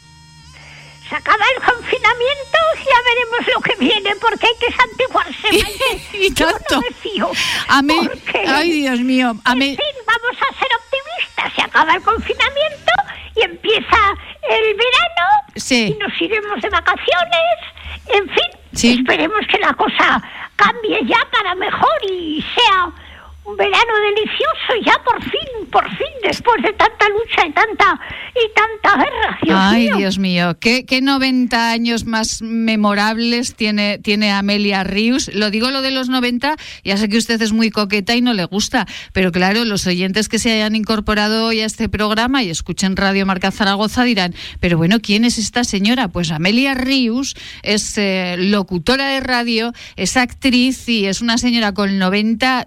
Se 1.09 1.15
acaba 1.17 1.45
el 1.57 1.63
confinamiento 1.63 2.59
y 2.77 2.85
ya 2.85 3.01
veremos 3.05 3.55
lo 3.55 3.61
que 3.61 3.77
viene, 3.77 4.17
porque 4.17 4.47
hay 4.47 4.55
que 4.59 4.73
santiguarse, 4.75 5.49
Maite. 5.53 6.17
Y 6.17 6.35
Yo 6.35 6.51
tanto. 6.51 6.75
no 6.77 6.81
me 6.81 6.91
fío. 6.93 7.31
Ame- 7.69 8.09
porque- 8.09 8.45
Ay, 8.49 8.73
Dios 8.73 9.01
mío. 9.01 9.35
Ame- 9.45 9.71
En 9.71 9.77
fin, 9.77 9.97
vamos 10.07 10.37
a 10.43 10.59
ser 10.59 10.69
optimistas. 10.75 11.53
Se 11.55 11.63
acaba 11.63 11.95
el 11.95 12.03
confinamiento 12.03 12.93
y 13.37 13.43
empieza 13.43 13.99
el 14.49 14.75
verano 14.75 15.29
Sí. 15.57 15.95
y 15.95 15.99
nos 16.03 16.21
iremos 16.21 16.61
de 16.63 16.71
vacaciones. 16.71 17.59
En 18.07 18.29
fin, 18.29 18.51
Sí. 18.73 18.95
esperemos 18.99 19.41
que 19.51 19.59
la 19.59 19.75
cosa 19.75 20.23
cambie 20.57 21.01
ya 21.05 21.19
para 21.33 21.55
mejor 21.55 21.99
y 22.11 22.43
sea 22.55 22.91
un 23.45 23.57
verano 23.57 23.93
delicioso 24.15 24.87
ya 24.87 25.03
por 25.05 25.23
fin, 25.23 25.71
por 25.71 25.89
fin, 25.91 26.09
después 26.23 26.63
de 26.63 26.73
tanta 26.73 27.09
lucha 27.11 27.47
y 27.47 27.53
tanta 27.53 28.01
y 28.35 28.55
tanta 28.55 29.05
guerra. 29.05 29.39
Dios 29.43 29.59
Ay, 29.61 29.85
mío. 29.85 29.97
Dios 29.99 30.19
mío, 30.19 30.57
¿Qué, 30.59 30.87
qué 30.87 31.03
90 31.03 31.71
años 31.71 32.05
más 32.07 32.41
memorables 32.43 33.55
tiene, 33.55 33.99
tiene 33.99 34.33
Amelia 34.33 34.83
Rius. 34.83 35.33
Lo 35.35 35.51
digo 35.51 35.71
lo 35.71 35.83
de 35.83 35.91
los 35.91 36.09
90, 36.09 36.57
ya 36.85 36.97
sé 36.97 37.09
que 37.09 37.19
usted 37.19 37.41
es 37.43 37.53
muy 37.53 37.71
coqueta 37.71 38.15
y 38.15 38.23
no 38.23 38.33
le 38.33 38.45
gusta, 38.47 38.87
pero 39.13 39.31
claro, 39.31 39.65
los 39.65 39.87
oyentes 39.87 40.29
que 40.29 40.39
se 40.39 40.53
hayan 40.53 40.75
incorporado 40.75 41.47
hoy 41.47 41.61
a 41.61 41.67
este 41.67 41.89
programa 41.89 42.43
y 42.43 42.51
escuchen 42.51 42.97
Radio 42.97 43.27
Marca 43.27 43.51
Zaragoza 43.51 44.05
dirán, 44.05 44.35
pero 44.61 44.79
bueno, 44.79 45.01
¿quién 45.01 45.25
es 45.25 45.39
esta 45.39 45.65
señora? 45.65 46.09
Pues 46.09 46.31
Amelia 46.31 46.75
Rius 46.75 47.37
es 47.63 47.99
eh, 47.99 48.37
locutora 48.39 49.09
de 49.09 49.21
radio, 49.21 49.73
es 49.97 50.17
actriz 50.17 50.89
y 50.89 51.07
es 51.07 51.21
una 51.21 51.37
señora 51.37 51.75
con 51.75 51.99
90 51.99 52.65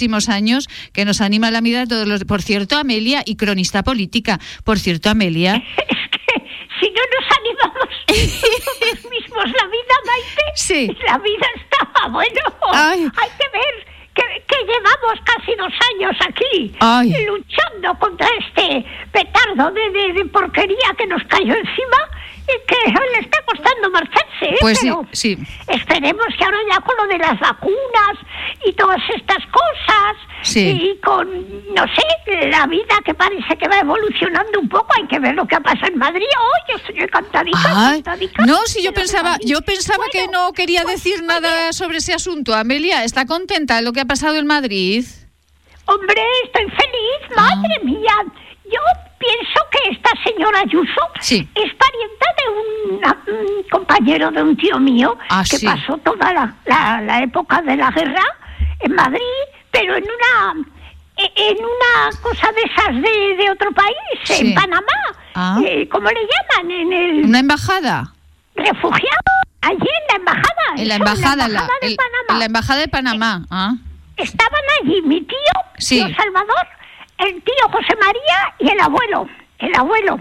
lustrosísimos 0.00 0.28
años 0.28 0.68
que 0.92 1.04
nos 1.04 1.20
anima 1.20 1.48
a 1.48 1.50
la 1.50 1.60
vida 1.60 1.86
todos 1.86 2.06
los... 2.06 2.24
Por 2.24 2.42
cierto, 2.42 2.76
Amelia, 2.78 3.22
y 3.26 3.36
cronista 3.36 3.82
política. 3.82 4.38
Por 4.64 4.78
cierto, 4.78 5.10
Amelia... 5.10 5.62
Si 6.80 6.86
no 6.88 7.02
nos 7.12 7.26
animamos 7.36 7.88
nosotros 8.08 9.10
mismos 9.10 9.44
la 9.44 9.66
vida, 9.68 9.94
Maite, 10.06 10.42
Sí. 10.54 10.96
la 11.06 11.18
vida 11.18 11.46
está 11.56 12.08
bueno. 12.08 12.40
Ay. 12.72 13.00
Hay 13.00 13.28
que 13.38 13.48
ver 13.52 13.86
que, 14.14 14.22
que 14.48 14.56
llevamos 14.64 15.20
casi 15.26 15.54
dos 15.56 15.72
años 15.94 16.16
aquí 16.26 16.74
Ay. 16.80 17.26
luchando 17.26 17.98
contra 17.98 18.26
este 18.38 18.86
petardo 19.12 19.70
de, 19.72 19.90
de- 19.90 20.12
de 20.14 20.24
porquería 20.30 20.94
que 20.96 21.06
nos 21.06 21.22
cayó 21.24 21.52
encima 21.54 21.98
que 22.66 22.90
le 22.90 23.18
está 23.20 23.38
costando 23.44 23.90
marcharse, 23.90 24.44
¿eh? 24.46 24.56
Pues 24.60 24.78
sí, 24.78 24.86
pero 24.88 25.06
sí. 25.12 25.38
esperemos 25.68 26.26
que 26.38 26.44
ahora 26.44 26.58
ya 26.70 26.80
con 26.80 26.96
lo 26.96 27.06
de 27.06 27.18
las 27.18 27.38
vacunas 27.40 28.16
y 28.66 28.72
todas 28.72 29.00
estas 29.16 29.38
cosas 29.46 30.16
Sí. 30.42 30.68
y 30.70 31.00
con, 31.00 31.28
no 31.74 31.84
sé, 31.94 32.46
la 32.48 32.66
vida 32.66 32.94
que 33.04 33.12
parece 33.12 33.56
que 33.58 33.68
va 33.68 33.80
evolucionando 33.80 34.58
un 34.60 34.68
poco, 34.70 34.86
hay 34.96 35.06
que 35.06 35.18
ver 35.18 35.34
lo 35.34 35.46
que 35.46 35.54
ha 35.56 35.60
pasado 35.60 35.88
en 35.92 35.98
Madrid. 35.98 36.24
Oh, 36.38 36.72
yo 36.72 36.76
Ay, 36.88 37.98
encantadica 37.98 38.46
no, 38.46 38.56
si 38.66 38.82
yo 38.82 38.92
pensaba, 38.94 39.36
yo 39.44 39.60
pensaba 39.60 40.04
que 40.10 40.28
no 40.28 40.52
quería 40.54 40.82
pues, 40.82 41.02
decir 41.04 41.22
nada 41.24 41.72
sobre 41.74 41.98
ese 41.98 42.14
asunto. 42.14 42.54
Amelia, 42.54 43.04
¿está 43.04 43.26
contenta 43.26 43.76
de 43.76 43.82
lo 43.82 43.92
que 43.92 44.00
ha 44.00 44.06
pasado 44.06 44.36
en 44.36 44.46
Madrid? 44.46 45.04
Hombre, 45.86 46.22
estoy 46.44 46.64
feliz, 46.70 47.36
madre 47.36 47.74
Ah. 47.76 47.84
mía. 47.84 48.14
Yo 48.70 48.80
pienso 49.18 49.60
que 49.70 49.90
esta 49.90 50.10
señora 50.24 50.60
Ayuso 50.60 51.00
Sí. 51.20 51.48
es 51.54 51.74
parienta 51.74 52.26
de 52.38 52.94
una- 52.96 53.18
un 53.26 53.62
compañero 53.70 54.30
de 54.30 54.42
un 54.42 54.56
tío 54.56 54.78
mío 54.78 55.16
Ah, 55.28 55.42
que 55.48 55.56
sí. 55.58 55.66
pasó 55.66 55.96
toda 55.98 56.32
la, 56.32 56.54
la- 56.66 57.00
la 57.02 57.22
época 57.22 57.60
de 57.62 57.76
la 57.76 57.90
guerra 57.90 58.22
en 58.80 58.94
Madrid, 58.94 59.20
pero 59.70 59.96
en 59.96 60.04
una 60.04 60.64
e- 61.16 61.32
en 61.50 61.56
una 61.58 62.18
cosa 62.22 62.50
de 62.52 62.62
esas 62.62 62.94
de, 63.02 63.36
de 63.36 63.50
otro 63.50 63.70
país, 63.72 63.94
Sí. 64.24 64.34
en 64.40 64.54
Panamá. 64.54 64.86
Ah. 65.34 65.58
Eh, 65.66 65.86
¿Cómo 65.90 66.08
le 66.08 66.20
llaman? 66.20 66.70
En 66.70 66.92
el 66.92 67.24
¿Una 67.26 67.40
embajada? 67.40 68.14
refugiado, 68.54 69.30
allí 69.60 69.76
en 69.76 70.06
la 70.08 70.16
embajada. 70.16 70.66
En 70.78 70.88
la 70.88 70.94
embajada, 70.94 71.32
en 71.32 71.38
la 71.38 71.48
la- 71.48 71.60
embajada 71.60 71.78
de 71.82 71.86
el- 71.88 71.96
Panamá. 71.96 72.24
en 72.30 72.38
la 72.38 72.44
embajada 72.46 72.80
de 72.80 72.88
Panamá. 72.88 73.42
Ah, 73.50 73.74
Estaban 74.16 74.60
allí 74.82 75.02
mi 75.02 75.20
tío, 75.22 75.36
Sí. 75.78 75.96
tío 76.04 76.14
Salvador, 76.16 76.66
el 77.20 77.42
tío 77.42 77.68
José 77.72 77.94
María 78.00 78.54
y 78.58 78.68
el 78.70 78.80
abuelo, 78.80 79.28
el 79.58 79.74
abuelo. 79.74 80.18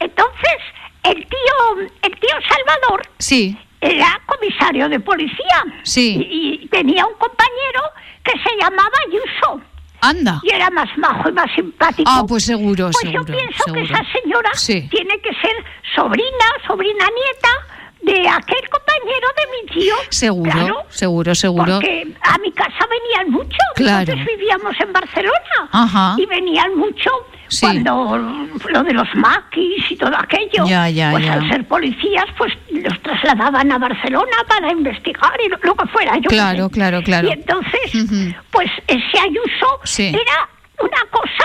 Entonces, 0.00 0.56
el 1.04 1.14
tío, 1.26 1.86
el 2.02 2.12
tío 2.20 2.34
Salvador 2.48 3.02
sí, 3.18 3.56
era 3.80 4.20
comisario 4.26 4.88
de 4.88 5.00
policía. 5.00 5.64
Sí. 5.82 6.16
Y, 6.30 6.64
y 6.64 6.68
tenía 6.68 7.06
un 7.06 7.14
compañero 7.14 7.82
que 8.24 8.32
se 8.32 8.56
llamaba 8.60 8.90
Ayuso. 9.08 9.60
anda. 10.00 10.40
Y 10.44 10.52
era 10.52 10.70
más 10.70 10.88
majo 10.98 11.28
y 11.28 11.32
más 11.32 11.50
simpático. 11.54 12.08
Ah, 12.12 12.24
pues 12.28 12.44
seguro, 12.44 12.90
Pues 12.92 13.04
yo 13.12 13.20
seguro, 13.20 13.24
pienso 13.34 13.64
que 13.72 13.80
seguro. 13.86 13.94
esa 14.00 14.12
señora 14.20 14.50
Sí. 14.54 14.88
tiene 14.90 15.18
que 15.20 15.30
ser 15.34 15.64
sobrina, 15.94 16.46
sobrina 16.66 17.04
nieta 17.06 17.48
de 18.02 18.28
aquel 18.28 18.68
compañero 18.70 19.28
de 19.36 19.46
mi 19.52 19.80
tío. 19.82 19.94
Seguro, 20.08 20.50
Claro, 20.50 20.82
seguro, 20.88 21.34
seguro. 21.34 21.74
porque 21.74 22.06
a 22.22 22.38
mi 22.38 22.52
casa 22.52 22.86
venían 22.90 23.30
mucho. 23.32 23.56
Claro. 23.74 24.12
Nosotros 24.14 24.26
vivíamos 24.26 24.74
en 24.80 24.92
Barcelona. 24.92 25.68
Ajá. 25.72 26.14
Y 26.18 26.26
venían 26.26 26.76
mucho 26.76 27.10
Sí. 27.48 27.60
cuando 27.60 28.16
lo 28.68 28.82
de 28.84 28.92
los 28.92 29.08
maquis 29.14 29.90
y 29.90 29.96
todo 29.96 30.14
aquello. 30.16 30.66
Ya, 30.66 30.88
ya, 30.90 31.10
pues 31.12 31.24
ya. 31.24 31.32
al 31.34 31.48
ser 31.48 31.66
policías, 31.66 32.26
pues 32.36 32.52
los 32.70 33.00
trasladaban 33.02 33.72
a 33.72 33.78
Barcelona 33.78 34.36
para 34.46 34.70
investigar 34.70 35.32
y 35.44 35.48
lo, 35.48 35.58
lo 35.62 35.74
que 35.74 35.86
fuera. 35.88 36.16
Yo 36.18 36.28
Claro, 36.28 36.68
claro, 36.68 37.02
claro. 37.02 37.28
Y 37.28 37.32
entonces, 37.32 38.34
pues 38.50 38.70
ese 38.86 39.18
Ayuso 39.18 39.80
Sí. 39.84 40.08
era 40.08 40.48
una 40.80 41.00
cosa 41.10 41.44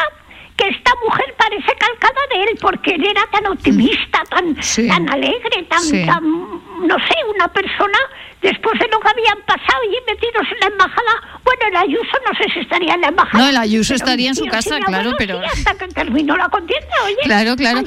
que 0.63 0.69
esta 0.77 0.91
mujer 1.05 1.35
parece 1.37 1.71
calcada 1.77 2.21
de 2.33 2.43
él, 2.43 2.57
porque 2.61 2.91
él 2.95 3.05
era 3.05 3.23
tan 3.31 3.45
optimista, 3.47 4.23
tan, 4.29 4.61
Sí. 4.63 4.87
tan 4.87 5.09
alegre, 5.09 5.63
tan, 5.69 5.81
Sí. 5.81 6.05
tan, 6.05 6.23
no 6.23 6.95
sé, 6.99 7.15
una 7.35 7.47
persona, 7.49 7.97
después 8.41 8.79
de 8.79 8.87
lo 8.91 8.99
que 8.99 9.09
habían 9.09 9.39
pasado 9.45 9.79
y 9.85 10.11
metidos 10.11 10.47
en 10.53 10.59
la 10.61 10.67
embajada, 10.67 11.39
bueno, 11.43 11.61
el 11.69 11.75
Ayuso 11.77 12.17
no 12.27 12.37
sé 12.37 12.51
si 12.53 12.59
estaría 12.61 12.93
en 12.93 13.01
la 13.01 13.07
embajada. 13.09 13.43
No, 13.43 13.49
el 13.49 13.57
Ayuso 13.57 13.93
estaría 13.95 14.29
en 14.29 14.35
su 14.35 14.45
casa, 14.45 14.79
claro, 14.79 15.11
pero- 15.17 15.39
hasta 15.43 15.75
que 15.77 15.87
terminó 15.89 16.37
la 16.37 16.47
contienda, 16.49 16.87
oye. 17.05 17.17
Claro, 17.23 17.55
claro. 17.55 17.81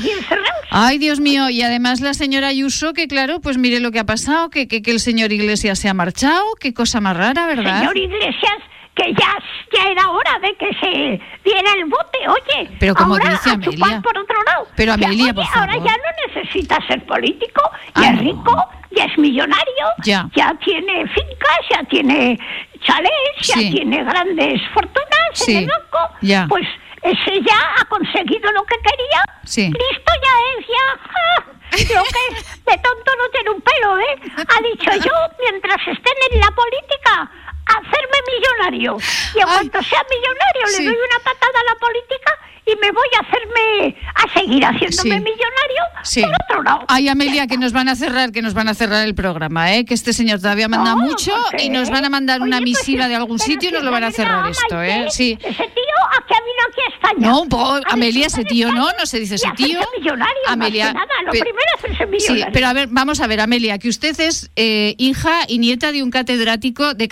Ay, 0.71 0.99
Dios 0.99 1.21
mío, 1.21 1.49
y 1.49 1.63
además 1.63 2.01
la 2.01 2.13
señora 2.15 2.49
Ayuso, 2.49 2.93
que 2.93 3.09
claro, 3.09 3.41
pues 3.41 3.57
mire 3.59 3.81
lo 3.81 3.91
que 3.91 4.01
ha 4.01 4.05
pasado, 4.07 4.51
que, 4.51 4.69
que, 4.69 4.83
que 4.83 4.91
el 4.91 5.01
señor 5.01 5.33
Iglesias 5.33 5.79
se 5.79 5.89
ha 5.89 5.95
marchado, 5.95 6.45
qué 6.61 6.75
cosa 6.75 7.01
más 7.01 7.17
rara, 7.17 7.47
¿verdad? 7.47 7.79
Señor 7.81 7.97
Iglesias, 7.97 8.59
que 8.97 9.13
ya, 9.13 9.39
ya 9.75 9.91
era 9.91 10.09
hora 10.09 10.39
de 10.41 10.55
que 10.57 10.71
se 10.81 11.21
diera 11.45 11.73
el 11.77 11.85
bote, 11.85 12.19
oye. 12.29 12.71
Pero 12.81 12.95
como 12.95 13.15
ahora 13.15 13.31
dice 13.31 13.51
a 13.51 13.53
Amelia. 13.53 14.01
por 14.03 14.17
otro 14.19 14.43
lado. 14.45 14.67
Pero, 14.75 14.97
Ya, 14.97 15.07
Amelia, 15.07 15.25
oye, 15.25 15.35
por 15.35 15.45
Ahora 15.45 15.73
favor. 15.75 15.87
ya 15.87 15.97
no 15.97 16.35
necesita 16.35 16.79
ser 16.89 17.05
político, 17.07 17.61
Ah, 17.95 18.01
ya 18.03 18.09
es 18.11 18.15
no. 18.17 18.23
rico, 18.23 18.69
ya 18.93 19.05
es 19.05 19.19
millonario, 19.19 19.87
Ya. 20.03 20.27
tiene 20.65 21.07
fincas, 21.09 21.59
ya 21.71 21.85
tiene 21.85 22.39
chalés, 22.85 23.13
Sí. 23.41 23.53
ya 23.65 23.71
tiene 23.77 24.05
grandes 24.05 24.61
fortunas 24.73 25.07
Sí, 25.35 25.53
en 25.53 25.59
el 25.65 25.67
banco. 25.69 26.15
ya. 26.23 26.47
Pues 26.49 26.67
ese 27.03 27.41
ya 27.43 27.59
ha 27.79 27.85
conseguido 27.85 28.51
lo 28.53 28.65
que 28.65 28.77
quería. 28.77 29.23
Sí. 29.45 29.67
Listo 29.67 30.13
ya 30.25 30.61
es, 30.61 30.67
ya. 30.67 31.01
¡ah! 31.05 31.45
Lo 31.73 32.03
que 32.05 32.37
es 32.39 32.65
de 32.65 32.73
tonto 32.79 33.11
no 33.19 33.29
tiene 33.33 33.51
un 33.51 33.61
pelo, 33.61 33.99
¿eh? 33.99 34.17
Ha 34.39 34.63
dicho 34.63 34.91
yo, 35.07 35.13
mientras 35.41 35.77
estén 35.87 36.15
en 36.33 36.41
la 36.41 36.51
política, 36.53 37.31
hacerme 37.67 38.19
millonario. 38.33 38.97
Y 39.35 39.39
en 39.41 39.45
cuanto 39.47 39.83
sea 39.83 40.03
millonario, 40.11 40.67
Sí. 40.69 40.83
le 40.83 40.89
doy 40.89 40.97
una 40.97 41.19
patada 41.25 41.61
a 41.61 41.75
la 41.75 41.79
política 41.81 42.33
y 42.69 42.75
me 42.81 42.91
voy 42.91 43.09
a 43.17 43.21
hacerme, 43.21 43.97
a 44.15 44.33
seguir 44.39 44.65
haciéndome 44.65 45.17
Sí. 45.19 45.21
millonario 45.25 45.83
Sí. 46.03 46.23
por 46.23 46.31
otro 46.49 46.63
lado. 46.65 46.85
Ay, 46.89 47.09
Amelia, 47.09 47.47
que 47.47 47.59
nos 47.59 47.73
van 47.73 47.89
a 47.89 47.95
cerrar, 47.97 48.33
que 48.33 48.43
nos 48.43 48.55
van 48.55 48.69
a 48.69 48.75
cerrar 48.75 49.07
el 49.07 49.15
programa, 49.15 49.75
¿eh? 49.75 49.85
Que 49.85 49.95
este 49.95 50.13
señor 50.13 50.41
todavía 50.41 50.69
manda 50.69 50.95
No, 50.95 51.03
mucho 51.03 51.33
y 51.59 51.69
nos 51.69 51.91
van 51.91 52.05
a 52.05 52.09
mandar 52.11 52.41
una 52.43 52.59
pues, 52.59 52.65
misiva 52.71 53.07
de 53.09 53.15
algún 53.15 53.39
pero 53.39 53.51
sitio 53.53 53.69
y 53.69 53.73
nos 53.73 53.83
lo 53.85 53.91
van 53.93 54.05
a 54.05 54.11
cerrar 54.11 54.49
esto, 54.51 54.83
¿eh? 54.83 55.07
Sí. 55.11 55.39
Ese 55.41 55.49
tío 55.65 55.97
a 56.11 56.27
que 56.27 56.35
venido 56.35 56.63
aquí 56.69 56.81
a 56.81 56.95
España. 56.95 57.29
No, 57.29 57.45
po- 57.49 57.75
A 57.77 57.93
Amelia, 57.93 58.27
ese 58.27 58.45
tío 58.45 58.73
no, 58.73 58.89
no 58.99 59.07
se 59.07 59.21
dice 59.21 59.37
ese 59.37 59.51
tío. 59.57 59.79
millonario, 59.99 60.35
Amelia, 60.49 60.93
nada. 60.93 61.07
Lo 61.25 61.33
pe- 61.33 61.41
primero 61.41 61.67
es 61.79 61.85
hacerse 61.85 62.05
Sí, 62.05 62.11
millonario. 62.33 62.53
pero 62.53 62.67
a 62.69 62.73
ver, 62.73 62.89
vamos 62.91 63.21
a 63.21 63.27
ver, 63.29 63.41
Amelia, 63.41 63.79
que 63.79 63.89
usted 63.89 64.19
es 64.21 64.51
eh, 64.57 64.95
hija 64.99 65.41
y 65.47 65.59
nieta 65.59 65.93
de 65.93 66.03
un 66.03 66.11
catedrático, 66.11 66.95
de 66.95 67.09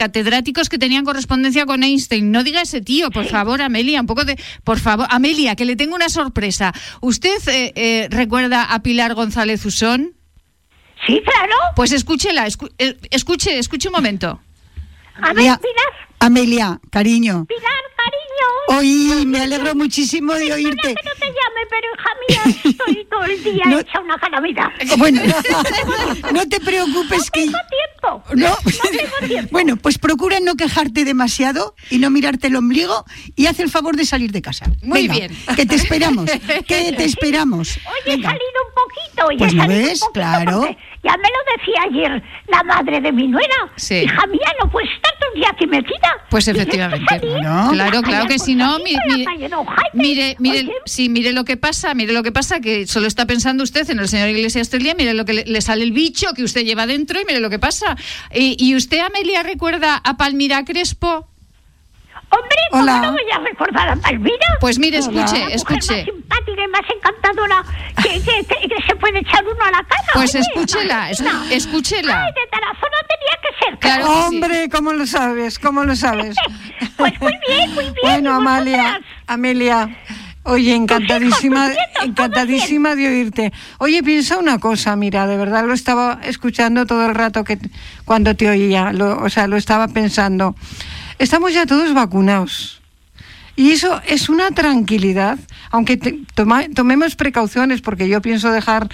que 0.53 0.79
tenían 0.79 1.05
correspondencia 1.05 1.67
con 1.67 1.83
Einstein. 1.83 2.31
No 2.31 2.45
diga 2.45 2.63
ese 2.63 2.81
tío, 2.81 3.11
por 3.11 3.27
favor, 3.27 3.63
Amelia, 3.63 4.01
un 4.01 4.07
poco 4.07 4.25
de... 4.25 4.39
Por 4.65 4.79
favor, 4.79 5.07
Amelia, 5.11 5.57
que 5.57 5.65
le 5.65 5.77
tengo 5.77 5.95
una 5.95 6.09
sorpresa. 6.09 6.73
¿Usted 7.01 7.37
eh, 7.49 7.73
eh, 7.75 8.09
recuerda 8.11 8.65
a 8.65 8.83
Pilar 8.83 9.15
González 9.15 9.65
Usón? 9.65 10.15
Sí, 11.07 11.21
claro. 11.25 11.55
Pues 11.77 11.93
escúchela, 11.93 12.47
escu- 12.47 12.73
eh, 12.79 12.97
escuche, 13.11 13.59
escuche 13.59 13.89
un 13.89 13.93
momento. 13.95 14.41
A 15.21 15.33
ver, 15.33 15.35
Pilar, 15.35 15.59
Amelia, 16.21 16.81
cariño, 16.91 17.45
Pilar, 17.47 17.73
hoy 18.69 19.25
me 19.27 19.41
alegro 19.41 19.75
muchísimo 19.75 20.35
de 20.35 20.53
oírte. 20.53 20.95
Que 20.95 21.03
no 21.05 21.13
te 21.19 21.27
llame, 21.27 21.67
pero 21.71 21.87
hija 21.95 22.11
mía, 22.29 22.61
estoy 22.71 23.07
todo 23.11 23.25
el 23.25 23.45
día 23.45 23.65
No- 23.67 23.79
hecha 23.81 24.01
una 24.01 24.19
calamidad. 24.19 24.69
Bueno, 24.99 25.23
no 26.33 26.49
te 26.49 26.61
preocupes 26.61 27.31
que... 27.31 27.41
tengo 27.45 27.59
tiempo. 27.69 28.25
No. 28.35 28.57
tengo 28.91 29.29
tiempo. 29.29 29.49
Bueno, 29.53 29.77
pues 29.77 29.99
procura 29.99 30.39
no 30.41 30.55
quejarte 30.57 31.05
demasiado 31.05 31.75
y 31.91 31.99
no 31.99 32.11
mirarte 32.11 32.47
el 32.49 32.57
ombligo 32.57 33.05
y 33.37 33.47
haz 33.47 33.59
el 33.61 33.71
favor 33.71 33.97
de 33.97 34.05
salir 34.07 34.31
de 34.33 34.43
casa. 34.43 34.67
Muy 34.83 35.03
Venga, 35.09 35.15
bien. 35.15 35.37
Que 35.57 35.67
te 35.67 35.75
esperamos, 35.75 36.31
que 36.31 36.93
te 36.93 37.05
esperamos. 37.05 37.77
Oye, 38.07 38.15
he 38.19 38.23
salido 38.23 38.61
un 38.69 38.75
poquito. 38.75 39.27
oye, 39.29 39.39
Pues 39.39 39.53
he 39.53 39.57
¿no 39.57 39.63
salido 39.63 39.81
un 39.83 39.89
poquito 39.99 40.13
Claro. 40.13 40.61
porque 40.61 40.79
Ya 41.05 41.13
me 41.19 41.29
lo 41.29 41.57
decía 41.59 41.83
ayer 42.11 42.23
la 42.49 42.63
madre 42.63 43.01
de 43.01 43.13
mi 43.13 43.29
nuera. 43.29 43.55
Sí. 43.77 43.97
Hija 43.97 44.27
mía, 44.27 44.49
no 44.63 44.71
puedes 44.71 44.91
estar 44.91 45.13
todo 45.21 45.31
el 45.35 45.41
día 45.41 45.51
aquí 45.53 45.67
metida. 45.67 46.09
Pues 46.31 46.49
efectivamente. 46.49 47.19
Claro. 47.21 48.03
Claro, 48.03 48.27
que 48.27 48.39
si 48.39 48.55
no, 48.55 48.79
mi- 48.79 48.97
mi-. 49.09 49.25
Mire, 49.93 50.37
mire, 50.39 50.59
Oye, 50.61 50.73
sí, 50.87 51.09
mire 51.09 51.33
lo 51.33 51.45
que 51.45 51.57
pasa, 51.57 51.93
mire 51.95 52.13
lo 52.13 52.23
que 52.23 52.33
pasa, 52.33 52.61
que 52.61 52.87
solo 52.87 53.07
está 53.07 53.27
pensando 53.27 53.63
usted 53.63 53.89
en 53.91 53.99
el 53.99 54.09
señor 54.09 54.29
Iglesias 54.31 54.69
todo 54.69 54.79
el 54.79 54.85
día, 54.85 54.95
mire 54.97 55.15
lo 55.15 55.25
que 55.25 55.35
le, 55.35 55.45
le 55.45 55.61
sale 55.61 55.85
el 55.85 55.93
bicho 55.93 56.33
que 56.35 56.43
usted 56.43 56.63
lleva 56.65 56.87
dentro 56.87 57.21
y 57.21 57.25
mire 57.25 57.41
lo 57.41 57.51
que 57.51 57.59
pasa. 57.59 57.97
Y, 58.35 58.57
y 58.59 58.75
usted, 58.75 59.01
Amelia, 59.01 59.43
recuerda 59.43 59.97
a 60.03 60.17
Palmira 60.17 60.65
Crespo? 60.65 61.29
Hombre, 62.37 62.57
¿cómo 62.71 62.83
Hola. 62.83 63.01
no 63.01 63.13
voy 63.13 63.31
a 63.33 63.39
recordar 63.39 63.89
a 63.91 63.97
Palmira? 63.97 64.47
Pues 64.61 64.79
mire, 64.79 64.99
Hola. 65.01 65.25
escuche, 65.25 65.39
La 65.39 65.45
mujer 65.45 65.57
escuche. 65.57 65.97
más 65.97 66.05
simpática 66.05 66.63
y 66.65 66.69
más 66.69 66.83
encantadora 66.97 67.65
que, 68.03 68.09
que- 68.23 68.45
que- 68.47 68.69
que 68.69 68.83
se 68.87 68.97
puede 68.97 69.19
echar 69.21 69.45
uno 69.45 69.65
a 69.65 69.71
la 69.71 69.83
cara. 69.85 70.03
Pues 70.15 70.35
oye, 70.35 70.41
escúchela, 70.45 71.11
escúchela. 71.51 72.25
Ay, 72.25 72.33
de 72.33 72.47
Tarazona 72.51 72.97
tenía 73.09 73.39
que 73.43 73.65
ser. 73.65 73.79
Claro. 73.79 74.05
que 74.07 74.11
sí. 74.13 74.19
Hombre, 74.37 74.69
¿cómo 74.71 74.93
lo 74.93 75.07
sabes? 75.07 75.59
¿Cómo 75.59 75.85
lo 75.85 75.95
sabes? 75.97 76.37
Pues 76.97 77.13
muy 77.21 77.33
bien, 77.49 77.75
muy 77.75 77.85
bien. 77.85 77.95
Bueno, 78.03 78.31
¿y 78.31 78.35
Amalia? 78.37 79.01
Amelia, 79.27 79.97
oye, 80.45 80.75
encantadísima, 80.77 81.71
encantadísima 82.05 82.95
de 82.95 83.09
oírte. 83.09 83.53
Oye, 83.79 84.03
piensa 84.03 84.39
una 84.39 84.59
cosa, 84.61 84.95
mira, 84.95 85.27
de 85.27 85.37
verdad 85.37 85.65
lo 85.67 85.75
estaba 85.75 86.21
escuchando 86.23 86.87
todo 86.87 87.05
el 87.07 87.15
rato 87.15 87.43
que 87.43 87.59
cuando 88.05 88.35
te 88.37 88.49
oía, 88.49 88.93
lo- 88.93 89.19
o 89.19 89.29
sea, 89.29 89.47
lo 89.49 89.57
estaba 89.57 89.89
pensando. 89.89 90.55
Estamos 91.19 91.53
ya 91.53 91.67
todos 91.67 91.93
vacunados. 91.95 92.81
Y 93.57 93.71
eso 93.71 94.01
es 94.07 94.29
una 94.29 94.51
tranquilidad, 94.51 95.39
aunque 95.71 95.97
te- 95.97 96.19
toma- 96.35 96.65
tomemos 96.75 97.15
precauciones, 97.15 97.81
porque 97.83 98.09
yo 98.09 98.21
pienso 98.21 98.51
dejar 98.51 98.89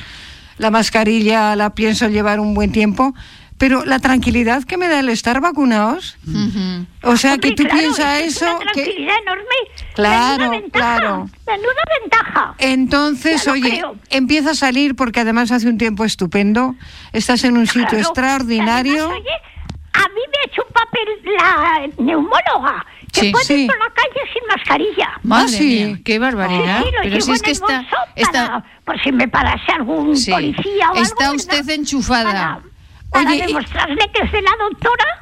la 0.59 0.71
mascarilla, 0.71 1.57
la 1.57 1.71
pienso 1.75 2.09
llevar 2.09 2.41
un 2.41 2.53
buen 2.53 2.71
tiempo, 2.71 3.15
pero 3.57 3.85
la 3.87 3.99
tranquilidad 3.99 4.65
que 4.65 4.77
me 4.77 4.89
da 4.89 5.01
el 5.01 5.09
estar 5.09 5.41
vacunados, 5.41 6.19
o 7.03 7.17
sea, 7.17 7.39
que 7.39 7.53
tú 7.53 7.63
claro, 7.65 7.79
piensas 7.79 8.21
es 8.21 8.43
una 8.43 8.51
eso, 8.53 8.59
que 8.59 8.65
tranquilidad 8.83 9.15
enorme. 9.23 9.45
Claro, 9.95 10.39
Menuda 10.39 10.51
ventaja, 10.61 10.71
claro. 10.99 11.31
Menuda 11.47 11.83
ventaja. 12.03 12.55
entonces, 12.59 13.49
oye, 13.49 13.71
creo. 13.71 13.97
empieza 14.11 14.51
a 14.51 14.55
salir 14.55 14.95
porque 14.95 15.21
además 15.21 15.51
hace 15.53 15.69
un 15.69 15.79
tiempo 15.79 16.05
estupendo, 16.05 16.75
estás 17.15 17.45
en 17.45 17.57
un 17.57 17.67
sitio 17.67 17.99
extraordinario. 17.99 19.05
Además, 19.07 19.21
oye, 19.21 19.31
a 19.93 20.09
mí 20.09 20.21
me 20.31 20.39
ha 20.39 20.47
hecho 20.47 20.63
un 20.67 20.73
papel 20.73 21.09
la 21.37 22.03
neumóloga. 22.05 22.87
Que 23.13 23.23
Sí. 23.23 23.33
puede 23.33 23.45
Sí. 23.45 23.55
ir 23.65 23.67
por 23.67 23.79
la 23.79 23.91
calle 23.93 24.21
sin 24.33 24.47
mascarilla. 24.47 25.11
Madre 25.25 25.49
sí. 25.49 25.85
mía, 25.85 25.99
qué 26.05 26.19
barbaridad. 26.21 26.79
Sí, 26.79 26.85
sí, 26.85 26.91
lo 26.93 26.99
Pero 27.03 27.09
llevo 27.15 27.21
si 27.27 27.33
es 27.33 27.39
en 27.41 27.45
que 27.45 27.51
está, 27.51 27.87
está, 28.15 28.47
para- 28.47 28.65
por 28.85 29.03
si 29.03 29.13
me 29.13 29.27
parase 29.29 29.73
algún 29.73 30.17
Sí. 30.17 30.31
policía 30.31 30.87
o 30.87 30.93
algo. 30.93 31.03
Está 31.03 31.31
¿verdad? 31.31 31.35
usted 31.35 31.71
enchufada. 31.71 32.25
Para, 32.33 32.61
para 33.11 33.31
Oye, 33.31 33.37
y- 33.45 33.47
demostrarle 33.49 34.11
que 34.15 34.23
es 34.25 34.31
de 34.33 34.43
la 34.43 34.53
doctora 34.61 35.20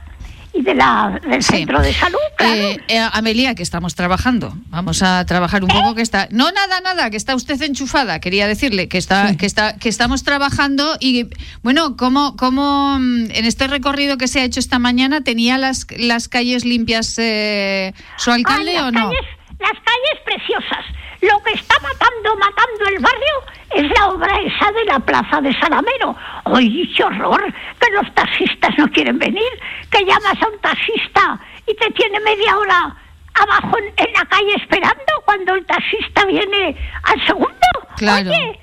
y 0.58 0.62
de 0.62 0.74
la, 0.74 1.20
del 1.28 1.42
Sí. 1.42 1.58
centro 1.58 1.80
de 1.80 1.92
salud, 1.94 2.18
claro. 2.36 2.54
Eh, 2.54 2.80
eh, 2.88 3.08
Amelia, 3.12 3.54
que 3.54 3.62
estamos 3.62 3.94
trabajando. 3.94 4.54
Vamos 4.70 5.02
a 5.02 5.24
trabajar 5.24 5.62
un 5.62 5.68
poco 5.70 5.94
que 5.94 6.02
está. 6.02 6.26
No, 6.30 6.50
nada, 6.50 6.80
nada, 6.80 7.10
que 7.10 7.16
está 7.16 7.34
usted 7.36 7.60
enchufada. 7.62 8.18
Quería 8.20 8.48
decirle 8.48 8.88
que 8.88 8.98
está, 8.98 9.36
que 9.36 9.46
está, 9.46 9.76
que 9.76 9.88
estamos 9.88 10.24
trabajando 10.24 10.96
y 11.00 11.28
bueno, 11.62 11.96
como, 11.96 12.36
como 12.36 12.98
mm, 12.98 13.30
en 13.30 13.44
este 13.44 13.68
recorrido 13.68 14.18
que 14.18 14.26
se 14.26 14.40
ha 14.40 14.44
hecho 14.44 14.58
esta 14.60 14.78
mañana 14.78 15.20
tenía 15.22 15.58
las, 15.58 15.86
las 15.96 16.28
calles 16.28 16.64
limpias 16.64 17.14
eh, 17.18 17.92
su 18.16 18.32
alcalde 18.32 18.72
Ay, 18.72 18.78
o 18.78 18.90
no? 18.90 19.10
Calles, 19.10 19.26
las 19.60 19.72
calles 19.72 20.18
preciosas. 20.24 20.84
Lo 21.20 21.42
que 21.42 21.52
está 21.54 21.74
matando, 21.80 22.36
matando 22.36 22.84
el 22.88 22.98
barrio 23.00 23.34
es 23.74 23.98
la 23.98 24.08
obra 24.08 24.40
esa 24.40 24.70
de 24.72 24.84
la 24.84 24.98
plaza 25.00 25.40
de 25.40 25.52
Salamero. 25.58 26.16
¡Ay, 26.44 26.92
qué 26.96 27.04
horror! 27.04 27.52
Que 27.80 27.90
los 27.92 28.14
taxistas 28.14 28.76
no 28.78 28.88
quieren 28.90 29.18
venir. 29.18 29.42
Que 29.90 30.04
llamas 30.04 30.40
a 30.40 30.48
un 30.48 30.58
taxista 30.60 31.40
y 31.66 31.74
te 31.74 31.90
tiene 31.90 32.20
media 32.20 32.56
hora 32.56 32.96
abajo 33.34 33.78
en, 33.78 33.84
en 34.06 34.12
la 34.14 34.24
calle 34.26 34.54
esperando 34.56 35.12
cuando 35.24 35.54
el 35.54 35.66
taxista 35.66 36.24
viene 36.24 36.76
al 37.02 37.26
segundo. 37.26 37.54
Claro. 37.96 38.30
Oye, 38.30 38.60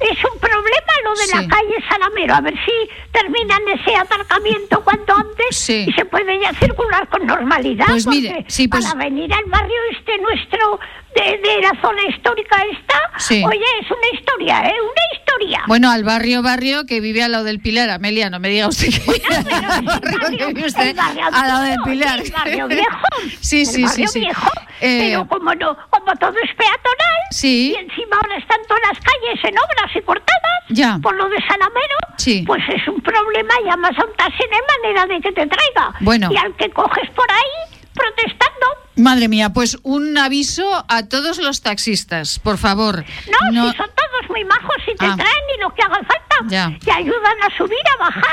es 0.00 0.18
un 0.24 0.38
problema 0.40 0.92
lo 1.04 1.10
de 1.10 1.16
Sí. 1.26 1.36
la 1.36 1.46
calle 1.48 1.84
Salamero. 1.88 2.34
A 2.34 2.40
ver 2.40 2.54
si 2.64 2.72
terminan 3.12 3.60
ese 3.68 3.96
aparcamiento 3.96 4.82
cuanto 4.82 5.14
antes 5.14 5.56
Sí. 5.56 5.86
y 5.88 5.92
se 5.92 6.04
puede 6.06 6.40
ya 6.40 6.52
circular 6.54 7.06
con 7.08 7.26
normalidad. 7.26 7.86
Pues 7.86 8.06
mire, 8.06 8.44
sí, 8.48 8.66
pues- 8.68 8.86
para 8.86 9.04
venir 9.04 9.32
al 9.34 9.44
barrio 9.46 9.76
este 9.92 10.18
nuestro 10.18 10.80
de, 11.14 11.22
de 11.38 11.60
la 11.62 11.72
zona 11.80 12.02
histórica 12.08 12.56
esta, 12.72 12.98
Sí. 13.18 13.42
oye, 13.44 13.64
es 13.80 13.90
una 13.90 14.18
historia, 14.18 14.60
¿eh? 14.68 14.74
Una 14.80 15.18
historia. 15.18 15.62
Bueno, 15.66 15.90
al 15.90 16.04
barrio, 16.04 16.42
barrio 16.42 16.84
que 16.86 17.00
vive 17.00 17.22
al 17.22 17.32
lado 17.32 17.44
del 17.44 17.60
Pilar. 17.60 17.90
Amelia, 17.90 18.30
no 18.30 18.38
me 18.38 18.48
diga 18.48 18.68
usted 18.68 18.88
que 18.88 18.96
es 19.16 19.30
al 19.30 19.38
el 19.38 19.44
barrio 19.84 20.18
barrio- 20.20 20.38
que 20.38 20.46
vive 20.54 20.66
usted 20.66 20.86
el 20.88 20.94
barrio 20.96 21.24
al 21.26 21.32
lado 21.48 21.62
del 21.64 21.78
Pilar. 21.84 22.20
El 22.20 22.30
barrio 22.30 22.68
viejo. 22.68 23.06
Sí, 23.40 23.60
el 23.60 23.66
sí, 23.66 23.74
sí, 23.74 23.82
barrio 23.84 24.08
sí. 24.08 24.20
viejo. 24.20 24.50
Eh, 24.80 24.98
pero 25.10 25.26
como 25.28 25.54
no, 25.54 25.76
como 25.90 26.14
todo 26.16 26.34
es 26.42 26.54
peatonal, 26.54 27.18
Sí. 27.30 27.72
y 27.72 27.80
encima 27.80 28.16
ahora 28.16 28.36
están 28.36 28.60
todas 28.68 28.82
las 28.92 28.98
calles 29.00 29.44
en 29.44 29.58
obras 29.58 29.96
y 29.96 30.00
cortadas, 30.02 30.62
Ya. 30.68 30.98
por 31.02 31.16
lo 31.16 31.28
de 31.28 31.36
Salamero, 31.48 31.96
Sí. 32.16 32.44
pues 32.46 32.62
es 32.68 32.86
un 32.86 33.00
problema, 33.00 33.54
llamas 33.64 33.98
a 33.98 34.04
un 34.04 34.12
taxi, 34.14 34.44
no 34.50 34.56
hay 34.56 34.62
manera 34.82 35.06
de 35.14 35.20
que 35.20 35.32
te 35.32 35.46
traiga. 35.46 35.94
Bueno. 36.00 36.28
Y 36.32 36.36
al 36.36 36.54
que 36.56 36.70
coges 36.70 37.10
por 37.10 37.26
ahí, 37.30 37.77
protestando, 37.98 38.66
Madre 38.96 39.28
mía, 39.28 39.50
pues 39.50 39.78
un 39.84 40.18
aviso 40.18 40.84
a 40.88 41.06
todos 41.08 41.38
los 41.38 41.62
taxistas, 41.62 42.40
por 42.40 42.58
favor. 42.58 43.04
No, 43.52 43.70
si 43.70 43.76
son 43.76 43.86
todos 43.94 44.28
muy 44.30 44.44
majos 44.44 44.76
y 44.92 44.96
te 44.96 45.06
Ah. 45.06 45.14
traen 45.16 45.44
y 45.56 45.60
lo 45.60 45.72
que 45.72 45.82
haga 45.82 45.96
falta. 45.98 46.36
Ya. 46.48 46.76
Te 46.84 46.90
ayudan 46.90 47.36
a 47.46 47.56
subir, 47.56 47.78
a 47.94 47.96
bajar, 48.04 48.24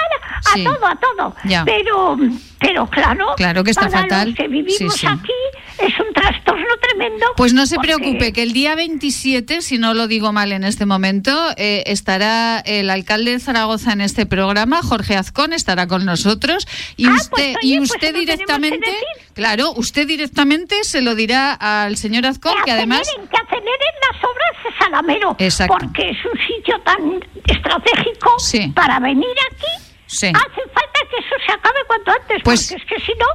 a 0.44 0.54
Sí. 0.54 0.64
todo, 0.64 0.88
a 0.88 0.96
todo. 0.96 1.36
Ya. 1.44 1.64
Pero, 1.66 2.18
pero 2.60 2.88
claro, 2.90 3.28
Claro 3.38 3.64
que 3.64 3.70
está 3.72 3.88
para 3.90 4.02
fatal. 4.02 4.30
los 4.30 4.38
que 4.38 4.48
vivimos 4.48 4.76
Sí, 4.76 4.90
sí. 4.90 5.06
aquí 5.08 5.34
es 5.78 5.94
trastorno 6.16 6.66
tremendo. 6.82 7.26
Pues 7.38 7.54
no 7.54 7.66
se 7.68 7.76
porque- 7.76 7.94
preocupe, 7.96 8.34
que 8.34 8.42
el 8.42 8.54
día 8.54 8.74
27, 8.76 9.62
si 9.62 9.78
no 9.78 9.94
lo 9.94 10.08
digo 10.08 10.32
mal 10.32 10.52
en 10.52 10.64
este 10.64 10.86
momento, 10.86 11.32
eh, 11.58 11.84
estará 11.88 12.60
el 12.66 12.90
alcalde 12.90 13.32
de 13.32 13.40
Zaragoza 13.40 13.94
en 13.94 14.02
este 14.02 14.26
programa, 14.26 14.82
Jorge 14.82 15.16
Azcón, 15.16 15.54
estará 15.54 15.88
con 15.88 16.06
nosotros. 16.06 16.68
Y 16.98 17.08
Ah, 17.08 17.14
usted, 17.14 17.30
pues, 17.54 17.58
oye, 17.64 17.68
y 17.76 17.78
pues 17.78 17.92
usted 17.92 18.14
que 18.14 18.20
directamente, 18.20 18.92
claro, 19.34 19.72
usted 19.76 20.08
directamente 20.08 20.84
se 20.84 21.02
lo 21.02 21.14
dirá 21.16 21.54
al 21.54 21.98
señor 21.98 22.26
Azcón, 22.26 22.54
que 22.66 22.72
además... 22.72 23.02
aceleren, 23.02 23.28
que 23.30 23.38
aceleren 23.38 23.94
las 24.12 24.24
obras 24.24 24.64
de 24.64 24.78
Salamero. 24.86 25.36
Exacto. 25.40 25.76
Porque 25.80 26.10
es 26.10 26.18
un 26.26 26.40
sitio 26.48 26.80
tan 26.82 27.20
estratégico 27.48 28.40
Sí. 28.40 28.72
para 28.76 29.00
venir 29.00 29.36
aquí. 29.52 29.92
Sí. 30.08 30.28
Hace 30.28 30.62
falta 30.74 31.00
que 31.10 31.18
eso 31.18 31.36
se 31.46 31.52
acabe 31.52 31.80
cuanto 31.88 32.12
antes, 32.12 32.42
Pues- 32.44 32.70
porque 32.70 32.84
es 32.84 32.90
que 32.90 33.06
si 33.06 33.12
no, 33.20 33.26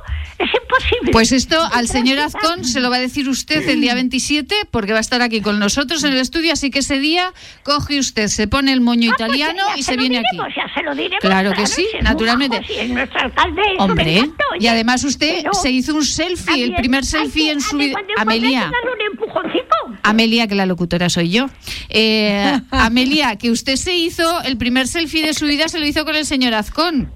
es 0.40 0.50
imposible. 0.62 1.12
Pues 1.12 1.32
esto 1.32 1.60
al 1.72 1.88
señor 1.88 2.18
Azcón 2.18 2.64
se 2.64 2.80
lo 2.80 2.90
va 2.90 2.96
a 2.96 3.00
decir 3.00 3.28
usted 3.28 3.68
el 3.68 3.80
día 3.80 3.94
27 3.94 4.54
porque 4.70 4.92
va 4.92 4.98
a 4.98 5.00
estar 5.00 5.22
aquí 5.22 5.40
con 5.40 5.58
nosotros 5.58 6.02
en 6.04 6.12
el 6.12 6.18
estudio, 6.18 6.52
así 6.52 6.70
que 6.70 6.80
ese 6.80 6.98
día 6.98 7.32
coge 7.62 7.98
usted, 7.98 8.28
se 8.28 8.48
pone 8.48 8.72
el 8.72 8.80
moño 8.80 9.10
Ah, 9.12 9.14
pues 9.16 9.28
italiano 9.28 9.62
ya 9.68 9.78
y 9.78 9.82
se 9.82 9.96
viene 9.96 10.20
diremos, 10.30 10.46
aquí. 10.46 10.54
Ya 10.56 10.74
se 10.74 10.82
lo 10.82 10.94
diremos. 10.94 11.18
Claro 11.20 11.52
que 11.52 11.66
sí, 11.66 11.86
si 11.92 11.98
naturalmente. 12.02 12.62
si 12.66 12.72
es 12.74 12.88
nuestro 12.90 13.20
alcalde. 13.20 13.62
Hombre, 13.78 14.12
y 14.14 14.56
oye. 14.58 14.68
además 14.68 15.04
usted 15.04 15.44
se 15.52 15.70
hizo 15.70 15.94
un 15.94 16.04
selfie, 16.04 16.64
el 16.64 16.74
primer 16.74 17.04
selfie 17.04 17.46
que- 17.46 17.50
en 17.52 17.60
su 17.60 17.76
vida. 17.76 17.96
Amelia, 18.16 18.60
darle 18.62 18.92
un 18.94 19.12
empujoncito. 19.12 20.00
Amelia, 20.02 20.46
que 20.46 20.54
la 20.54 20.66
locutora 20.66 21.08
soy 21.10 21.30
yo. 21.30 21.50
Eh, 21.88 22.58
Amelia, 22.70 23.36
que 23.36 23.50
usted 23.50 23.76
se 23.76 23.94
hizo 23.96 24.42
el 24.42 24.56
primer 24.56 24.86
selfie 24.88 25.24
de 25.26 25.34
su 25.34 25.46
vida, 25.46 25.68
se 25.68 25.78
lo 25.78 25.86
hizo 25.86 26.04
con 26.04 26.14
el 26.14 26.24
señor 26.24 26.54
Azcón. 26.54 27.12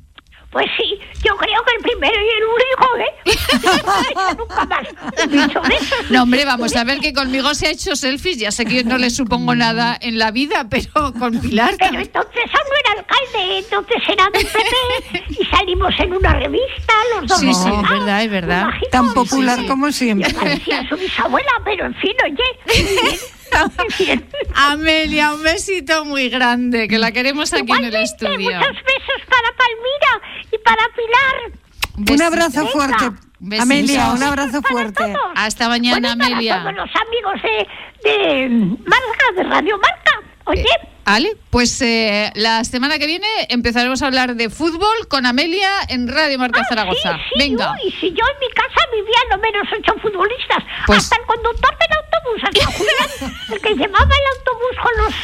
Pues 0.54 0.66
sí, 0.76 1.00
yo 1.24 1.36
creo 1.36 1.64
que 1.64 1.74
el 1.76 1.82
primero 1.82 2.14
y 2.14 2.28
el 2.30 2.44
único, 2.46 2.86
¿eh? 2.96 4.36
Nunca 4.38 4.64
más 4.66 4.86
esos. 5.16 6.10
No, 6.10 6.22
hombre, 6.22 6.44
vamos 6.44 6.76
a 6.76 6.84
ver 6.84 7.00
que 7.00 7.12
conmigo 7.12 7.52
se 7.54 7.66
ha 7.66 7.70
hecho 7.70 7.96
selfies. 7.96 8.38
Ya 8.38 8.52
sé 8.52 8.64
que 8.64 8.84
no 8.84 8.96
le 8.96 9.10
supongo 9.10 9.56
nada 9.56 9.98
en 10.00 10.16
la 10.16 10.30
vida, 10.30 10.68
pero 10.70 11.12
con 11.18 11.40
Pilar. 11.40 11.74
Pero 11.76 11.98
entonces 11.98 12.44
aún 12.44 12.68
no 12.70 12.76
era 12.84 13.00
alcalde, 13.00 13.58
entonces 13.58 14.02
era 14.08 14.30
del 14.32 14.46
PP 14.46 15.40
y 15.40 15.44
salimos 15.46 15.92
en 15.98 16.14
una 16.14 16.34
revista, 16.34 16.92
los 17.16 17.26
dos 17.26 17.40
Sí, 17.40 17.52
sí, 17.52 17.68
es 17.68 17.90
verdad, 17.90 18.22
es 18.22 18.30
verdad. 18.30 18.68
Tan 18.92 19.12
popular 19.12 19.66
como 19.66 19.90
siempre. 19.90 20.32
Parecía 20.34 20.88
su 20.88 20.96
bisabuela, 20.96 21.50
pero 21.64 21.86
en 21.86 21.94
fin, 21.96 22.14
oye. 22.24 23.18
Amelia, 24.54 25.32
un 25.34 25.42
besito 25.42 26.04
muy 26.04 26.28
grande, 26.28 26.88
que 26.88 26.98
la 26.98 27.12
queremos 27.12 27.52
aquí 27.52 27.72
en 27.72 27.84
el 27.84 27.94
estudio. 27.96 28.58
Muchos 28.58 28.74
besos 28.76 29.22
para 29.28 29.48
Palmira 29.56 30.22
y 30.52 30.58
para 30.58 30.82
Pilar. 30.94 32.12
Un 32.14 32.22
abrazo 32.22 32.60
Venga. 32.60 32.72
fuerte. 32.72 33.04
Besitos. 33.40 33.62
Amelia, 33.64 34.12
un 34.12 34.22
abrazo 34.22 34.62
fuerte. 34.62 35.14
Hasta 35.34 35.68
mañana, 35.68 36.14
Bueno, 36.16 36.24
Amelia. 36.26 36.62
Para 36.62 36.74
todos 36.74 36.86
los 36.86 37.02
amigos 37.06 37.42
de, 37.42 38.08
de 38.10 38.48
Marca, 38.86 39.32
de 39.36 39.42
Radio 39.44 39.78
Marca. 39.78 40.20
Oye, 40.46 40.64
¿Vale? 41.04 41.36
Pues 41.50 41.82
eh, 41.82 42.32
la 42.34 42.64
semana 42.64 42.98
que 42.98 43.06
viene 43.06 43.26
empezaremos 43.50 44.00
a 44.02 44.06
hablar 44.06 44.36
de 44.36 44.48
fútbol 44.48 45.06
con 45.08 45.26
Amelia 45.26 45.68
en 45.88 46.08
Radio 46.08 46.38
Marca 46.38 46.62
ah, 46.62 46.66
Zaragoza. 46.68 47.12
sí, 47.16 47.20
sí, 47.34 47.50
Venga. 47.50 47.74
uy, 47.84 47.90
si 48.00 48.08
yo 48.10 48.24
en 48.24 48.40
mi 48.40 48.48
casa 48.54 48.80
vivía 48.90 49.18
lo 49.30 49.38
menos 49.38 49.66
ocho 49.78 49.94
futbolistas. 50.00 50.64
Pues- 50.86 50.98
Hasta 51.00 51.16
el 51.16 51.26
conductor 51.26 51.70
del 51.78 51.88
autobús, 51.98 52.42
hasta 52.44 53.54
el 53.54 53.60
que 53.60 53.74
llevaba 53.74 54.04
el 54.14 54.38
autobús 54.38 54.76
con 54.82 55.04
los 55.04 55.14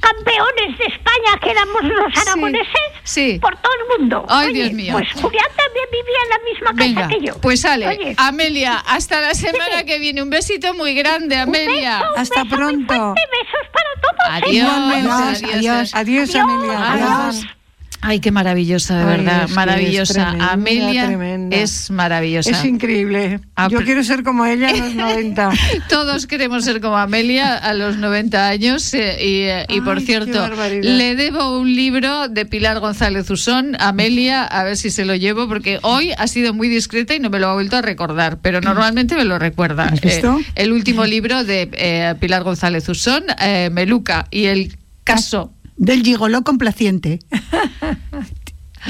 campeones 0.00 0.78
de 0.78 0.84
España, 0.86 1.38
que 1.42 1.50
éramos 1.50 1.82
los 1.84 2.16
aragoneses, 2.26 2.66
sí. 3.04 3.38
por 3.40 3.56
todo 3.56 3.72
el 3.74 4.00
mundo. 4.00 4.24
Ay, 4.28 4.48
Oye, 4.48 4.54
Dios 4.62 4.72
mío. 4.72 4.92
Pues 4.92 5.12
Julián 5.12 5.46
también 5.56 5.86
vivía 5.92 6.18
en 6.24 6.30
la 6.30 6.38
misma 6.44 6.66
casa 6.70 6.84
Venga, 6.84 7.08
que 7.08 7.26
yo. 7.26 7.40
pues 7.40 7.60
sale. 7.60 7.88
Oye, 7.88 8.14
Amelia, 8.18 8.78
hasta 8.78 9.20
la 9.20 9.34
semana 9.34 9.84
que 9.84 9.98
viene. 9.98 10.22
Un 10.22 10.30
besito 10.30 10.74
muy 10.74 10.94
grande, 10.94 11.36
Amelia. 11.36 11.98
beso, 11.98 12.12
un 12.14 12.18
Hasta 12.18 12.42
beso 12.44 12.56
muy 12.56 12.56
pronto. 12.84 12.94
fuerte, 12.94 13.20
besos 13.30 13.68
para 13.72 13.90
todos. 14.00 14.52
¿eh? 14.52 14.62
Adiós, 14.62 15.42
adiós, 15.42 15.54
Adiós, 15.54 15.94
adiós, 15.94 16.34
Amelia. 16.34 16.92
Adiós. 16.92 17.46
Ay, 18.02 18.20
qué 18.20 18.30
maravillosa, 18.30 18.98
de 18.98 19.04
verdad. 19.04 19.34
es 19.34 19.44
que 19.46 19.50
es 19.50 19.56
maravillosa. 19.56 20.14
tremenda, 20.14 20.52
Amelia 20.52 21.06
tremenda. 21.06 21.56
es 21.56 21.90
maravillosa. 21.90 22.50
Es 22.50 22.64
increíble. 22.64 23.40
Ah, 23.56 23.68
Yo 23.70 23.78
pero- 23.78 23.84
quiero 23.86 24.04
ser 24.04 24.22
como 24.22 24.46
ella 24.46 24.70
en 24.70 24.78
los 24.80 24.94
90. 24.94 25.50
Todos 25.88 26.26
queremos 26.26 26.64
ser 26.64 26.80
como 26.80 26.96
Amelia 26.96 27.56
a 27.56 27.74
los 27.74 27.96
90 27.98 28.48
años 28.48 28.94
eh, 28.94 29.18
y, 29.22 29.42
eh, 29.42 29.66
y, 29.68 29.80
por 29.82 29.98
Ay, 29.98 30.06
cierto, 30.06 30.48
le 30.80 31.14
debo 31.16 31.58
un 31.58 31.74
libro 31.74 32.28
de 32.28 32.46
Pilar 32.46 32.80
González 32.80 33.28
Usón, 33.30 33.76
Amelia, 33.78 34.44
a 34.44 34.64
ver 34.64 34.76
si 34.76 34.90
se 34.90 35.04
lo 35.04 35.14
llevo 35.14 35.46
porque 35.48 35.78
hoy 35.82 36.12
ha 36.16 36.26
sido 36.26 36.54
muy 36.54 36.68
discreta 36.68 37.14
y 37.14 37.20
no 37.20 37.28
me 37.28 37.38
lo 37.38 37.48
ha 37.48 37.54
vuelto 37.54 37.76
a 37.76 37.82
recordar, 37.82 38.38
pero 38.40 38.60
normalmente 38.60 39.14
me 39.14 39.24
lo 39.24 39.38
recuerda. 39.38 39.84
¿Has 39.84 40.00
visto? 40.00 40.38
Eh, 40.40 40.44
el 40.54 40.72
último 40.72 41.04
libro 41.04 41.44
de 41.44 41.68
eh, 41.72 42.14
Pilar 42.18 42.44
González 42.44 42.88
Usón, 42.88 43.24
Meluca 43.72 44.26
y 44.30 44.46
el 44.46 44.76
caso 45.04 45.52
Del 45.80 46.02
gigoló 46.04 46.42
complaciente. 46.44 47.20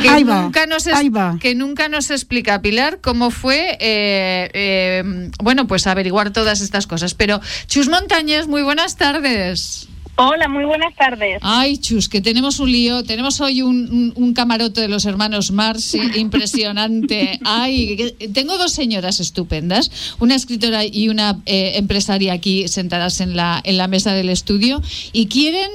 que 0.02 0.08
Ahí 0.08 0.24
va, 0.24 0.42
nunca 0.42 0.66
nos 0.66 0.86
es- 0.86 0.94
ahí 0.94 1.08
va. 1.08 1.36
que 1.40 1.54
nunca 1.54 1.88
nos 1.88 2.10
explica 2.10 2.60
Pilar 2.62 3.00
cómo 3.00 3.30
fue 3.30 3.76
eh, 3.80 4.50
eh, 4.54 5.30
bueno 5.42 5.66
pues 5.66 5.86
averiguar 5.88 6.32
todas 6.32 6.60
estas 6.60 6.86
cosas 6.86 7.14
pero 7.14 7.40
Chus 7.66 7.88
Montañez 7.88 8.46
muy 8.46 8.62
buenas 8.62 8.96
tardes 8.96 9.86
Hola, 10.22 10.48
muy 10.48 10.66
buenas 10.66 10.94
tardes. 10.96 11.38
Ay, 11.40 11.78
Chus, 11.78 12.10
que 12.10 12.20
tenemos 12.20 12.60
un 12.60 12.70
lío. 12.70 13.04
Tenemos 13.04 13.40
hoy 13.40 13.62
un, 13.62 13.88
un- 13.90 14.12
un 14.16 14.34
camarote 14.34 14.82
de 14.82 14.88
los 14.88 15.06
hermanos 15.06 15.50
Mars 15.50 15.94
impresionante. 16.14 17.40
Ay, 17.42 17.96
que- 17.96 18.28
tengo 18.28 18.58
dos 18.58 18.72
señoras 18.72 19.18
estupendas, 19.20 19.90
una 20.18 20.34
escritora 20.34 20.84
y 20.84 21.08
una 21.08 21.38
eh, 21.46 21.72
empresaria 21.76 22.34
aquí 22.34 22.68
sentadas 22.68 23.22
en 23.22 23.34
la, 23.34 23.62
en 23.64 23.78
la 23.78 23.88
mesa 23.88 24.12
del 24.12 24.28
estudio 24.28 24.82
y 25.14 25.26
quieren 25.28 25.70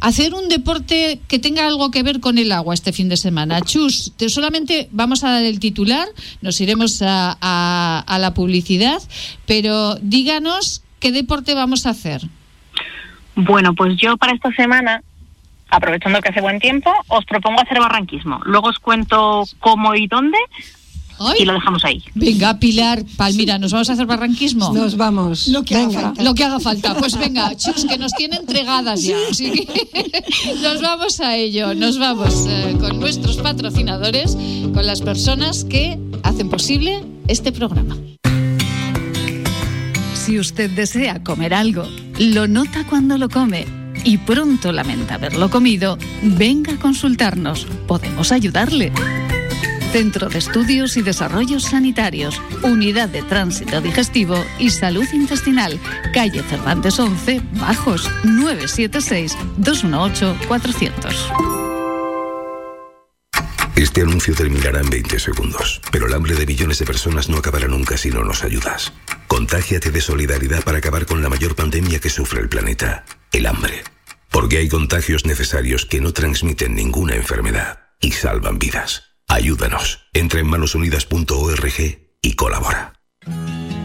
hacer 0.00 0.34
un 0.34 0.48
deporte 0.48 1.20
que 1.28 1.38
tenga 1.38 1.66
algo 1.66 1.90
que 1.90 2.02
ver 2.02 2.20
con 2.20 2.38
el 2.38 2.52
agua 2.52 2.74
este 2.74 2.92
fin 2.92 3.08
de 3.08 3.16
semana. 3.16 3.60
Chus, 3.62 4.12
te- 4.16 4.28
solamente 4.28 4.88
vamos 4.92 5.24
a 5.24 5.30
dar 5.30 5.44
el 5.44 5.58
titular, 5.60 6.06
nos 6.40 6.60
iremos 6.60 7.02
a, 7.02 7.36
a- 7.40 8.04
a 8.06 8.18
la 8.18 8.34
publicidad, 8.34 9.02
pero 9.46 9.96
díganos 9.96 10.82
qué 11.00 11.12
deporte 11.12 11.54
vamos 11.54 11.86
a 11.86 11.90
hacer. 11.90 12.22
Bueno, 13.34 13.74
pues 13.74 13.96
yo 13.96 14.16
para 14.16 14.32
esta 14.34 14.52
semana, 14.52 15.02
aprovechando 15.70 16.20
que 16.20 16.28
hace 16.30 16.40
buen 16.40 16.58
tiempo, 16.60 16.90
os 17.08 17.24
propongo 17.24 17.60
hacer 17.60 17.78
barranquismo. 17.78 18.40
Luego 18.44 18.68
os 18.68 18.78
cuento 18.78 19.44
cómo 19.60 19.94
y 19.94 20.06
dónde 20.06 20.38
y 21.38 21.44
lo 21.44 21.52
dejamos 21.52 21.84
ahí. 21.84 22.02
Venga, 22.14 22.58
Pilar, 22.58 23.04
Palmira, 23.16 23.58
¿nos 23.58 23.72
vamos 23.72 23.90
a 23.90 23.92
hacer 23.92 24.06
barranquismo? 24.06 24.72
Nos 24.72 24.96
vamos. 24.96 25.48
Lo 25.48 25.62
que 25.62 25.76
haga 25.76 26.00
falta. 26.00 26.22
Lo 26.22 26.34
que 26.34 26.44
haga 26.44 26.60
falta. 26.60 26.94
Pues 26.96 27.18
venga, 27.18 27.54
chus, 27.56 27.84
que 27.84 27.98
nos 27.98 28.12
tienen 28.12 28.40
entregadas 28.40 29.02
ya. 29.02 29.16
Así 29.30 29.50
que 29.50 30.24
nos 30.62 30.80
vamos 30.82 31.20
a 31.20 31.36
ello. 31.36 31.74
Nos 31.74 31.98
vamos 31.98 32.46
eh, 32.48 32.76
con 32.80 33.00
nuestros 33.00 33.36
patrocinadores, 33.38 34.36
con 34.72 34.86
las 34.86 35.00
personas 35.00 35.64
que 35.64 35.98
hacen 36.22 36.48
posible 36.48 37.02
este 37.26 37.52
programa. 37.52 37.96
Si 40.14 40.38
usted 40.38 40.70
desea 40.70 41.22
comer 41.22 41.54
algo, 41.54 41.84
lo 42.18 42.46
nota 42.48 42.86
cuando 42.86 43.16
lo 43.16 43.28
come 43.28 43.66
y 44.04 44.18
pronto 44.18 44.72
lamenta 44.72 45.14
haberlo 45.14 45.50
comido, 45.50 45.98
venga 46.22 46.74
a 46.74 46.78
consultarnos. 46.78 47.66
Podemos 47.86 48.32
ayudarle. 48.32 48.92
Centro 49.92 50.28
de 50.28 50.38
Estudios 50.38 50.96
y 50.96 51.02
Desarrollos 51.02 51.64
Sanitarios, 51.64 52.40
Unidad 52.62 53.08
de 53.08 53.22
Tránsito 53.22 53.80
Digestivo 53.80 54.44
y 54.58 54.70
Salud 54.70 55.06
Intestinal, 55.12 55.78
calle 56.12 56.42
Cervantes 56.42 56.98
11, 56.98 57.40
Bajos, 57.54 58.10
976-218-400. 58.24 61.14
Este 63.76 64.02
anuncio 64.02 64.34
terminará 64.34 64.80
en 64.80 64.90
20 64.90 65.18
segundos, 65.18 65.80
pero 65.90 66.06
el 66.06 66.14
hambre 66.14 66.34
de 66.34 66.46
millones 66.46 66.78
de 66.80 66.84
personas 66.84 67.28
no 67.28 67.38
acabará 67.38 67.68
nunca 67.68 67.96
si 67.96 68.10
no 68.10 68.24
nos 68.24 68.44
ayudas. 68.44 68.92
Contágiate 69.26 69.90
de 69.90 70.00
solidaridad 70.00 70.62
para 70.64 70.78
acabar 70.78 71.06
con 71.06 71.22
la 71.22 71.28
mayor 71.28 71.54
pandemia 71.54 72.00
que 72.00 72.10
sufre 72.10 72.40
el 72.40 72.48
planeta, 72.48 73.04
el 73.32 73.46
hambre. 73.46 73.84
Porque 74.30 74.58
hay 74.58 74.68
contagios 74.68 75.24
necesarios 75.24 75.86
que 75.86 76.00
no 76.00 76.12
transmiten 76.12 76.74
ninguna 76.74 77.14
enfermedad 77.14 77.78
y 78.00 78.12
salvan 78.12 78.58
vidas. 78.58 79.07
Ayúdanos. 79.28 80.00
Entra 80.12 80.40
en 80.40 80.46
manosunidas.org 80.46 81.98
y 82.22 82.32
colabora. 82.32 82.94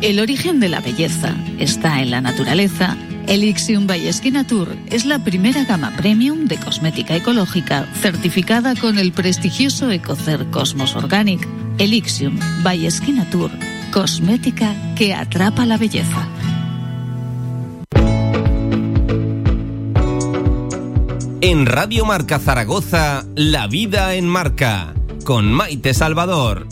El 0.02 0.20
origen 0.20 0.60
de 0.60 0.68
la 0.68 0.82
belleza 0.82 1.36
está 1.60 2.02
en 2.02 2.12
la 2.12 2.22
naturaleza. 2.22 2.98
Elixium 3.28 3.88
by 3.88 4.02
Natur 4.32 4.76
es 4.88 5.06
la 5.06 5.24
primera 5.24 5.64
gama 5.64 5.94
premium 5.96 6.46
de 6.46 6.58
cosmética 6.58 7.16
ecológica 7.16 7.88
certificada 8.02 8.76
con 8.76 8.98
el 9.00 9.14
prestigioso 9.14 9.92
Ecocer 9.92 10.46
Cosmos 10.50 10.96
Organic. 10.96 11.48
Elixium 11.78 12.38
by 12.64 12.90
Natur, 13.14 13.52
cosmética 13.92 14.76
que 14.96 15.14
atrapa 15.14 15.66
la 15.66 15.78
belleza. 15.78 16.28
En 21.40 21.66
Radio 21.66 22.06
Marca 22.06 22.40
Zaragoza, 22.40 23.26
La 23.36 23.68
Vida 23.68 24.16
en 24.16 24.28
Marca, 24.28 24.94
con 25.24 25.52
Maite 25.52 25.94
Salvador. 25.94 26.68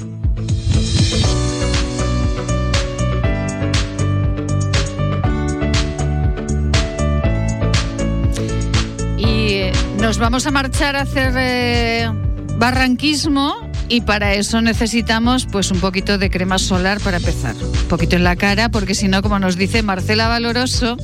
Y 9.17 9.53
eh, 9.53 9.71
nos 9.99 10.17
vamos 10.17 10.45
a 10.45 10.51
marchar 10.51 10.95
a 10.95 11.01
hacer 11.01 11.33
eh, 11.37 12.11
barranquismo 12.57 13.70
y 13.91 13.99
para 13.99 14.33
eso 14.35 14.61
necesitamos 14.61 15.45
pues 15.51 15.69
un 15.69 15.81
poquito 15.81 16.17
de 16.17 16.29
crema 16.29 16.57
solar 16.59 17.01
para 17.01 17.17
empezar. 17.17 17.57
Un 17.57 17.87
poquito 17.89 18.15
en 18.15 18.23
la 18.23 18.37
cara 18.37 18.69
porque 18.69 18.95
si 18.95 19.09
no, 19.09 19.21
como 19.21 19.37
nos 19.37 19.57
dice 19.57 19.83
Marcela 19.83 20.29
Valoroso, 20.29 20.95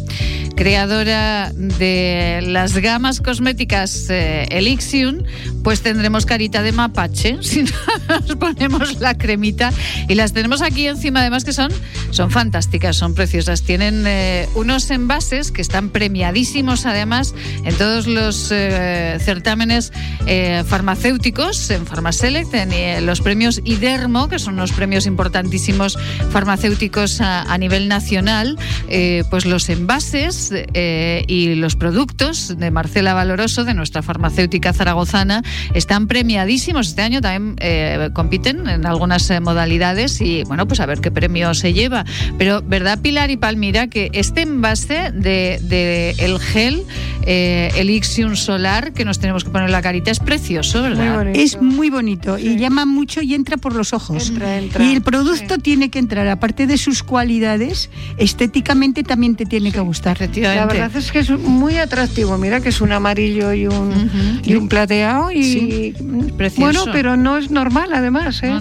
creadora 0.55 1.51
de 1.53 2.39
las 2.47 2.77
gamas 2.77 3.19
cosméticas 3.19 4.09
eh, 4.09 4.47
Elixium, 4.51 5.23
pues 5.63 5.81
tendremos 5.81 6.25
carita 6.25 6.61
de 6.61 6.71
mapache 6.71 7.39
si 7.41 7.63
no 7.63 7.71
nos 8.07 8.35
ponemos 8.37 9.01
la 9.01 9.17
cremita 9.17 9.73
y 10.07 10.15
las 10.15 10.31
tenemos 10.31 10.61
aquí 10.61 10.87
encima 10.87 11.19
además 11.19 11.43
que 11.43 11.51
son, 11.51 11.71
son 12.11 12.31
fantásticas, 12.31 12.95
son 12.95 13.13
preciosas. 13.15 13.63
Tienen 13.63 14.05
eh, 14.07 14.47
unos 14.55 14.89
envases 14.91 15.51
que 15.51 15.61
están 15.61 15.89
premiadísimos 15.89 16.85
además 16.85 17.35
en 17.65 17.75
todos 17.75 18.07
los 18.07 18.49
eh, 18.51 19.17
certámenes 19.19 19.91
eh, 20.25 20.63
farmacéuticos, 20.65 21.69
en 21.69 21.85
Pharmaselect, 21.85 22.53
en 22.53 22.71
eh, 22.77 23.01
los 23.01 23.21
premios 23.21 23.61
IDERMO, 23.63 24.29
que 24.29 24.39
son 24.39 24.53
unos 24.55 24.71
premios 24.71 25.05
importantísimos 25.05 25.97
farmacéuticos 26.31 27.21
a, 27.21 27.41
a 27.41 27.57
nivel 27.57 27.87
nacional, 27.87 28.57
eh, 28.89 29.23
pues 29.29 29.45
los 29.45 29.69
envases 29.69 30.51
eh, 30.53 31.23
y 31.27 31.55
los 31.55 31.75
productos 31.75 32.57
de 32.57 32.71
Marcela 32.71 33.13
Valoroso, 33.13 33.63
de 33.63 33.73
nuestra 33.73 34.01
farmacéutica 34.01 34.73
zaragozana, 34.73 35.43
están 35.73 36.07
premiadísimos. 36.07 36.89
Este 36.89 37.01
año 37.01 37.21
también 37.21 37.55
eh, 37.59 38.09
compiten 38.13 38.67
en 38.67 38.85
algunas 38.85 39.29
eh, 39.29 39.39
modalidades 39.39 40.21
y 40.21 40.43
bueno, 40.43 40.67
pues 40.67 40.79
a 40.79 40.85
ver 40.85 40.99
qué 40.99 41.11
premio 41.11 41.53
se 41.53 41.73
lleva. 41.73 42.05
Pero, 42.37 42.61
¿verdad, 42.61 42.99
Pilar 43.01 43.31
y 43.31 43.37
Palmira, 43.37 43.87
que 43.87 44.09
este 44.13 44.41
envase 44.41 45.11
de, 45.11 45.59
de 45.61 46.15
el 46.19 46.39
gel 46.39 46.83
eh, 47.25 47.71
Elixium 47.75 48.35
Solar 48.35 48.93
que 48.93 49.05
nos 49.05 49.19
tenemos 49.19 49.43
que 49.43 49.49
poner 49.49 49.67
en 49.67 49.71
la 49.71 49.81
carita 49.81 50.11
es 50.11 50.19
precioso, 50.19 50.81
¿verdad? 50.81 51.27
Es 51.33 51.61
muy 51.61 51.89
bonito 51.89 52.37
y 52.37 52.57
llama 52.67 52.85
mucho 52.85 53.21
y 53.21 53.33
entra 53.33 53.57
por 53.57 53.73
los 53.73 53.93
ojos. 53.93 54.31
Y 54.79 54.93
el 54.93 55.01
producto 55.01 55.57
tiene 55.57 55.89
que 55.89 55.99
entrar, 55.99 56.27
aparte 56.27 56.67
de 56.67 56.77
sus 56.77 57.03
cualidades, 57.03 57.89
estéticamente 58.17 59.03
también 59.03 59.35
te 59.35 59.45
tiene 59.45 59.71
que 59.71 59.79
gustar. 59.79 60.17
La 60.19 60.65
verdad 60.65 60.95
es 60.95 61.11
que 61.11 61.19
es 61.19 61.29
muy 61.29 61.77
atractivo. 61.77 62.37
Mira 62.37 62.59
que 62.61 62.69
es 62.69 62.81
un 62.81 62.91
amarillo 62.91 63.53
y 63.53 63.67
un, 63.67 64.41
y 64.43 64.55
un 64.55 64.67
plateado 64.67 65.31
y 65.31 65.93
precioso. 66.37 66.61
bueno, 66.61 66.85
pero 66.91 67.17
no 67.17 67.37
es 67.37 67.51
normal 67.51 67.91
además, 67.93 68.41
¿eh? 68.43 68.51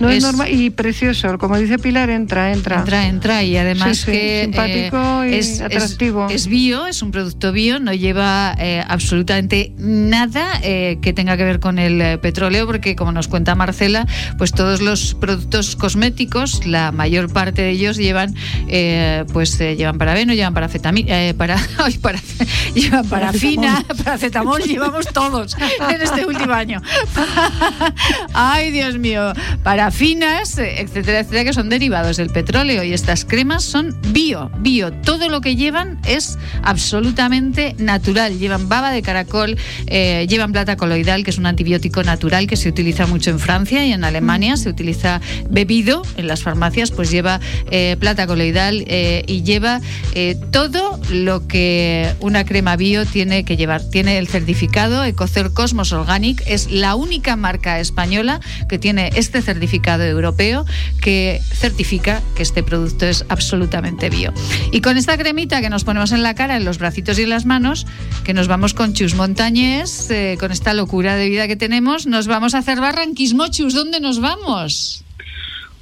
No, 0.00 0.08
es, 0.08 0.16
Es- 0.18 0.22
normal 0.22 0.48
y 0.52 0.70
precioso. 0.70 1.38
Como 1.38 1.58
dice 1.58 1.78
Pilar, 1.78 2.10
entra, 2.10 2.52
entra. 2.52 2.78
Entra, 2.78 3.06
entra 3.08 3.42
y 3.42 3.56
además 3.56 4.04
que 4.04 4.42
simpático 4.44 5.22
eh, 5.24 5.30
y 5.30 5.34
es, 5.34 5.60
atractivo. 5.60 6.26
Es, 6.28 6.42
es 6.42 6.46
bio, 6.46 6.86
es 6.86 7.02
un 7.02 7.10
producto 7.10 7.52
bio, 7.52 7.80
no 7.80 7.92
lleva 7.92 8.54
eh, 8.58 8.82
absolutamente 8.86 9.72
nada 9.76 10.60
eh, 10.62 10.98
que 11.02 11.12
tenga 11.12 11.36
que 11.36 11.44
ver 11.44 11.60
con 11.60 11.78
el 11.78 12.18
petróleo, 12.20 12.66
porque 12.66 12.96
como 12.96 13.12
nos 13.12 13.28
cuenta 13.30 13.54
Marcela, 13.54 14.06
pues 14.36 14.52
todos 14.52 14.82
los 14.82 15.14
productos 15.14 15.76
cosméticos, 15.76 16.66
la 16.66 16.92
mayor 16.92 17.32
parte 17.32 17.62
de 17.62 17.70
ellos 17.70 17.96
llevan, 17.96 18.34
eh, 18.68 19.24
pues 19.32 19.58
eh, 19.60 19.76
llevan 19.76 19.98
parabeno, 19.98 20.34
llevan 20.34 20.52
parafetamina, 20.52 21.28
eh, 21.28 21.34
para, 21.34 21.56
ay, 21.78 21.96
para, 21.98 22.20
llevan 22.74 23.06
parafina, 23.08 23.84
paracetamol, 24.04 24.62
llevamos 24.62 25.06
todos 25.06 25.56
en 25.90 26.02
este 26.02 26.26
último 26.26 26.52
año. 26.52 26.82
Ay, 28.34 28.70
Dios 28.70 28.98
mío, 28.98 29.32
parafinas, 29.62 30.58
etcétera, 30.58 31.20
etcétera, 31.20 31.44
que 31.44 31.52
son 31.52 31.68
derivados 31.68 32.16
del 32.16 32.30
petróleo 32.30 32.82
y 32.82 32.92
estas 32.92 33.24
cremas 33.24 33.64
son 33.64 33.96
bio, 34.08 34.50
bio. 34.58 34.92
Todo 34.92 35.28
lo 35.28 35.40
que 35.40 35.56
llevan 35.56 35.98
es 36.06 36.38
absolutamente 36.62 37.74
natural. 37.78 38.38
Llevan 38.38 38.68
baba 38.68 38.90
de 38.90 39.02
caracol, 39.02 39.56
eh, 39.86 40.26
llevan 40.28 40.52
plata 40.52 40.76
coloidal, 40.76 41.24
que 41.24 41.30
es 41.30 41.38
un 41.38 41.46
antibiótico 41.46 42.02
natural 42.02 42.46
que 42.46 42.56
se 42.56 42.68
utiliza 42.68 43.06
mucho 43.06 43.19
en 43.26 43.38
Francia 43.38 43.86
y 43.86 43.92
en 43.92 44.04
Alemania. 44.04 44.56
Se 44.56 44.68
utiliza 44.68 45.20
bebido 45.48 46.02
en 46.16 46.26
las 46.26 46.42
farmacias, 46.42 46.90
pues 46.90 47.10
lleva 47.10 47.40
eh, 47.70 47.96
plata 47.98 48.26
coloidal 48.26 48.84
eh, 48.86 49.24
y 49.26 49.42
lleva 49.42 49.80
eh, 50.14 50.36
todo 50.50 51.00
lo 51.10 51.46
que 51.46 52.12
una 52.20 52.44
crema 52.44 52.76
bio 52.76 53.06
tiene 53.06 53.44
que 53.44 53.56
llevar. 53.56 53.82
Tiene 53.82 54.18
el 54.18 54.28
certificado 54.28 55.04
Ecocer 55.04 55.52
Cosmos 55.52 55.92
Organic, 55.92 56.42
es 56.46 56.70
la 56.70 56.94
única 56.94 57.36
marca 57.36 57.80
española 57.80 58.40
que 58.68 58.78
tiene 58.78 59.10
este 59.16 59.42
certificado 59.42 60.04
europeo 60.04 60.64
que 61.00 61.40
certifica 61.52 62.22
que 62.34 62.42
este 62.42 62.62
producto 62.62 63.06
es 63.06 63.24
absolutamente 63.28 64.10
bio. 64.10 64.32
Y 64.72 64.80
con 64.80 64.96
esta 64.96 65.16
cremita 65.16 65.60
que 65.60 65.70
nos 65.70 65.84
ponemos 65.84 66.12
en 66.12 66.22
la 66.22 66.34
cara, 66.34 66.56
en 66.56 66.64
los 66.64 66.78
bracitos 66.78 67.18
y 67.18 67.22
en 67.22 67.30
las 67.30 67.46
manos, 67.46 67.86
que 68.24 68.34
nos 68.34 68.48
vamos 68.48 68.74
con 68.74 68.92
Chus 68.92 69.14
Montañés, 69.14 70.10
eh, 70.10 70.36
con 70.38 70.52
esta 70.52 70.74
locura 70.74 71.16
de 71.16 71.28
vida 71.28 71.48
que 71.48 71.56
tenemos, 71.56 72.06
nos 72.06 72.26
vamos 72.26 72.54
a 72.54 72.58
hacer 72.58 72.80
barranquismo. 72.80 73.09
Chus, 73.14 73.74
¿dónde 73.74 74.00
nos 74.00 74.20
vamos? 74.20 75.04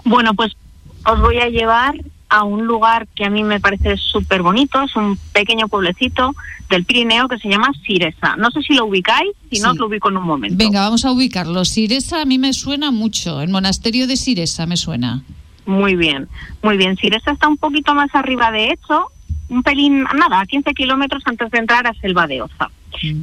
Bueno, 0.04 0.34
pues 0.34 0.56
os 1.04 1.20
voy 1.20 1.38
a 1.38 1.48
llevar 1.48 1.94
a 2.28 2.44
un 2.44 2.66
lugar 2.66 3.06
que 3.14 3.24
a 3.24 3.30
mí 3.30 3.42
me 3.42 3.60
parece 3.60 3.96
súper 3.96 4.42
bonito, 4.42 4.82
es 4.82 4.94
un 4.96 5.18
pequeño 5.32 5.68
pueblecito 5.68 6.34
del 6.68 6.84
Pirineo 6.84 7.28
que 7.28 7.38
se 7.38 7.48
llama 7.48 7.70
Siresa. 7.86 8.36
No 8.36 8.50
sé 8.50 8.62
si 8.62 8.74
lo 8.74 8.84
ubicáis, 8.84 9.30
si 9.50 9.60
no 9.60 9.70
os 9.70 9.78
lo 9.78 9.86
ubico 9.86 10.10
en 10.10 10.18
un 10.18 10.24
momento. 10.24 10.56
Venga, 10.58 10.80
vamos 10.80 11.04
a 11.04 11.12
ubicarlo. 11.12 11.64
Siresa 11.64 12.20
a 12.20 12.24
mí 12.26 12.38
me 12.38 12.52
suena 12.52 12.90
mucho. 12.90 13.40
El 13.40 13.48
monasterio 13.48 14.06
de 14.06 14.16
Siresa 14.16 14.66
me 14.66 14.76
suena. 14.76 15.22
Muy 15.64 15.96
bien, 15.96 16.28
muy 16.62 16.76
bien. 16.76 16.96
Siresa 16.96 17.32
está 17.32 17.48
un 17.48 17.56
poquito 17.56 17.94
más 17.94 18.14
arriba, 18.14 18.50
de 18.50 18.72
hecho, 18.72 19.06
un 19.48 19.62
pelín, 19.62 20.04
nada, 20.14 20.40
a 20.40 20.46
15 20.46 20.74
kilómetros 20.74 21.22
antes 21.26 21.50
de 21.50 21.58
entrar 21.58 21.86
a 21.86 21.94
Selva 21.94 22.26
de 22.26 22.42
Oza. 22.42 22.70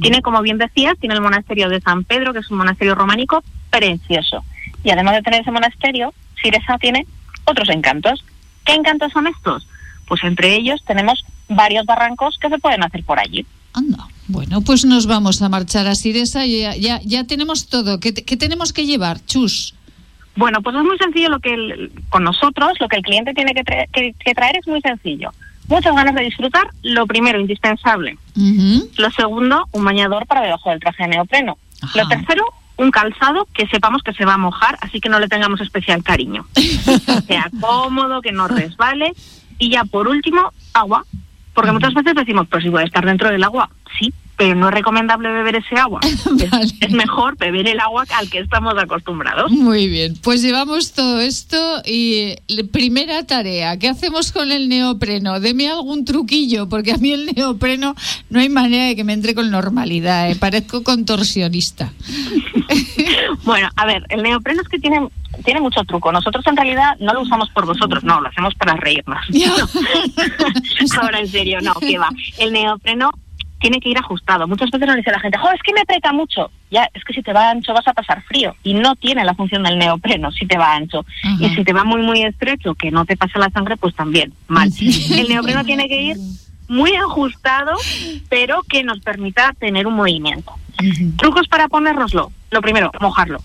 Tiene, 0.00 0.22
como 0.22 0.40
bien 0.42 0.58
decías, 0.58 0.94
tiene 0.98 1.14
el 1.14 1.20
monasterio 1.20 1.68
de 1.68 1.80
San 1.80 2.04
Pedro, 2.04 2.32
que 2.32 2.38
es 2.40 2.50
un 2.50 2.58
monasterio 2.58 2.94
románico 2.94 3.42
precioso. 3.70 4.44
Y 4.84 4.90
además 4.90 5.14
de 5.16 5.22
tener 5.22 5.40
ese 5.42 5.50
monasterio, 5.50 6.12
Siresa 6.42 6.78
tiene 6.78 7.06
otros 7.44 7.68
encantos. 7.68 8.24
¿Qué 8.64 8.74
encantos 8.74 9.12
son 9.12 9.26
estos? 9.26 9.66
Pues 10.08 10.22
entre 10.24 10.54
ellos 10.54 10.82
tenemos 10.86 11.24
varios 11.48 11.84
barrancos 11.86 12.38
que 12.38 12.48
se 12.48 12.58
pueden 12.58 12.82
hacer 12.82 13.04
por 13.04 13.18
allí. 13.18 13.44
Bueno, 14.28 14.60
pues 14.62 14.84
nos 14.84 15.06
vamos 15.06 15.42
a 15.42 15.48
marchar 15.48 15.86
a 15.86 15.94
Siresa 15.94 16.46
y 16.46 16.60
ya, 16.62 16.74
ya, 16.76 17.00
ya 17.04 17.24
tenemos 17.24 17.68
todo. 17.68 18.00
¿Qué, 18.00 18.12
qué 18.14 18.36
tenemos 18.36 18.72
que 18.72 18.86
llevar, 18.86 19.24
Chus? 19.26 19.74
Bueno, 20.34 20.60
pues 20.62 20.76
es 20.76 20.82
muy 20.82 20.98
sencillo 20.98 21.28
lo 21.30 21.38
que 21.40 21.54
el- 21.54 21.92
con 22.08 22.24
nosotros, 22.24 22.72
lo 22.80 22.88
que 22.88 22.96
el 22.96 23.02
cliente 23.02 23.32
tiene 23.34 23.54
que, 23.54 23.62
tra- 23.64 23.88
que- 23.92 24.14
que 24.18 24.34
traer 24.34 24.56
es 24.56 24.66
muy 24.66 24.80
sencillo. 24.80 25.30
Muchas 25.68 25.94
ganas 25.94 26.14
de 26.14 26.22
disfrutar, 26.22 26.68
lo 26.82 27.06
primero, 27.06 27.40
indispensable. 27.40 28.18
Lo 28.98 29.10
segundo, 29.10 29.68
un 29.72 29.84
bañador 29.84 30.26
para 30.26 30.42
debajo 30.42 30.70
del 30.70 30.80
traje 30.80 31.04
de 31.04 31.08
neopreno. 31.10 31.58
Lo 31.94 32.08
tercero, 32.08 32.44
un 32.76 32.90
calzado 32.90 33.48
que 33.52 33.66
sepamos 33.66 34.02
que 34.02 34.12
se 34.12 34.24
va 34.24 34.34
a 34.34 34.38
mojar, 34.38 34.78
así 34.80 35.00
que 35.00 35.08
no 35.08 35.18
le 35.18 35.28
tengamos 35.28 35.60
especial 35.60 36.02
cariño. 36.02 36.46
que 36.54 37.20
sea 37.26 37.50
cómodo, 37.60 38.22
que 38.22 38.32
no 38.32 38.48
resbale. 38.48 39.12
Y 39.58 39.70
ya 39.70 39.84
por 39.84 40.08
último, 40.08 40.52
agua. 40.72 41.04
Porque 41.54 41.72
muchas 41.72 41.94
veces 41.94 42.14
decimos, 42.14 42.46
pues 42.50 42.62
si 42.62 42.68
voy 42.68 42.82
a 42.82 42.86
estar 42.86 43.04
dentro 43.04 43.30
del 43.30 43.42
agua, 43.42 43.70
sí, 43.98 44.12
pero 44.36 44.54
no 44.54 44.68
es 44.68 44.74
recomendable 44.74 45.30
beber 45.30 45.56
ese 45.56 45.76
agua. 45.76 46.00
Es- 46.06 46.74
es 46.80 46.90
mejor 46.92 47.36
beber 47.38 47.66
el 47.68 47.80
agua 47.80 48.04
al 48.16 48.28
que 48.30 48.38
estamos 48.40 48.74
acostumbrados. 48.78 49.50
Muy 49.50 49.88
bien, 49.88 50.14
pues 50.22 50.42
llevamos 50.42 50.92
todo 50.92 51.20
esto 51.20 51.56
y 51.84 52.34
la 52.48 52.64
primera 52.70 53.24
tarea, 53.26 53.78
¿qué 53.78 53.88
hacemos 53.88 54.32
con 54.32 54.52
el 54.52 54.68
neopreno? 54.68 55.40
Deme 55.40 55.68
algún 55.68 56.04
truquillo, 56.04 56.68
porque 56.68 56.92
a 56.92 56.96
mí 56.98 57.12
el 57.12 57.26
neopreno 57.34 57.94
no 58.30 58.40
hay 58.40 58.48
manera 58.48 58.84
de 58.84 58.96
que 58.96 59.04
me 59.04 59.12
entre 59.12 59.34
con 59.34 59.50
normalidad, 59.50 60.30
¿eh? 60.30 60.36
parezco 60.36 60.82
contorsionista. 60.82 61.92
Bueno, 63.44 63.68
a 63.76 63.86
ver, 63.86 64.02
el 64.08 64.22
neopreno 64.22 64.62
es 64.62 64.68
que 64.68 64.78
tiene, 64.78 65.06
tiene 65.44 65.60
mucho 65.60 65.82
truco. 65.84 66.10
Nosotros 66.10 66.44
en 66.48 66.56
realidad 66.56 66.96
no 66.98 67.12
lo 67.12 67.20
usamos 67.22 67.48
por 67.50 67.64
vosotros, 67.64 68.02
no, 68.02 68.20
lo 68.20 68.28
hacemos 68.28 68.54
para 68.54 68.74
reírnos. 68.74 69.18
Ahora 71.00 71.20
en 71.20 71.28
serio, 71.28 71.58
no, 71.62 71.74
que 71.74 71.98
va. 71.98 72.08
El 72.38 72.52
neopreno 72.52 73.10
tiene 73.66 73.80
que 73.80 73.88
ir 73.88 73.98
ajustado. 73.98 74.46
Muchas 74.46 74.70
veces 74.70 74.86
nos 74.86 74.96
dice 74.96 75.10
la 75.10 75.18
gente, 75.18 75.38
jo, 75.38 75.50
es 75.50 75.60
que 75.60 75.72
me 75.72 75.80
aprieta 75.80 76.12
mucho. 76.12 76.52
Ya, 76.70 76.88
es 76.94 77.02
que 77.02 77.12
si 77.12 77.20
te 77.20 77.32
va 77.32 77.50
ancho 77.50 77.74
vas 77.74 77.88
a 77.88 77.92
pasar 77.92 78.22
frío. 78.22 78.54
Y 78.62 78.74
no 78.74 78.94
tiene 78.94 79.24
la 79.24 79.34
función 79.34 79.64
del 79.64 79.76
neopreno 79.76 80.30
si 80.30 80.46
te 80.46 80.56
va 80.56 80.76
ancho. 80.76 81.04
Y 81.40 81.48
si 81.48 81.64
te 81.64 81.72
va 81.72 81.82
muy, 81.82 82.00
muy 82.00 82.22
estrecho, 82.22 82.76
que 82.76 82.92
no 82.92 83.04
te 83.04 83.16
pasa 83.16 83.40
la 83.40 83.50
sangre, 83.50 83.76
pues 83.76 83.92
también, 83.96 84.32
mal. 84.46 84.70
El 84.78 85.28
neopreno 85.28 85.64
tiene 85.64 85.88
que 85.88 86.00
ir 86.00 86.16
muy 86.68 86.94
ajustado, 86.94 87.72
pero 88.28 88.62
que 88.62 88.84
nos 88.84 89.00
permita 89.00 89.52
tener 89.58 89.88
un 89.88 89.94
movimiento. 89.94 90.52
Trucos 91.16 91.48
para 91.48 91.66
ponérnoslo. 91.66 92.30
Lo 92.52 92.60
primero, 92.60 92.92
mojarlo. 93.00 93.40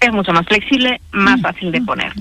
Es 0.00 0.12
mucho 0.12 0.32
más 0.32 0.46
flexible, 0.46 1.02
más 1.12 1.42
fácil 1.42 1.72
de 1.72 1.82
poner. 1.82 2.14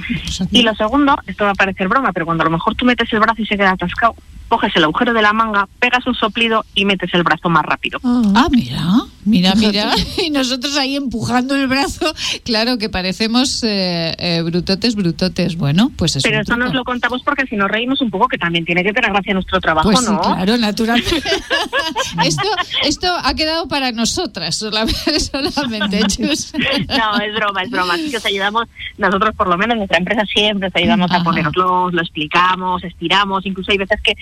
Y 0.52 0.64
lo 0.64 0.76
segundo, 0.76 1.18
esto 1.28 1.46
va 1.46 1.52
a 1.52 1.56
parecer 1.56 1.88
broma, 1.88 2.12
pero 2.12 2.26
cuando 2.26 2.42
a 2.42 2.46
lo 2.46 2.52
mejor 2.52 2.76
tú 2.76 2.84
metes 2.84 3.14
el 3.14 3.22
brazo 3.22 3.42
y 3.42 3.46
se 3.46 3.56
queda 3.56 3.72
atascado, 3.72 4.16
coges 4.48 4.76
el 4.76 4.84
agujero 4.84 5.14
de 5.14 5.22
la 5.22 5.34
manga, 5.34 5.68
pegas 5.80 6.06
un 6.08 6.16
soplido 6.16 6.66
y 6.74 6.86
metes 6.86 7.14
el 7.14 7.24
brazo 7.24 7.50
más 7.50 7.64
rápido. 7.64 8.00
Ah, 8.04 8.48
mira, 8.52 8.82
mira, 9.26 9.54
mira. 9.56 9.92
Y 10.18 10.30
nosotros 10.30 10.76
ahí 10.78 10.96
empujando 10.96 11.56
el 11.56 11.68
brazo, 11.68 12.14
claro 12.44 12.78
que 12.78 12.90
parecemos 12.90 13.64
eh, 13.64 14.16
eh, 14.18 14.42
brutotes, 14.42 14.96
brutotes. 14.96 15.56
Bueno, 15.58 15.92
pues 15.96 16.16
es 16.16 16.24
Pero 16.24 16.42
eso 16.42 16.56
nos 16.58 16.74
lo 16.74 16.84
contamos 16.84 17.24
porque 17.24 17.46
si 17.46 17.56
nos 17.56 17.70
reímos 17.70 18.02
un 18.02 18.10
poco, 18.10 18.28
que 18.28 18.38
también 18.38 18.66
tiene 18.66 18.84
que 18.84 18.94
tener 18.94 19.12
gracia 19.12 19.34
nuestro 19.34 19.60
trabajo, 19.60 19.90
Pues 19.90 20.00
sí, 20.00 20.12
¿no? 20.12 20.22
claro, 20.22 20.58
naturalmente. 20.58 21.18
esto, 22.26 22.50
esto 22.84 23.08
ha 23.22 23.34
quedado 23.36 23.68
para 23.68 23.92
nosotras 23.92 24.56
solamente, 24.56 25.20
solamente 25.20 26.00
Chus. 26.08 26.54
No, 26.88 27.20
es 27.20 27.36
broma, 27.36 27.64
es 27.64 27.70
broma. 27.70 27.94
Así 27.94 28.10
que 28.10 28.18
os 28.18 28.26
ayudamos, 28.26 28.66
nosotros 28.98 29.36
por 29.36 29.48
lo 29.48 29.58
menos, 29.58 29.78
nuestra 29.78 29.98
empresa 29.98 30.24
siempre 30.26 30.70
os 30.70 30.76
ayudamos 30.76 31.12
a 31.12 31.24
ponerlos, 31.24 31.94
lo 31.94 32.02
explicamos, 32.02 32.84
estiramos, 32.84 33.46
incluso 33.46 33.72
hay 33.72 33.78
veces 33.78 34.02
que 34.02 34.16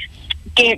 que 0.55 0.77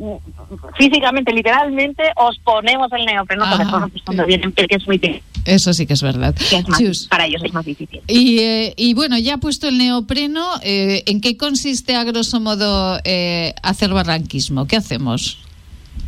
físicamente, 0.77 1.31
literalmente, 1.33 2.03
os 2.15 2.37
ponemos 2.39 2.91
el 2.93 3.05
neopreno, 3.05 3.45
sobre 3.49 3.65
todo 3.65 3.87
cuando 4.05 4.25
vienen, 4.25 4.51
que 4.51 4.65
es 4.69 4.87
muy 4.87 4.97
pequeño, 4.97 5.21
Eso 5.45 5.71
sí 5.73 5.85
que 5.85 5.93
es 5.93 6.01
verdad. 6.01 6.33
que 6.35 6.57
es 6.57 6.67
más- 6.67 6.79
Chus. 6.79 7.07
para 7.07 7.25
ellos 7.27 7.41
es 7.43 7.53
más 7.53 7.63
difícil. 7.65 8.01
Y, 8.07 8.39
eh, 8.39 8.73
y 8.75 8.93
bueno, 8.95 9.17
ya 9.19 9.37
puesto 9.37 9.67
el 9.67 9.77
neopreno, 9.77 10.45
eh, 10.63 11.03
¿en 11.05 11.21
qué 11.21 11.37
consiste 11.37 11.95
a 11.95 12.03
grosso 12.03 12.39
modo 12.39 12.99
eh, 13.03 13.53
hacer 13.61 13.91
barranquismo? 13.93 14.67
¿Qué 14.67 14.75
hacemos? 14.77 15.39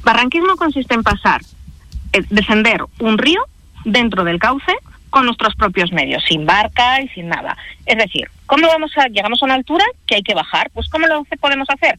Barranquismo 0.03 0.55
consiste 0.55 0.93
en 0.95 1.03
pasar, 1.03 1.41
eh, 2.13 2.23
descender 2.29 2.83
un 2.99 3.17
río 3.17 3.41
dentro 3.85 4.23
del 4.23 4.39
cauce 4.39 4.73
con 5.09 5.25
nuestros 5.25 5.55
propios 5.55 5.91
medios, 5.91 6.23
sin 6.27 6.45
barca 6.45 7.01
y 7.01 7.07
sin 7.09 7.27
nada. 7.29 7.57
Es 7.85 7.97
decir, 7.97 8.27
¿cómo 8.45 8.67
vamos 8.67 8.91
a, 8.97 9.07
llegamos 9.07 9.41
a 9.41 9.45
una 9.45 9.55
altura 9.55 9.83
que 10.05 10.15
hay 10.15 10.21
que 10.23 10.33
bajar? 10.35 10.69
Pues 10.73 10.87
¿cómo 10.89 11.07
lo 11.07 11.23
podemos 11.39 11.67
hacer? 11.69 11.97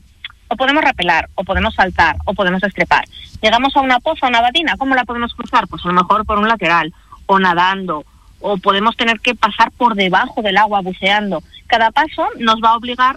O 0.53 0.57
podemos 0.57 0.83
rapelar, 0.83 1.29
o 1.37 1.45
podemos 1.45 1.75
saltar, 1.75 2.17
o 2.25 2.35
podemos 2.35 2.63
estrepar. 2.63 3.05
Llegamos 3.41 3.75
a 3.77 3.81
una 3.81 4.01
poza, 4.01 4.27
a 4.27 4.29
una 4.29 4.41
batina, 4.41 4.75
¿cómo 4.77 4.97
la 4.97 5.05
podemos 5.05 5.33
cruzar? 5.33 5.69
Pues 5.69 5.85
a 5.85 5.89
lo 5.89 5.95
mejor 5.95 6.27
por 6.27 6.39
un 6.39 6.49
lateral, 6.49 6.93
o 7.27 7.39
nadando, 7.39 8.05
o 8.41 8.57
podemos 8.57 8.97
tener 8.97 9.21
que 9.21 9.37
pasar 9.37 9.71
por 9.71 9.95
debajo 9.95 10.43
del 10.43 10.57
agua 10.57 10.81
buceando. 10.81 11.43
Cada 11.69 11.93
paso 11.93 12.27
nos 12.39 12.57
va 12.57 12.71
a 12.71 12.77
obligar 12.77 13.17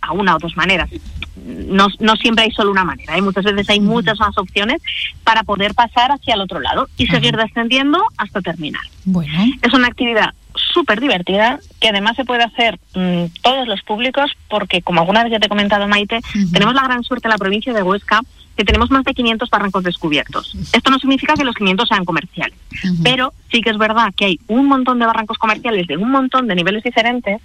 a 0.00 0.12
una 0.12 0.34
o 0.34 0.38
dos 0.38 0.56
maneras. 0.56 0.90
No, 1.36 1.86
no 2.00 2.16
siempre 2.16 2.44
hay 2.44 2.50
solo 2.50 2.72
una 2.72 2.84
manera, 2.84 3.14
hay 3.14 3.22
muchas 3.22 3.44
veces 3.44 3.70
hay 3.70 3.80
muchas 3.80 4.18
más 4.18 4.36
opciones 4.36 4.82
para 5.22 5.44
poder 5.44 5.74
pasar 5.74 6.10
hacia 6.10 6.34
el 6.34 6.40
otro 6.40 6.58
lado 6.58 6.88
y 6.96 7.06
seguir 7.06 7.36
descendiendo 7.36 8.02
hasta 8.16 8.40
terminar. 8.40 8.82
Bueno. 9.04 9.32
Es 9.62 9.72
una 9.72 9.86
actividad 9.86 10.34
súper 10.76 11.00
divertida 11.00 11.58
que 11.80 11.88
además 11.88 12.16
se 12.16 12.26
puede 12.26 12.44
hacer 12.44 12.78
mm, 12.94 13.24
todos 13.40 13.66
los 13.66 13.80
públicos 13.80 14.30
porque, 14.50 14.82
como 14.82 15.00
alguna 15.00 15.22
vez 15.22 15.32
ya 15.32 15.38
te 15.38 15.46
he 15.46 15.48
comentado, 15.48 15.88
Maite, 15.88 16.20
tenemos 16.52 16.74
la 16.74 16.82
gran 16.82 17.02
suerte 17.02 17.28
en 17.28 17.30
la 17.30 17.38
provincia 17.38 17.72
de 17.72 17.82
Huesca 17.82 18.20
que 18.54 18.64
tenemos 18.64 18.90
más 18.90 19.04
de 19.04 19.14
500 19.14 19.48
barrancos 19.48 19.84
descubiertos. 19.84 20.54
Esto 20.74 20.90
no 20.90 20.98
significa 20.98 21.34
que 21.34 21.44
los 21.44 21.54
500 21.54 21.88
sean 21.88 22.04
comerciales, 22.04 22.58
pero 23.02 23.32
sí 23.50 23.62
que 23.62 23.70
es 23.70 23.78
verdad 23.78 24.12
que 24.14 24.26
hay 24.26 24.40
un 24.48 24.66
montón 24.66 24.98
de 24.98 25.06
barrancos 25.06 25.38
comerciales 25.38 25.86
de 25.86 25.96
un 25.96 26.10
montón 26.10 26.46
de 26.46 26.54
niveles 26.54 26.82
diferentes 26.82 27.40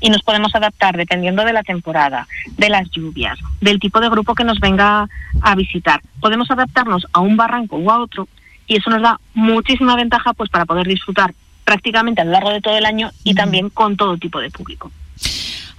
y 0.00 0.10
nos 0.10 0.22
podemos 0.22 0.52
adaptar 0.56 0.96
dependiendo 0.96 1.44
de 1.44 1.52
la 1.52 1.62
temporada, 1.62 2.26
de 2.56 2.68
las 2.68 2.90
lluvias, 2.90 3.38
del 3.60 3.78
tipo 3.78 4.00
de 4.00 4.08
grupo 4.08 4.34
que 4.34 4.44
nos 4.44 4.58
venga 4.58 5.08
a 5.40 5.54
visitar. 5.54 6.00
Podemos 6.20 6.50
adaptarnos 6.50 7.06
a 7.12 7.20
un 7.20 7.36
barranco 7.36 7.76
u 7.76 7.90
a 7.90 8.00
otro 8.00 8.26
y 8.66 8.76
eso 8.76 8.90
nos 8.90 9.02
da 9.02 9.20
muchísima 9.34 9.94
ventaja 9.94 10.32
pues 10.32 10.50
para 10.50 10.64
poder 10.64 10.86
disfrutar 10.86 11.32
prácticamente 11.64 12.20
a 12.20 12.24
lo 12.24 12.32
largo 12.32 12.50
de 12.50 12.60
todo 12.60 12.76
el 12.76 12.84
año 12.84 13.10
y 13.24 13.34
también 13.34 13.70
con 13.70 13.96
todo 13.96 14.16
tipo 14.18 14.40
de 14.40 14.50
público. 14.50 14.90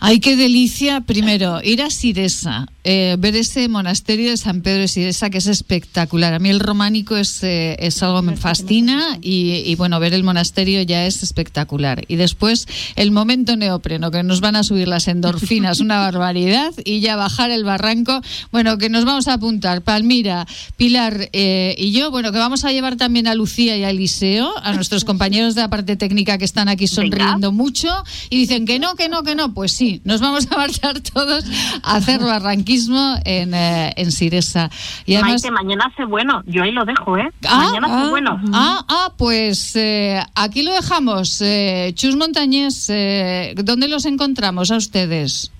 Ay, 0.06 0.20
qué 0.20 0.36
delicia. 0.36 1.00
Primero, 1.00 1.62
ir 1.64 1.82
a 1.82 1.90
Siresa, 1.90 2.68
eh, 2.84 3.16
ver 3.18 3.38
ese 3.38 3.70
monasterio 3.70 4.32
de 4.32 4.36
San 4.36 4.62
Pedro 4.62 4.82
de 4.82 4.90
Siresa, 4.90 5.30
que 5.30 5.38
es 5.38 5.48
espectacular. 5.48 6.34
A 6.34 6.40
mí 6.40 6.50
el 6.50 6.60
románico 6.60 7.16
es, 7.16 7.42
eh, 7.42 7.78
es 7.80 8.04
algo 8.04 8.20
que 8.20 8.32
me 8.32 8.36
fascina 8.36 9.18
y, 9.22 9.64
y, 9.66 9.76
bueno, 9.76 10.02
ver 10.02 10.14
el 10.14 10.26
monasterio 10.26 10.82
ya 10.82 11.06
es 11.06 11.24
espectacular. 11.24 12.04
Y 12.10 12.18
después 12.18 12.68
el 12.98 13.12
momento 13.12 13.56
neopreno, 13.56 14.12
que 14.12 14.24
nos 14.24 14.42
van 14.42 14.58
a 14.58 14.64
subir 14.64 14.90
las 14.90 15.08
endorfinas, 15.08 15.80
una 15.80 16.00
barbaridad, 16.12 16.74
y 16.84 17.00
ya 17.00 17.16
bajar 17.16 17.50
el 17.50 17.64
barranco. 17.64 18.20
Bueno, 18.52 18.78
que 18.78 18.90
nos 18.90 19.06
vamos 19.06 19.30
a 19.30 19.36
apuntar. 19.36 19.84
Palmira, 19.84 20.46
Pilar 20.76 21.30
eh, 21.32 21.76
y 21.78 21.94
yo, 21.94 22.12
bueno, 22.12 22.34
que 22.34 22.40
vamos 22.40 22.66
a 22.66 22.74
llevar 22.74 22.98
también 22.98 23.26
a 23.28 23.36
Lucía 23.36 23.78
y 23.78 23.86
a 23.86 23.90
Eliseo, 23.90 24.52
a 24.64 24.74
nuestros 24.74 25.06
compañeros 25.06 25.56
de 25.56 25.62
la 25.62 25.70
parte 25.70 25.96
técnica 25.96 26.38
que 26.38 26.44
están 26.44 26.68
aquí 26.68 26.88
sonriendo 26.88 27.54
mucho 27.54 27.88
y 28.30 28.40
dicen 28.40 28.66
que 28.66 28.80
no, 28.80 28.96
que 28.96 29.08
no, 29.08 29.24
que 29.24 29.36
no. 29.36 29.54
Pues 29.54 29.72
sí, 29.72 29.93
nos 30.04 30.22
vamos 30.22 30.52
a 30.52 30.58
marchar 30.58 31.00
todos 31.02 31.46
a 31.84 31.96
hacer 31.96 32.22
barranquismo 32.22 33.16
en, 33.26 33.54
eh, 33.54 33.94
en 33.96 34.12
Siresa. 34.12 34.70
Y 35.06 35.16
además, 35.16 35.44
Maite, 35.44 35.52
mañana 35.52 35.86
hace 35.92 36.06
bueno, 36.06 36.42
yo 36.46 36.64
ahí 36.64 36.72
lo 36.72 36.86
dejo, 36.86 37.18
¿eh? 37.18 37.30
Ah, 37.48 37.70
mañana 37.70 37.88
hace 37.88 38.08
ah, 38.08 38.10
bueno. 38.10 38.42
Ah, 38.54 38.86
ah, 38.88 39.14
pues 39.18 39.76
eh, 39.76 40.22
aquí 40.36 40.64
lo 40.64 40.74
dejamos. 40.74 41.42
Eh, 41.42 41.92
Chus 41.96 42.16
Montañés, 42.16 42.90
eh, 42.90 43.54
¿dónde 43.58 43.88
los 43.88 44.06
encontramos 44.06 44.72
a 44.72 44.78
ustedes? 44.78 45.52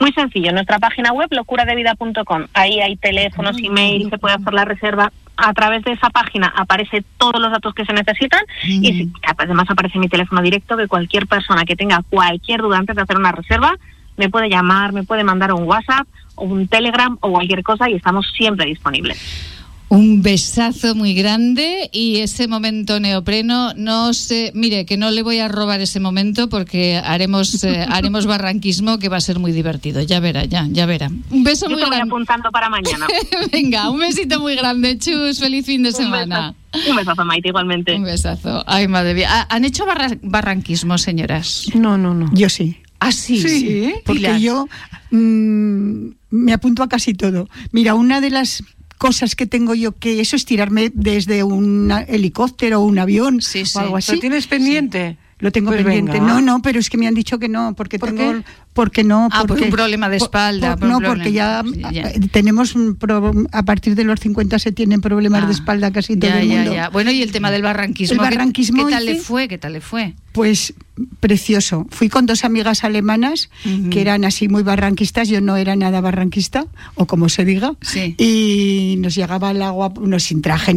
Muy 0.00 0.12
sencillo, 0.12 0.48
en 0.48 0.54
nuestra 0.56 0.78
página 0.78 1.12
web 1.12 1.28
locuradevida.com. 1.30 2.46
Ahí 2.54 2.80
hay 2.80 2.96
teléfonos, 2.96 3.56
email, 3.62 4.10
se 4.10 4.18
puede 4.18 4.34
hacer 4.34 4.52
la 4.52 4.64
reserva. 4.64 5.12
A 5.36 5.52
través 5.54 5.82
de 5.84 5.92
esa 5.92 6.10
página 6.10 6.52
aparece 6.56 7.02
todos 7.18 7.40
los 7.40 7.50
datos 7.50 7.74
que 7.74 7.84
se 7.84 7.92
necesitan 7.92 8.40
y 8.64 8.92
si- 8.92 9.12
además 9.38 9.66
aparece 9.70 9.98
mi 9.98 10.08
teléfono 10.08 10.42
directo 10.42 10.76
que 10.76 10.86
cualquier 10.88 11.26
persona 11.26 11.64
que 11.64 11.74
tenga 11.74 12.02
cualquier 12.10 12.60
duda 12.60 12.78
antes 12.78 12.94
de 12.96 13.02
hacer 13.02 13.16
una 13.16 13.32
reserva 13.32 13.74
me 14.16 14.28
puede 14.28 14.50
llamar, 14.50 14.92
me 14.92 15.04
puede 15.04 15.24
mandar 15.24 15.52
un 15.54 15.64
WhatsApp 15.64 16.06
o 16.34 16.44
un 16.44 16.68
Telegram 16.68 17.16
o 17.20 17.30
cualquier 17.32 17.62
cosa 17.62 17.88
y 17.88 17.94
estamos 17.94 18.30
siempre 18.36 18.66
disponibles. 18.66 19.51
Un 19.94 20.22
besazo 20.22 20.94
muy 20.94 21.12
grande 21.12 21.90
y 21.92 22.20
ese 22.20 22.48
momento 22.48 22.98
neopreno, 22.98 23.74
no 23.76 24.14
sé, 24.14 24.50
mire, 24.54 24.86
que 24.86 24.96
no 24.96 25.10
le 25.10 25.22
voy 25.22 25.38
a 25.38 25.48
robar 25.48 25.82
ese 25.82 26.00
momento 26.00 26.48
porque 26.48 26.96
haremos 26.96 27.62
eh, 27.62 27.84
haremos 27.90 28.24
barranquismo 28.24 28.98
que 28.98 29.10
va 29.10 29.18
a 29.18 29.20
ser 29.20 29.38
muy 29.38 29.52
divertido. 29.52 30.00
Ya 30.00 30.18
verá, 30.18 30.46
ya, 30.46 30.66
ya 30.70 30.86
verá. 30.86 31.10
Un 31.30 31.44
beso 31.44 31.66
Yo 31.68 31.74
muy 31.76 31.80
grande. 31.84 32.04
apuntando 32.06 32.50
para 32.50 32.70
mañana. 32.70 33.06
Venga, 33.52 33.90
un 33.90 34.00
besito 34.00 34.40
muy 34.40 34.56
grande, 34.56 34.96
Chus. 34.98 35.38
Feliz 35.38 35.66
fin 35.66 35.82
de 35.82 35.90
Un 35.90 35.94
semana. 35.94 36.54
besazo. 36.72 36.90
Un 36.90 36.96
besazo, 36.96 37.24
Maite, 37.26 37.48
igualmente. 37.48 37.94
Un 37.94 38.04
besazo. 38.04 38.64
Ay, 38.66 38.88
madre 38.88 39.12
mía. 39.12 39.28
Ah, 39.30 39.46
¿Han 39.50 39.66
hecho 39.66 39.84
barra- 39.84 40.16
barranquismo, 40.22 40.96
señoras? 40.96 41.66
No, 41.74 41.98
no, 41.98 42.14
no. 42.14 42.30
Yo 42.32 42.48
sí. 42.48 42.78
Ah, 42.98 43.12
sí. 43.12 43.42
Sí, 43.42 43.92
porque 44.06 44.20
Pilar. 44.20 44.38
yo 44.40 44.68
mm, 45.10 46.06
me 46.30 46.52
apunto 46.54 46.82
a 46.82 46.88
casi 46.88 47.12
todo. 47.12 47.48
Mira, 47.72 47.94
una 47.94 48.20
de 48.22 48.30
las 48.30 48.62
cosas 49.02 49.34
que 49.34 49.46
tengo 49.46 49.74
yo 49.74 49.90
que 49.98 50.20
eso 50.20 50.36
es 50.36 50.44
tirarme 50.44 50.92
desde 50.94 51.42
un 51.42 51.90
helicóptero 52.06 52.80
o 52.80 52.84
un 52.84 53.00
avión 53.00 53.42
Sí, 53.42 53.66
sí. 53.66 53.76
o 53.76 53.80
algo 53.80 53.96
así. 53.96 54.12
¿Lo 54.14 54.20
tienes 54.20 54.46
pendiente? 54.46 55.16
Lo 55.40 55.50
tengo 55.50 55.70
Pues 55.72 55.82
pendiente. 55.82 56.12
venga. 56.12 56.24
No, 56.34 56.40
no, 56.40 56.62
pero 56.62 56.78
es 56.78 56.88
que 56.88 56.96
me 56.96 57.08
han 57.08 57.14
dicho 57.14 57.40
que 57.40 57.48
no, 57.48 57.74
porque 57.74 57.98
¿Por 57.98 58.10
tengo, 58.14 58.32
qué? 58.32 58.44
porque 58.74 59.02
no, 59.02 59.28
Ah, 59.32 59.40
por 59.40 59.48
porque 59.48 59.64
un 59.64 59.70
problema 59.70 60.08
de 60.08 60.18
espalda, 60.18 60.76
por- 60.76 60.78
por 60.78 60.86
un 60.86 60.92
no, 60.92 60.98
problema. 61.00 61.24
porque 61.24 61.32
ya, 61.32 61.64
Sí, 61.64 61.82
ya. 61.96 62.02
eh, 62.10 62.20
tenemos 62.30 62.76
un 62.76 62.94
pro- 62.94 63.32
a 63.50 63.62
partir 63.64 63.96
de 63.96 64.04
los 64.04 64.20
50 64.20 64.60
se 64.60 64.70
tienen 64.70 65.00
problemas 65.00 65.42
Ah, 65.42 65.46
de 65.46 65.52
espalda 65.52 65.90
casi 65.90 66.16
todo 66.16 66.30
Ya, 66.30 66.40
el 66.40 66.48
ya, 66.48 66.54
mundo. 66.54 66.72
ya. 66.74 66.88
Bueno, 66.90 67.10
y 67.10 67.22
el 67.22 67.32
tema 67.32 67.50
del 67.50 67.62
barranquismo. 67.62 68.12
El 68.14 68.18
¿qué- 68.20 68.24
barranquismo 68.36 68.86
¿Qué, 68.86 68.92
tal 68.92 69.04
le 69.04 69.16
fue? 69.16 69.48
¿Qué 69.48 69.58
tal 69.58 69.72
le 69.72 69.80
fue? 69.80 70.14
Pues 70.30 70.74
precioso. 71.20 71.86
Fui 71.90 72.08
con 72.08 72.26
dos 72.26 72.44
amigas 72.44 72.84
alemanas 72.84 73.48
que 73.90 74.00
eran 74.00 74.24
así 74.24 74.48
muy 74.48 74.62
barranquistas. 74.62 75.28
Yo 75.28 75.40
no 75.40 75.56
era 75.56 75.74
nada 75.76 76.00
barranquista, 76.00 76.66
o 76.94 77.06
como 77.06 77.28
se 77.28 77.44
diga. 77.44 77.74
Sí. 77.80 78.14
Y 78.18 78.96
nos 78.98 79.14
llegaba 79.14 79.50
el 79.52 79.62
agua, 79.62 79.92
no 80.00 80.18
sin 80.20 80.42
traje, 80.42 80.72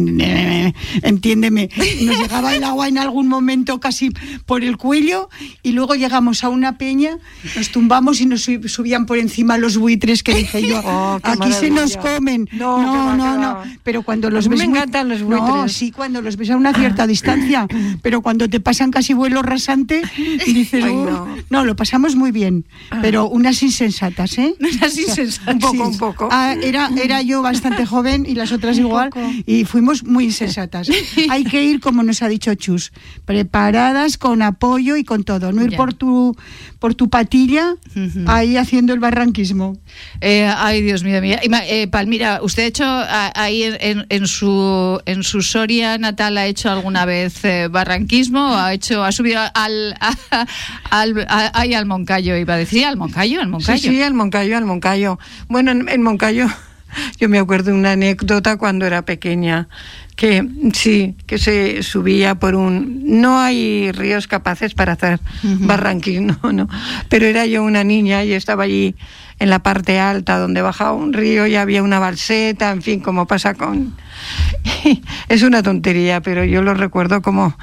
entiéndeme. 1.02 1.68
Nos 2.02 2.18
llegaba 2.18 2.54
el 2.54 2.64
agua 2.64 2.88
en 2.88 2.98
algún 2.98 3.28
momento 3.28 3.80
casi 3.80 4.10
por 4.46 4.62
el 4.64 4.76
cuello. 4.76 5.28
Y 5.62 5.72
luego 5.72 5.94
llegamos 5.94 6.44
a 6.44 6.48
una 6.48 6.78
peña, 6.78 7.18
nos 7.56 7.70
tumbamos 7.70 8.20
y 8.20 8.26
nos 8.26 8.42
sub- 8.42 8.68
subían 8.68 9.06
por 9.06 9.18
encima 9.18 9.58
los 9.58 9.76
buitres 9.76 10.22
que 10.22 10.34
dije 10.34 10.66
yo. 10.66 10.82
Oh, 10.88 11.18
aquí 11.22 11.52
se 11.52 11.70
nos 11.70 11.96
comen. 11.96 12.48
No, 12.52 12.80
No, 12.82 13.16
no, 13.16 13.36
no. 13.38 13.58
Pero 13.82 14.02
cuando 14.02 14.30
los 14.30 14.46
A 14.46 14.48
mí 14.48 14.54
ves. 14.56 14.60
me 14.60 14.68
muy- 14.68 14.78
encantan 14.78 15.08
los 15.08 15.22
No, 15.22 15.68
sí, 15.68 15.90
cuando 15.90 16.22
los 16.22 16.36
ves 16.36 16.50
a 16.50 16.56
una 16.56 16.72
cierta 16.72 17.06
distancia. 17.06 17.66
Pero 18.02 18.20
cuando 18.22 18.48
te 18.48 18.60
pasan 18.60 18.90
casi 18.90 19.14
vuelo 19.14 19.42
rasante, 19.42 20.02
dices, 20.46 20.84
Ay, 20.84 20.94
no. 20.94 21.36
no. 21.50 21.64
lo 21.64 21.76
pasamos 21.76 22.16
muy 22.16 22.30
bien. 22.32 22.66
Pero 23.02 23.28
unas 23.28 23.62
insensatas, 23.62 24.38
¿eh? 24.38 24.54
Unas 24.60 24.96
insensatas. 24.98 25.54
Un 25.54 25.60
poco, 25.60 25.88
un 25.88 25.98
poco. 25.98 26.28
Ah, 26.30 26.54
era, 26.62 26.90
era 27.02 27.22
yo 27.22 27.42
bastante 27.42 27.84
joven 27.92 28.24
y 28.28 28.34
las 28.34 28.52
otras 28.52 28.78
igual. 28.78 29.10
Y 29.46 29.64
fuimos 29.64 30.04
muy 30.04 30.24
insensatas. 30.24 30.88
Hay 31.30 31.44
que 31.44 31.62
ir, 31.64 31.80
como 31.80 32.02
nos 32.02 32.22
ha 32.22 32.28
dicho 32.28 32.54
Chus, 32.54 32.92
preparadas 33.24 34.16
con 34.18 34.40
apoyo 34.42 34.96
y 34.96 35.04
con 35.04 35.24
todo. 35.24 35.52
No 35.52 35.62
ir 35.62 35.70
Ya. 35.72 35.76
por 35.76 35.94
tu 35.94 36.36
por 36.78 36.94
tu 36.94 37.08
patilla 37.08 37.74
ahí 38.26 38.56
haciendo 38.56 38.92
el 38.92 39.00
barranquismo. 39.00 39.76
Eh, 40.20 40.48
ay, 40.56 40.82
Dios 40.82 41.02
mío, 41.02 41.20
ma- 41.50 41.66
eh, 41.66 41.88
Palmira, 41.88 42.40
¿usted 42.42 42.62
ha 42.64 42.66
hecho 42.66 42.84
ah, 42.86 43.32
ahí 43.34 43.62
en, 43.64 43.76
en- 43.80 44.06
en 44.10 44.26
su 44.26 45.00
en 45.06 45.22
su 45.24 45.42
Soria 45.42 45.98
natal 45.98 46.36
ha 46.38 46.46
hecho 46.46 46.70
alguna 46.70 47.04
vez 47.04 47.44
eh, 47.44 47.68
barranquismo? 47.70 48.52
¿O 48.52 48.54
¿Ha 48.54 48.72
hecho 48.74 49.02
ha 49.04 49.10
subido 49.12 49.40
al 49.54 49.95
a- 50.00 50.46
al 50.90 51.26
a- 51.28 51.46
al 51.78 51.86
Moncayo 51.86 52.36
iba 52.36 52.54
a 52.54 52.56
decir 52.56 52.84
al 52.84 52.96
Moncayo, 52.96 53.40
al 53.40 53.48
Moncayo? 53.48 53.78
Sí, 53.80 53.88
sí, 53.96 54.02
al 54.02 54.14
Moncayo, 54.14 54.56
al 54.56 54.64
Moncayo. 54.64 55.18
Bueno, 55.48 55.70
en, 55.72 55.88
en 55.88 56.02
Moncayo 56.02 56.46
yo 57.20 57.28
me 57.28 57.38
acuerdo 57.38 57.74
una 57.74 57.92
anécdota 57.92 58.56
cuando 58.56 58.86
era 58.86 59.02
pequeña, 59.02 59.68
que 60.16 60.46
sí, 60.72 61.14
que 61.26 61.36
se 61.38 61.82
subía 61.82 62.36
por 62.36 62.54
un... 62.54 63.02
No 63.20 63.38
hay 63.38 63.92
ríos 63.92 64.26
capaces 64.26 64.72
para 64.74 64.92
hacer 64.92 65.20
barranquismo, 65.42 66.36
no, 66.52 66.68
pero 67.10 67.26
era 67.26 67.44
yo 67.46 67.62
una 67.64 67.84
niña 67.84 68.24
y 68.24 68.32
estaba 68.32 68.64
allí 68.64 68.94
en 69.38 69.50
la 69.50 69.58
parte 69.58 70.00
alta 70.00 70.38
donde 70.38 70.62
bajaba 70.62 70.92
un 70.94 71.12
río 71.12 71.46
y 71.46 71.56
había 71.56 71.82
una 71.82 71.98
balseta, 71.98 72.70
en 72.70 72.80
fin, 72.80 73.00
como 73.00 73.26
pasa 73.26 73.52
con... 73.52 73.94
es 75.28 75.42
una 75.42 75.62
tontería, 75.62 76.22
pero 76.22 76.44
yo 76.44 76.62
lo 76.62 76.72
recuerdo 76.72 77.20
como... 77.20 77.54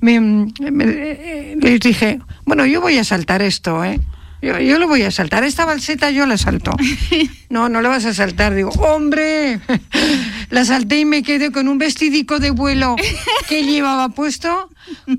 me- 0.00 0.70
me- 0.70 0.84
eh, 0.84 1.56
les 1.60 1.80
dije, 1.80 2.20
bueno, 2.44 2.64
yo 2.66 2.80
voy 2.80 2.96
a 2.98 3.04
saltar 3.04 3.42
esto, 3.42 3.84
¿eh? 3.84 4.00
Yo, 4.42 4.58
yo 4.58 4.78
lo 4.78 4.88
voy 4.88 5.02
a 5.02 5.10
saltar. 5.10 5.44
Esta 5.44 5.64
balseta 5.64 6.10
yo 6.10 6.26
la 6.26 6.36
salto. 6.38 6.72
No, 7.50 7.68
no 7.68 7.82
la 7.82 7.88
vas 7.88 8.04
a 8.04 8.14
saltar. 8.14 8.54
Digo, 8.54 8.70
hombre, 8.78 9.58
la 10.50 10.64
salté 10.64 11.00
y 11.00 11.04
me 11.04 11.24
quedé 11.24 11.50
con 11.50 11.66
un 11.66 11.78
vestidico 11.78 12.38
de 12.38 12.52
vuelo 12.52 12.94
que 13.48 13.64
llevaba 13.64 14.10
puesto, 14.10 14.70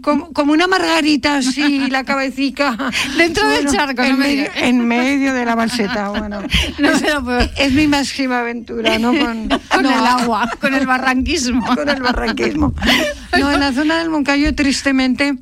como, 0.02 0.32
como 0.32 0.54
una 0.54 0.66
margarita 0.66 1.36
así, 1.36 1.90
la 1.90 2.06
cabecita. 2.06 2.78
Dentro 3.18 3.46
del 3.50 3.68
charco, 3.68 4.02
no 4.02 4.08
en 4.08 4.18
me 4.18 4.26
medio, 4.28 4.50
en 4.56 4.88
medio 4.88 5.34
de 5.34 5.44
la 5.44 5.56
balseta. 5.56 6.08
Bueno, 6.12 6.40
No 6.80 6.98
se 6.98 7.10
lo 7.14 7.22
puedo- 7.22 7.50
es 7.58 7.74
mi 7.74 7.88
máxima 7.88 8.40
aventura, 8.40 8.98
¿no? 8.98 9.10
Con, 9.20 9.50
con 9.50 9.84
no, 9.84 9.90
el 10.00 10.06
agua, 10.08 10.50
con 10.62 10.74
el 10.74 10.88
barranquismo. 10.88 11.66
con 11.76 11.90
el 11.90 12.02
barranquismo. 12.02 12.74
No, 13.38 13.52
en 13.52 13.60
la 13.60 13.74
zona 13.74 13.98
del 13.98 14.10
Moncayo, 14.10 14.56
tristemente, 14.56 15.36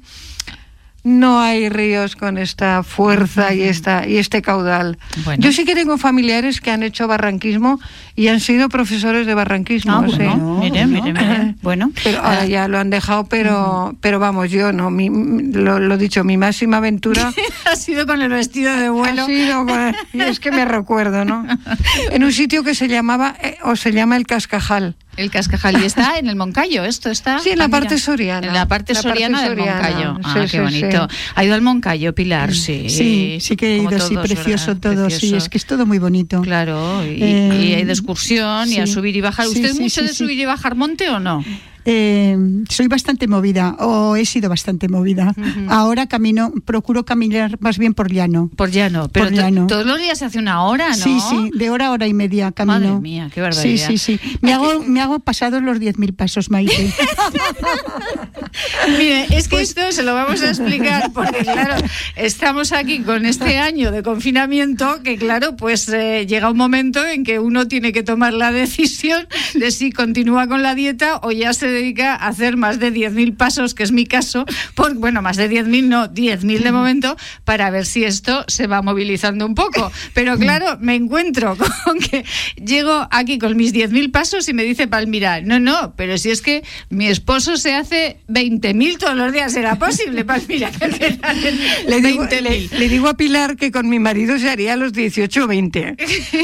no 1.04 1.40
hay 1.40 1.70
ríos 1.70 2.16
con 2.16 2.38
esta 2.38 2.84
fuerza 2.84 3.54
y 3.54 3.62
esta 3.64 4.08
y 4.08 4.18
este 4.18 4.42
caudal. 4.42 4.98
Bueno. 5.24 5.42
Yo 5.42 5.52
sí 5.52 5.66
que 5.66 5.76
tengo 5.76 5.98
familiares 5.98 6.60
que 6.62 6.72
han 6.72 6.84
hecho 6.84 7.08
barranquismo 7.08 7.80
y 8.16 8.28
han 8.28 8.40
sido 8.40 8.68
profesores 8.70 9.26
de 9.26 9.34
barranquismo. 9.34 9.94
Ah, 9.94 10.06
sí. 10.10 10.18
bueno, 10.18 10.58
mire, 10.60 10.86
mire, 10.86 11.14
mire. 11.14 11.56
Bueno, 11.62 11.92
Pero 12.04 12.20
ahora 12.20 12.42
ah, 12.42 12.46
ya 12.46 12.68
lo 12.68 12.78
han 12.80 12.90
dejado, 12.90 13.26
pero 13.26 13.96
pero 14.02 14.20
vamos, 14.20 14.52
yo 14.52 14.72
no, 14.74 14.90
mi, 14.92 15.10
lo, 15.54 15.80
lo 15.80 15.98
dicho, 15.98 16.24
mi 16.24 16.38
máxima 16.38 16.78
aventura 16.78 17.32
ha 17.72 17.76
sido 17.76 18.06
con 18.06 18.22
el 18.22 18.30
vestido 18.30 18.76
de 18.76 18.90
vuelo. 18.90 19.24
ha 19.24 19.26
sido 19.26 19.66
con- 19.66 19.96
y 20.14 20.22
es 20.22 20.40
que 20.40 20.52
me 20.52 20.66
recuerdo, 20.66 21.24
¿no? 21.26 21.46
En 22.12 22.24
un 22.24 22.32
sitio 22.34 22.64
que 22.64 22.76
se 22.76 22.88
llamaba 22.88 23.36
eh, 23.42 23.58
o 23.64 23.76
se 23.76 23.92
llama 23.92 24.18
el 24.18 24.26
Cascajal. 24.28 24.96
El 25.20 25.30
cascajal 25.32 25.82
y 25.82 25.86
está 25.86 26.18
en 26.18 26.28
el 26.28 26.38
Moncayo, 26.38 26.86
esto 26.86 27.10
está. 27.10 27.40
Sí, 27.40 27.50
en 27.50 27.58
la 27.58 27.66
Ah, 27.66 27.68
mira. 27.68 27.80
parte 27.82 27.98
soriana. 27.98 28.48
En 28.48 28.54
la 28.54 28.68
parte 28.70 28.94
La 28.94 29.02
parte 29.04 29.10
soriana 29.10 29.42
del 29.42 29.50
soriana. 29.58 29.82
Moncayo. 29.82 30.20
Ah, 30.24 30.34
Sí, 30.34 30.40
qué 30.40 30.48
sí, 30.48 30.60
bonito. 30.60 31.08
sí. 31.10 31.16
Ha 31.36 31.44
ido 31.44 31.56
al 31.56 31.62
Moncayo, 31.62 32.16
Pilar, 32.16 32.54
sí. 32.56 32.90
Sí, 32.90 33.38
sí 33.42 33.56
que 33.58 33.76
he 33.76 33.78
ido, 33.80 34.00
sí, 34.00 34.14
todos, 34.16 34.28
precioso 34.28 34.68
¿verdad? 34.68 34.82
todo, 34.82 35.10
sí, 35.10 35.18
Precioso. 35.18 35.36
es 35.38 35.50
que 35.50 35.58
es 35.58 35.66
todo 35.66 35.86
muy 35.86 36.00
bonito. 36.00 36.42
Claro, 36.42 37.04
y, 37.06 37.22
Eh, 37.22 37.66
y 37.70 37.74
hay 37.74 37.84
de 37.84 37.92
excursión 37.92 38.72
y 38.72 38.78
a 38.80 38.88
sí. 38.88 38.94
subir 38.94 39.16
y 39.18 39.22
bajar. 39.22 39.46
Sí, 39.48 39.56
¿Usted 39.56 39.74
sí, 39.74 39.82
mucho 39.82 40.00
sí, 40.02 40.08
de 40.08 40.14
sí. 40.14 40.16
subir 40.16 40.40
y 40.40 40.46
bajar 40.46 40.76
monte 40.76 41.10
o 41.10 41.20
no? 41.20 41.44
Eh, 41.92 42.38
soy 42.70 42.88
bastante 42.88 43.28
movida, 43.28 43.76
o 43.80 44.16
he 44.16 44.24
sido 44.24 44.48
bastante 44.48 44.88
movida. 44.88 45.34
Ahora 45.70 46.06
camino, 46.06 46.54
procuro 46.64 47.04
caminar 47.04 47.58
más 47.62 47.80
bien 47.80 47.96
por 47.96 48.12
llano. 48.12 48.52
Por 48.56 48.70
llano. 48.70 49.10
Pero 49.12 49.26
Por 49.26 49.34
llano. 49.36 49.66
todos 49.66 49.88
los 49.88 49.98
días 50.00 50.20
se 50.20 50.26
hace 50.26 50.38
una 50.38 50.64
hora, 50.66 50.90
¿no? 50.90 50.96
Sí, 50.96 51.18
sí, 51.20 51.50
de 51.52 51.72
hora 51.72 51.88
a 51.88 51.92
hora 51.92 52.06
y 52.06 52.14
media 52.14 52.52
camino. 52.52 52.80
Madre 52.80 53.00
mía, 53.02 53.32
qué 53.34 53.42
barbaridad. 53.42 53.88
Sí, 53.88 53.98
sí, 53.98 54.20
sí. 54.20 54.38
Me 54.42 54.54
hago, 54.54 54.84
me 54.84 55.02
hago 55.02 55.18
pasados 55.20 55.64
los 55.64 55.80
10.000 55.80 56.16
pasos, 56.16 56.52
Maite. 56.52 56.94
Mire, 58.98 59.26
es 59.32 59.48
que 59.48 59.60
esto 59.62 59.92
se 59.92 60.04
lo 60.04 60.14
vamos 60.14 60.42
a 60.42 60.50
explicar 60.50 61.12
porque, 61.14 61.40
claro, 61.40 61.76
estamos 62.16 62.72
aquí 62.72 63.00
con 63.00 63.26
este 63.26 63.58
año 63.58 63.92
de 63.92 64.04
confinamiento 64.04 65.02
que, 65.04 65.18
claro, 65.18 65.56
pues 65.56 65.90
eh, 65.90 66.26
llega 66.28 66.52
un 66.52 66.58
momento 66.58 67.06
en 67.06 67.24
que 67.24 67.40
uno 67.40 67.68
tiene 67.68 67.92
que 67.94 68.04
tomar 68.04 68.34
la 68.34 68.52
decisión 68.52 69.28
de 69.56 69.72
si 69.72 69.92
continúa 69.92 70.48
con 70.48 70.62
la 70.62 70.76
dieta 70.76 71.20
o 71.24 71.32
ya 71.32 71.54
se 71.54 71.79
dedica 71.80 72.14
a 72.16 72.28
hacer 72.28 72.58
más 72.58 72.80
de 72.80 72.94
10.000 72.94 73.36
pasos, 73.36 73.74
que 73.74 73.84
es 73.84 73.92
mi 73.92 74.06
caso, 74.06 74.46
por, 74.76 74.94
bueno, 74.96 75.22
más 75.22 75.38
de 75.38 75.50
10.000, 75.50 75.84
no, 75.86 76.08
10.000 76.14 76.60
de 76.60 76.72
momento, 76.72 77.16
para 77.46 77.70
ver 77.70 77.86
si 77.86 78.04
esto 78.04 78.44
se 78.48 78.68
va 78.68 78.82
movilizando 78.82 79.46
un 79.46 79.56
poco. 79.56 79.92
Pero 80.14 80.38
claro, 80.38 80.78
me 80.80 80.96
encuentro 80.96 81.58
con 81.86 82.00
que 82.00 82.26
llego 82.64 83.08
aquí 83.12 83.40
con 83.40 83.56
mis 83.58 83.74
10.000 83.74 84.12
pasos 84.12 84.48
y 84.50 84.54
me 84.54 84.64
dice 84.64 84.88
Palmira, 84.88 85.42
no, 85.42 85.60
no, 85.60 85.94
pero 85.96 86.18
si 86.18 86.30
es 86.30 86.42
que 86.42 86.64
mi 86.90 87.08
esposo 87.08 87.58
se 87.58 87.74
hace 87.74 88.18
20.000 88.30 88.98
todos 88.98 89.16
los 89.16 89.32
días, 89.34 89.52
¿será 89.54 89.76
posible, 89.76 90.26
Palmira? 90.26 90.72
Le 91.88 92.02
digo, 92.02 92.24
20.000? 92.26 92.42
le- 92.42 92.68
le 92.80 92.90
digo 92.90 93.08
a 93.08 93.16
Pilar 93.18 93.56
que 93.56 93.72
con 93.72 93.90
mi 93.90 94.00
marido 94.00 94.38
se 94.40 94.50
haría 94.50 94.74
a 94.74 94.76
los 94.76 94.94
18 94.94 95.44
o 95.44 95.48
20, 95.48 95.96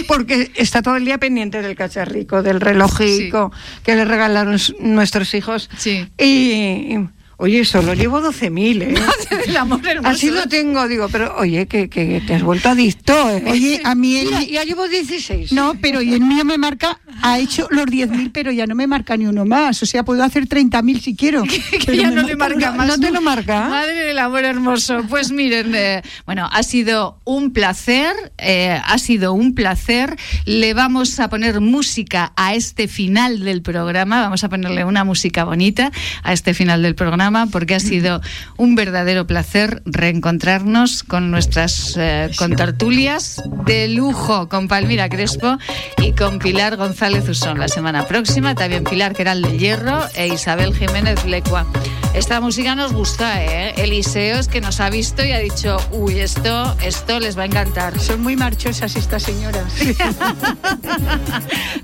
porque 0.08 0.52
está 0.56 0.82
todo 0.82 0.96
el 0.96 1.06
día 1.06 1.18
pendiente 1.18 1.62
del 1.62 1.76
cacharrico, 1.76 2.44
del 2.44 2.62
relojico 2.62 3.52
que 3.84 3.96
le 3.96 4.06
regalaron 4.06 4.56
s- 4.56 4.74
nuestros 5.16 5.34
hijos. 5.34 5.70
Sí. 5.78 6.08
Y, 6.18 6.96
y, 6.96 7.10
oye, 7.38 7.66
solo 7.66 7.94
llevo 7.94 8.22
12.000, 8.22 8.82
¿eh? 8.84 8.96
El 9.48 9.58
amor 9.58 9.86
hermoso. 9.88 10.10
Así 10.10 10.32
lo 10.32 10.48
tengo, 10.48 10.88
digo, 10.88 11.08
pero 11.12 11.36
oye, 11.38 11.68
que, 11.68 11.90
que 11.90 12.22
te 12.26 12.36
has 12.36 12.44
vuelto 12.44 12.70
adicto, 12.70 13.14
¿eh? 13.30 13.44
Oye, 13.48 13.82
a 13.84 13.96
mí 13.96 14.18
el- 14.18 14.26
Mira, 14.28 14.44
ya 14.44 14.64
llevo 14.64 14.88
16. 14.88 15.52
No, 15.52 15.76
pero 15.82 16.02
y 16.02 16.14
el 16.14 16.22
mío 16.22 16.44
me 16.46 16.58
marca 16.58 17.00
ha 17.22 17.40
hecho 17.40 17.68
los 17.72 17.86
10.000, 17.86 18.32
pero 18.34 18.52
ya 18.52 18.68
no 18.68 18.76
me 18.76 18.88
marca 18.88 19.18
ni 19.18 19.26
uno 19.26 19.46
más. 19.46 19.82
O 19.82 19.86
sea, 19.86 20.04
puedo 20.04 20.24
hacer 20.24 20.48
30.000 20.48 21.00
si 21.00 21.16
quiero. 21.16 21.44
que 21.86 21.98
ya 21.98 22.12
no 22.12 22.24
le 22.24 22.36
marca 22.36 22.72
más. 22.72 22.88
¿No 22.88 23.00
te 23.00 23.12
lo 23.12 23.22
marca? 23.22 23.68
Madre 23.70 23.94
del 23.96 24.20
amor 24.20 24.44
hermoso. 24.44 25.04
Pues 25.10 25.32
miren, 25.32 25.74
eh, 25.76 26.02
bueno, 26.26 26.50
ha 26.52 26.64
sido 26.64 27.20
un 27.24 27.54
placer, 27.54 28.14
eh, 28.38 28.80
ha 28.84 28.98
sido 28.98 29.34
un 29.34 29.56
placer. 29.56 30.18
Le 30.46 30.74
vamos 30.74 31.20
a 31.20 31.30
poner 31.30 31.62
música 31.62 32.34
a 32.36 32.54
este 32.56 32.88
final 32.88 33.40
del 33.40 33.62
programa, 33.62 34.22
vamos 34.22 34.44
a 34.44 34.50
ponerle 34.50 34.86
una 34.86 35.04
música 35.04 35.44
bonita 35.44 35.92
a 36.24 36.34
este 36.34 36.54
final 36.54 36.82
del 36.82 36.96
programa, 36.96 37.25
porque 37.52 37.74
ha 37.74 37.80
sido 37.80 38.22
un 38.58 38.76
verdadero 38.76 39.26
placer 39.26 39.82
reencontrarnos 39.86 41.04
con 41.04 41.32
nuestras 41.32 41.96
eh, 41.98 42.30
contertulias 42.38 43.42
de 43.66 43.88
lujo, 43.88 44.48
con 44.48 44.68
Palmira 44.68 45.10
Crespo 45.10 45.58
y 45.98 46.12
con 46.12 46.38
Pilar 46.38 46.78
González 46.78 47.28
Usón. 47.28 47.60
La 47.60 47.68
semana 47.68 48.06
próxima 48.06 48.54
también 48.54 48.84
Pilar 48.84 49.16
Queral 49.16 49.42
del 49.42 49.58
Hierro 49.58 50.04
e 50.14 50.28
Isabel 50.28 50.76
Jiménez 50.76 51.26
Lecua. 51.26 51.66
Esta 52.14 52.40
música 52.40 52.76
nos 52.76 52.94
gusta, 52.94 53.44
¿eh? 53.44 53.74
Eliseo 53.78 54.40
es 54.40 54.48
que 54.48 54.62
nos 54.62 54.80
ha 54.80 54.90
visto 54.90 55.26
y 55.26 55.32
ha 55.32 55.40
dicho, 55.40 55.78
uy, 55.92 56.20
esto, 56.20 56.78
esto 56.82 57.20
les 57.20 57.38
va 57.38 57.42
a 57.42 57.46
encantar. 57.46 58.00
Son 58.00 58.22
muy 58.22 58.36
marchosas 58.36 58.96
estas 58.96 59.24
señoras. 59.24 59.74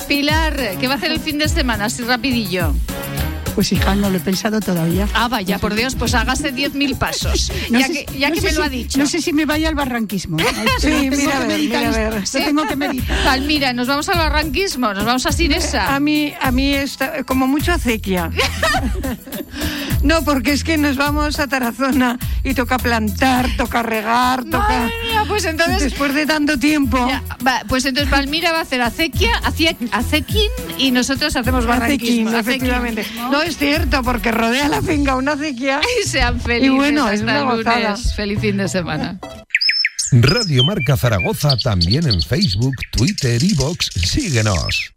Pilar, 0.08 0.78
¿qué 0.80 0.88
va 0.88 0.94
a 0.94 0.98
hacer 0.98 1.12
el 1.12 1.20
fin 1.20 1.40
de 1.40 1.50
semana? 1.50 1.86
Así 1.86 2.04
rapidillo. 2.04 2.74
Pues 3.56 3.72
hija, 3.74 3.96
no 3.96 4.10
lo 4.10 4.18
he 4.18 4.20
pensado 4.20 4.60
todavía. 4.60 5.08
Ah, 5.14 5.28
vaya, 5.28 5.60
por 5.60 5.76
Dios, 5.76 5.96
pues 5.96 6.14
hágase 6.14 6.54
10.000 6.54 6.98
pasos. 6.98 7.52
ya 7.70 7.86
sé- 7.88 8.06
que, 8.06 8.18
ya 8.20 8.30
no 8.30 8.36
que 8.36 8.42
sé 8.42 8.48
me 8.48 8.54
lo 8.54 8.62
si- 8.62 8.68
ha 8.68 8.70
dicho. 8.70 8.98
No 9.00 9.06
sé 9.06 9.22
si 9.22 9.34
me 9.34 9.46
vaya 9.46 9.68
al 9.70 9.76
barranquismo. 9.76 10.38
Sí, 10.80 10.88
Lo 10.90 11.16
tengo 11.16 11.16
mira 11.18 11.38
a 11.38 11.42
que 11.42 11.48
ver, 11.48 11.48
meditar 11.48 11.80
mira 11.88 11.92
ver. 11.92 12.14
Lo 12.34 12.46
tengo 12.46 12.64
que 12.66 12.76
meditar. 12.76 13.24
Palmira, 13.26 13.74
nos 13.74 13.88
vamos 13.88 14.10
al 14.10 14.18
barranquismo, 14.18 14.94
nos 14.94 15.06
vamos 15.06 15.26
a 15.26 15.32
Sinesa. 15.32 15.94
A 15.94 16.00
mí, 16.00 16.34
a 16.42 16.52
mí 16.52 16.74
está 16.74 17.24
como 17.24 17.46
mucho 17.48 17.72
acequia. 17.74 18.32
No, 20.04 20.24
porque 20.24 20.54
es 20.54 20.64
que 20.64 20.78
nos 20.78 20.98
vamos 20.98 21.40
a 21.40 21.48
Tarazona 21.48 22.18
y 22.44 22.54
toca 22.56 22.80
plantar, 22.80 23.48
toca 23.58 23.84
regar, 23.84 24.44
toca. 24.46 24.58
Madre 24.68 24.92
mía, 25.04 25.24
pues 25.28 25.46
entonces. 25.46 25.80
Después 25.84 26.14
de 26.16 26.26
tanto 26.26 26.58
tiempo. 26.58 26.98
Ya, 27.08 27.22
va, 27.46 27.62
pues 27.68 27.86
entonces 27.86 28.10
Palmira 28.10 28.52
va 28.52 28.60
a 28.60 28.62
hacer 28.62 28.82
acequia, 28.82 29.40
acequín 29.92 30.50
y 30.80 30.90
nosotros 30.92 31.36
hacemos 31.36 31.66
barranquismo. 31.68 32.30
Acequín, 32.30 32.40
efectivamente. 32.40 33.06
No 33.30 33.41
es 33.42 33.58
cierto, 33.58 34.04
porque 34.04 34.32
rodea 34.32 34.68
la 34.70 34.82
finca 34.82 35.16
una 35.16 35.34
acequia. 35.34 35.82
Y 36.04 36.08
sean 36.08 36.40
felices. 36.40 36.68
Y 36.68 36.76
bueno, 36.76 37.10
es 37.10 37.20
hasta 37.22 37.24
una 37.24 37.40
el 37.40 37.58
gozada. 37.58 37.92
lunes. 37.92 38.16
Feliz 38.16 38.40
fin 38.40 38.58
de 38.58 38.68
semana. 38.68 39.20
Radio 40.12 40.64
Marca 40.66 40.98
Zaragoza 40.98 41.56
también 41.58 42.06
en 42.08 42.22
Facebook, 42.22 42.76
Twitter 42.92 43.42
y 43.42 43.54
Vox. 43.54 43.90
Síguenos. 43.96 44.94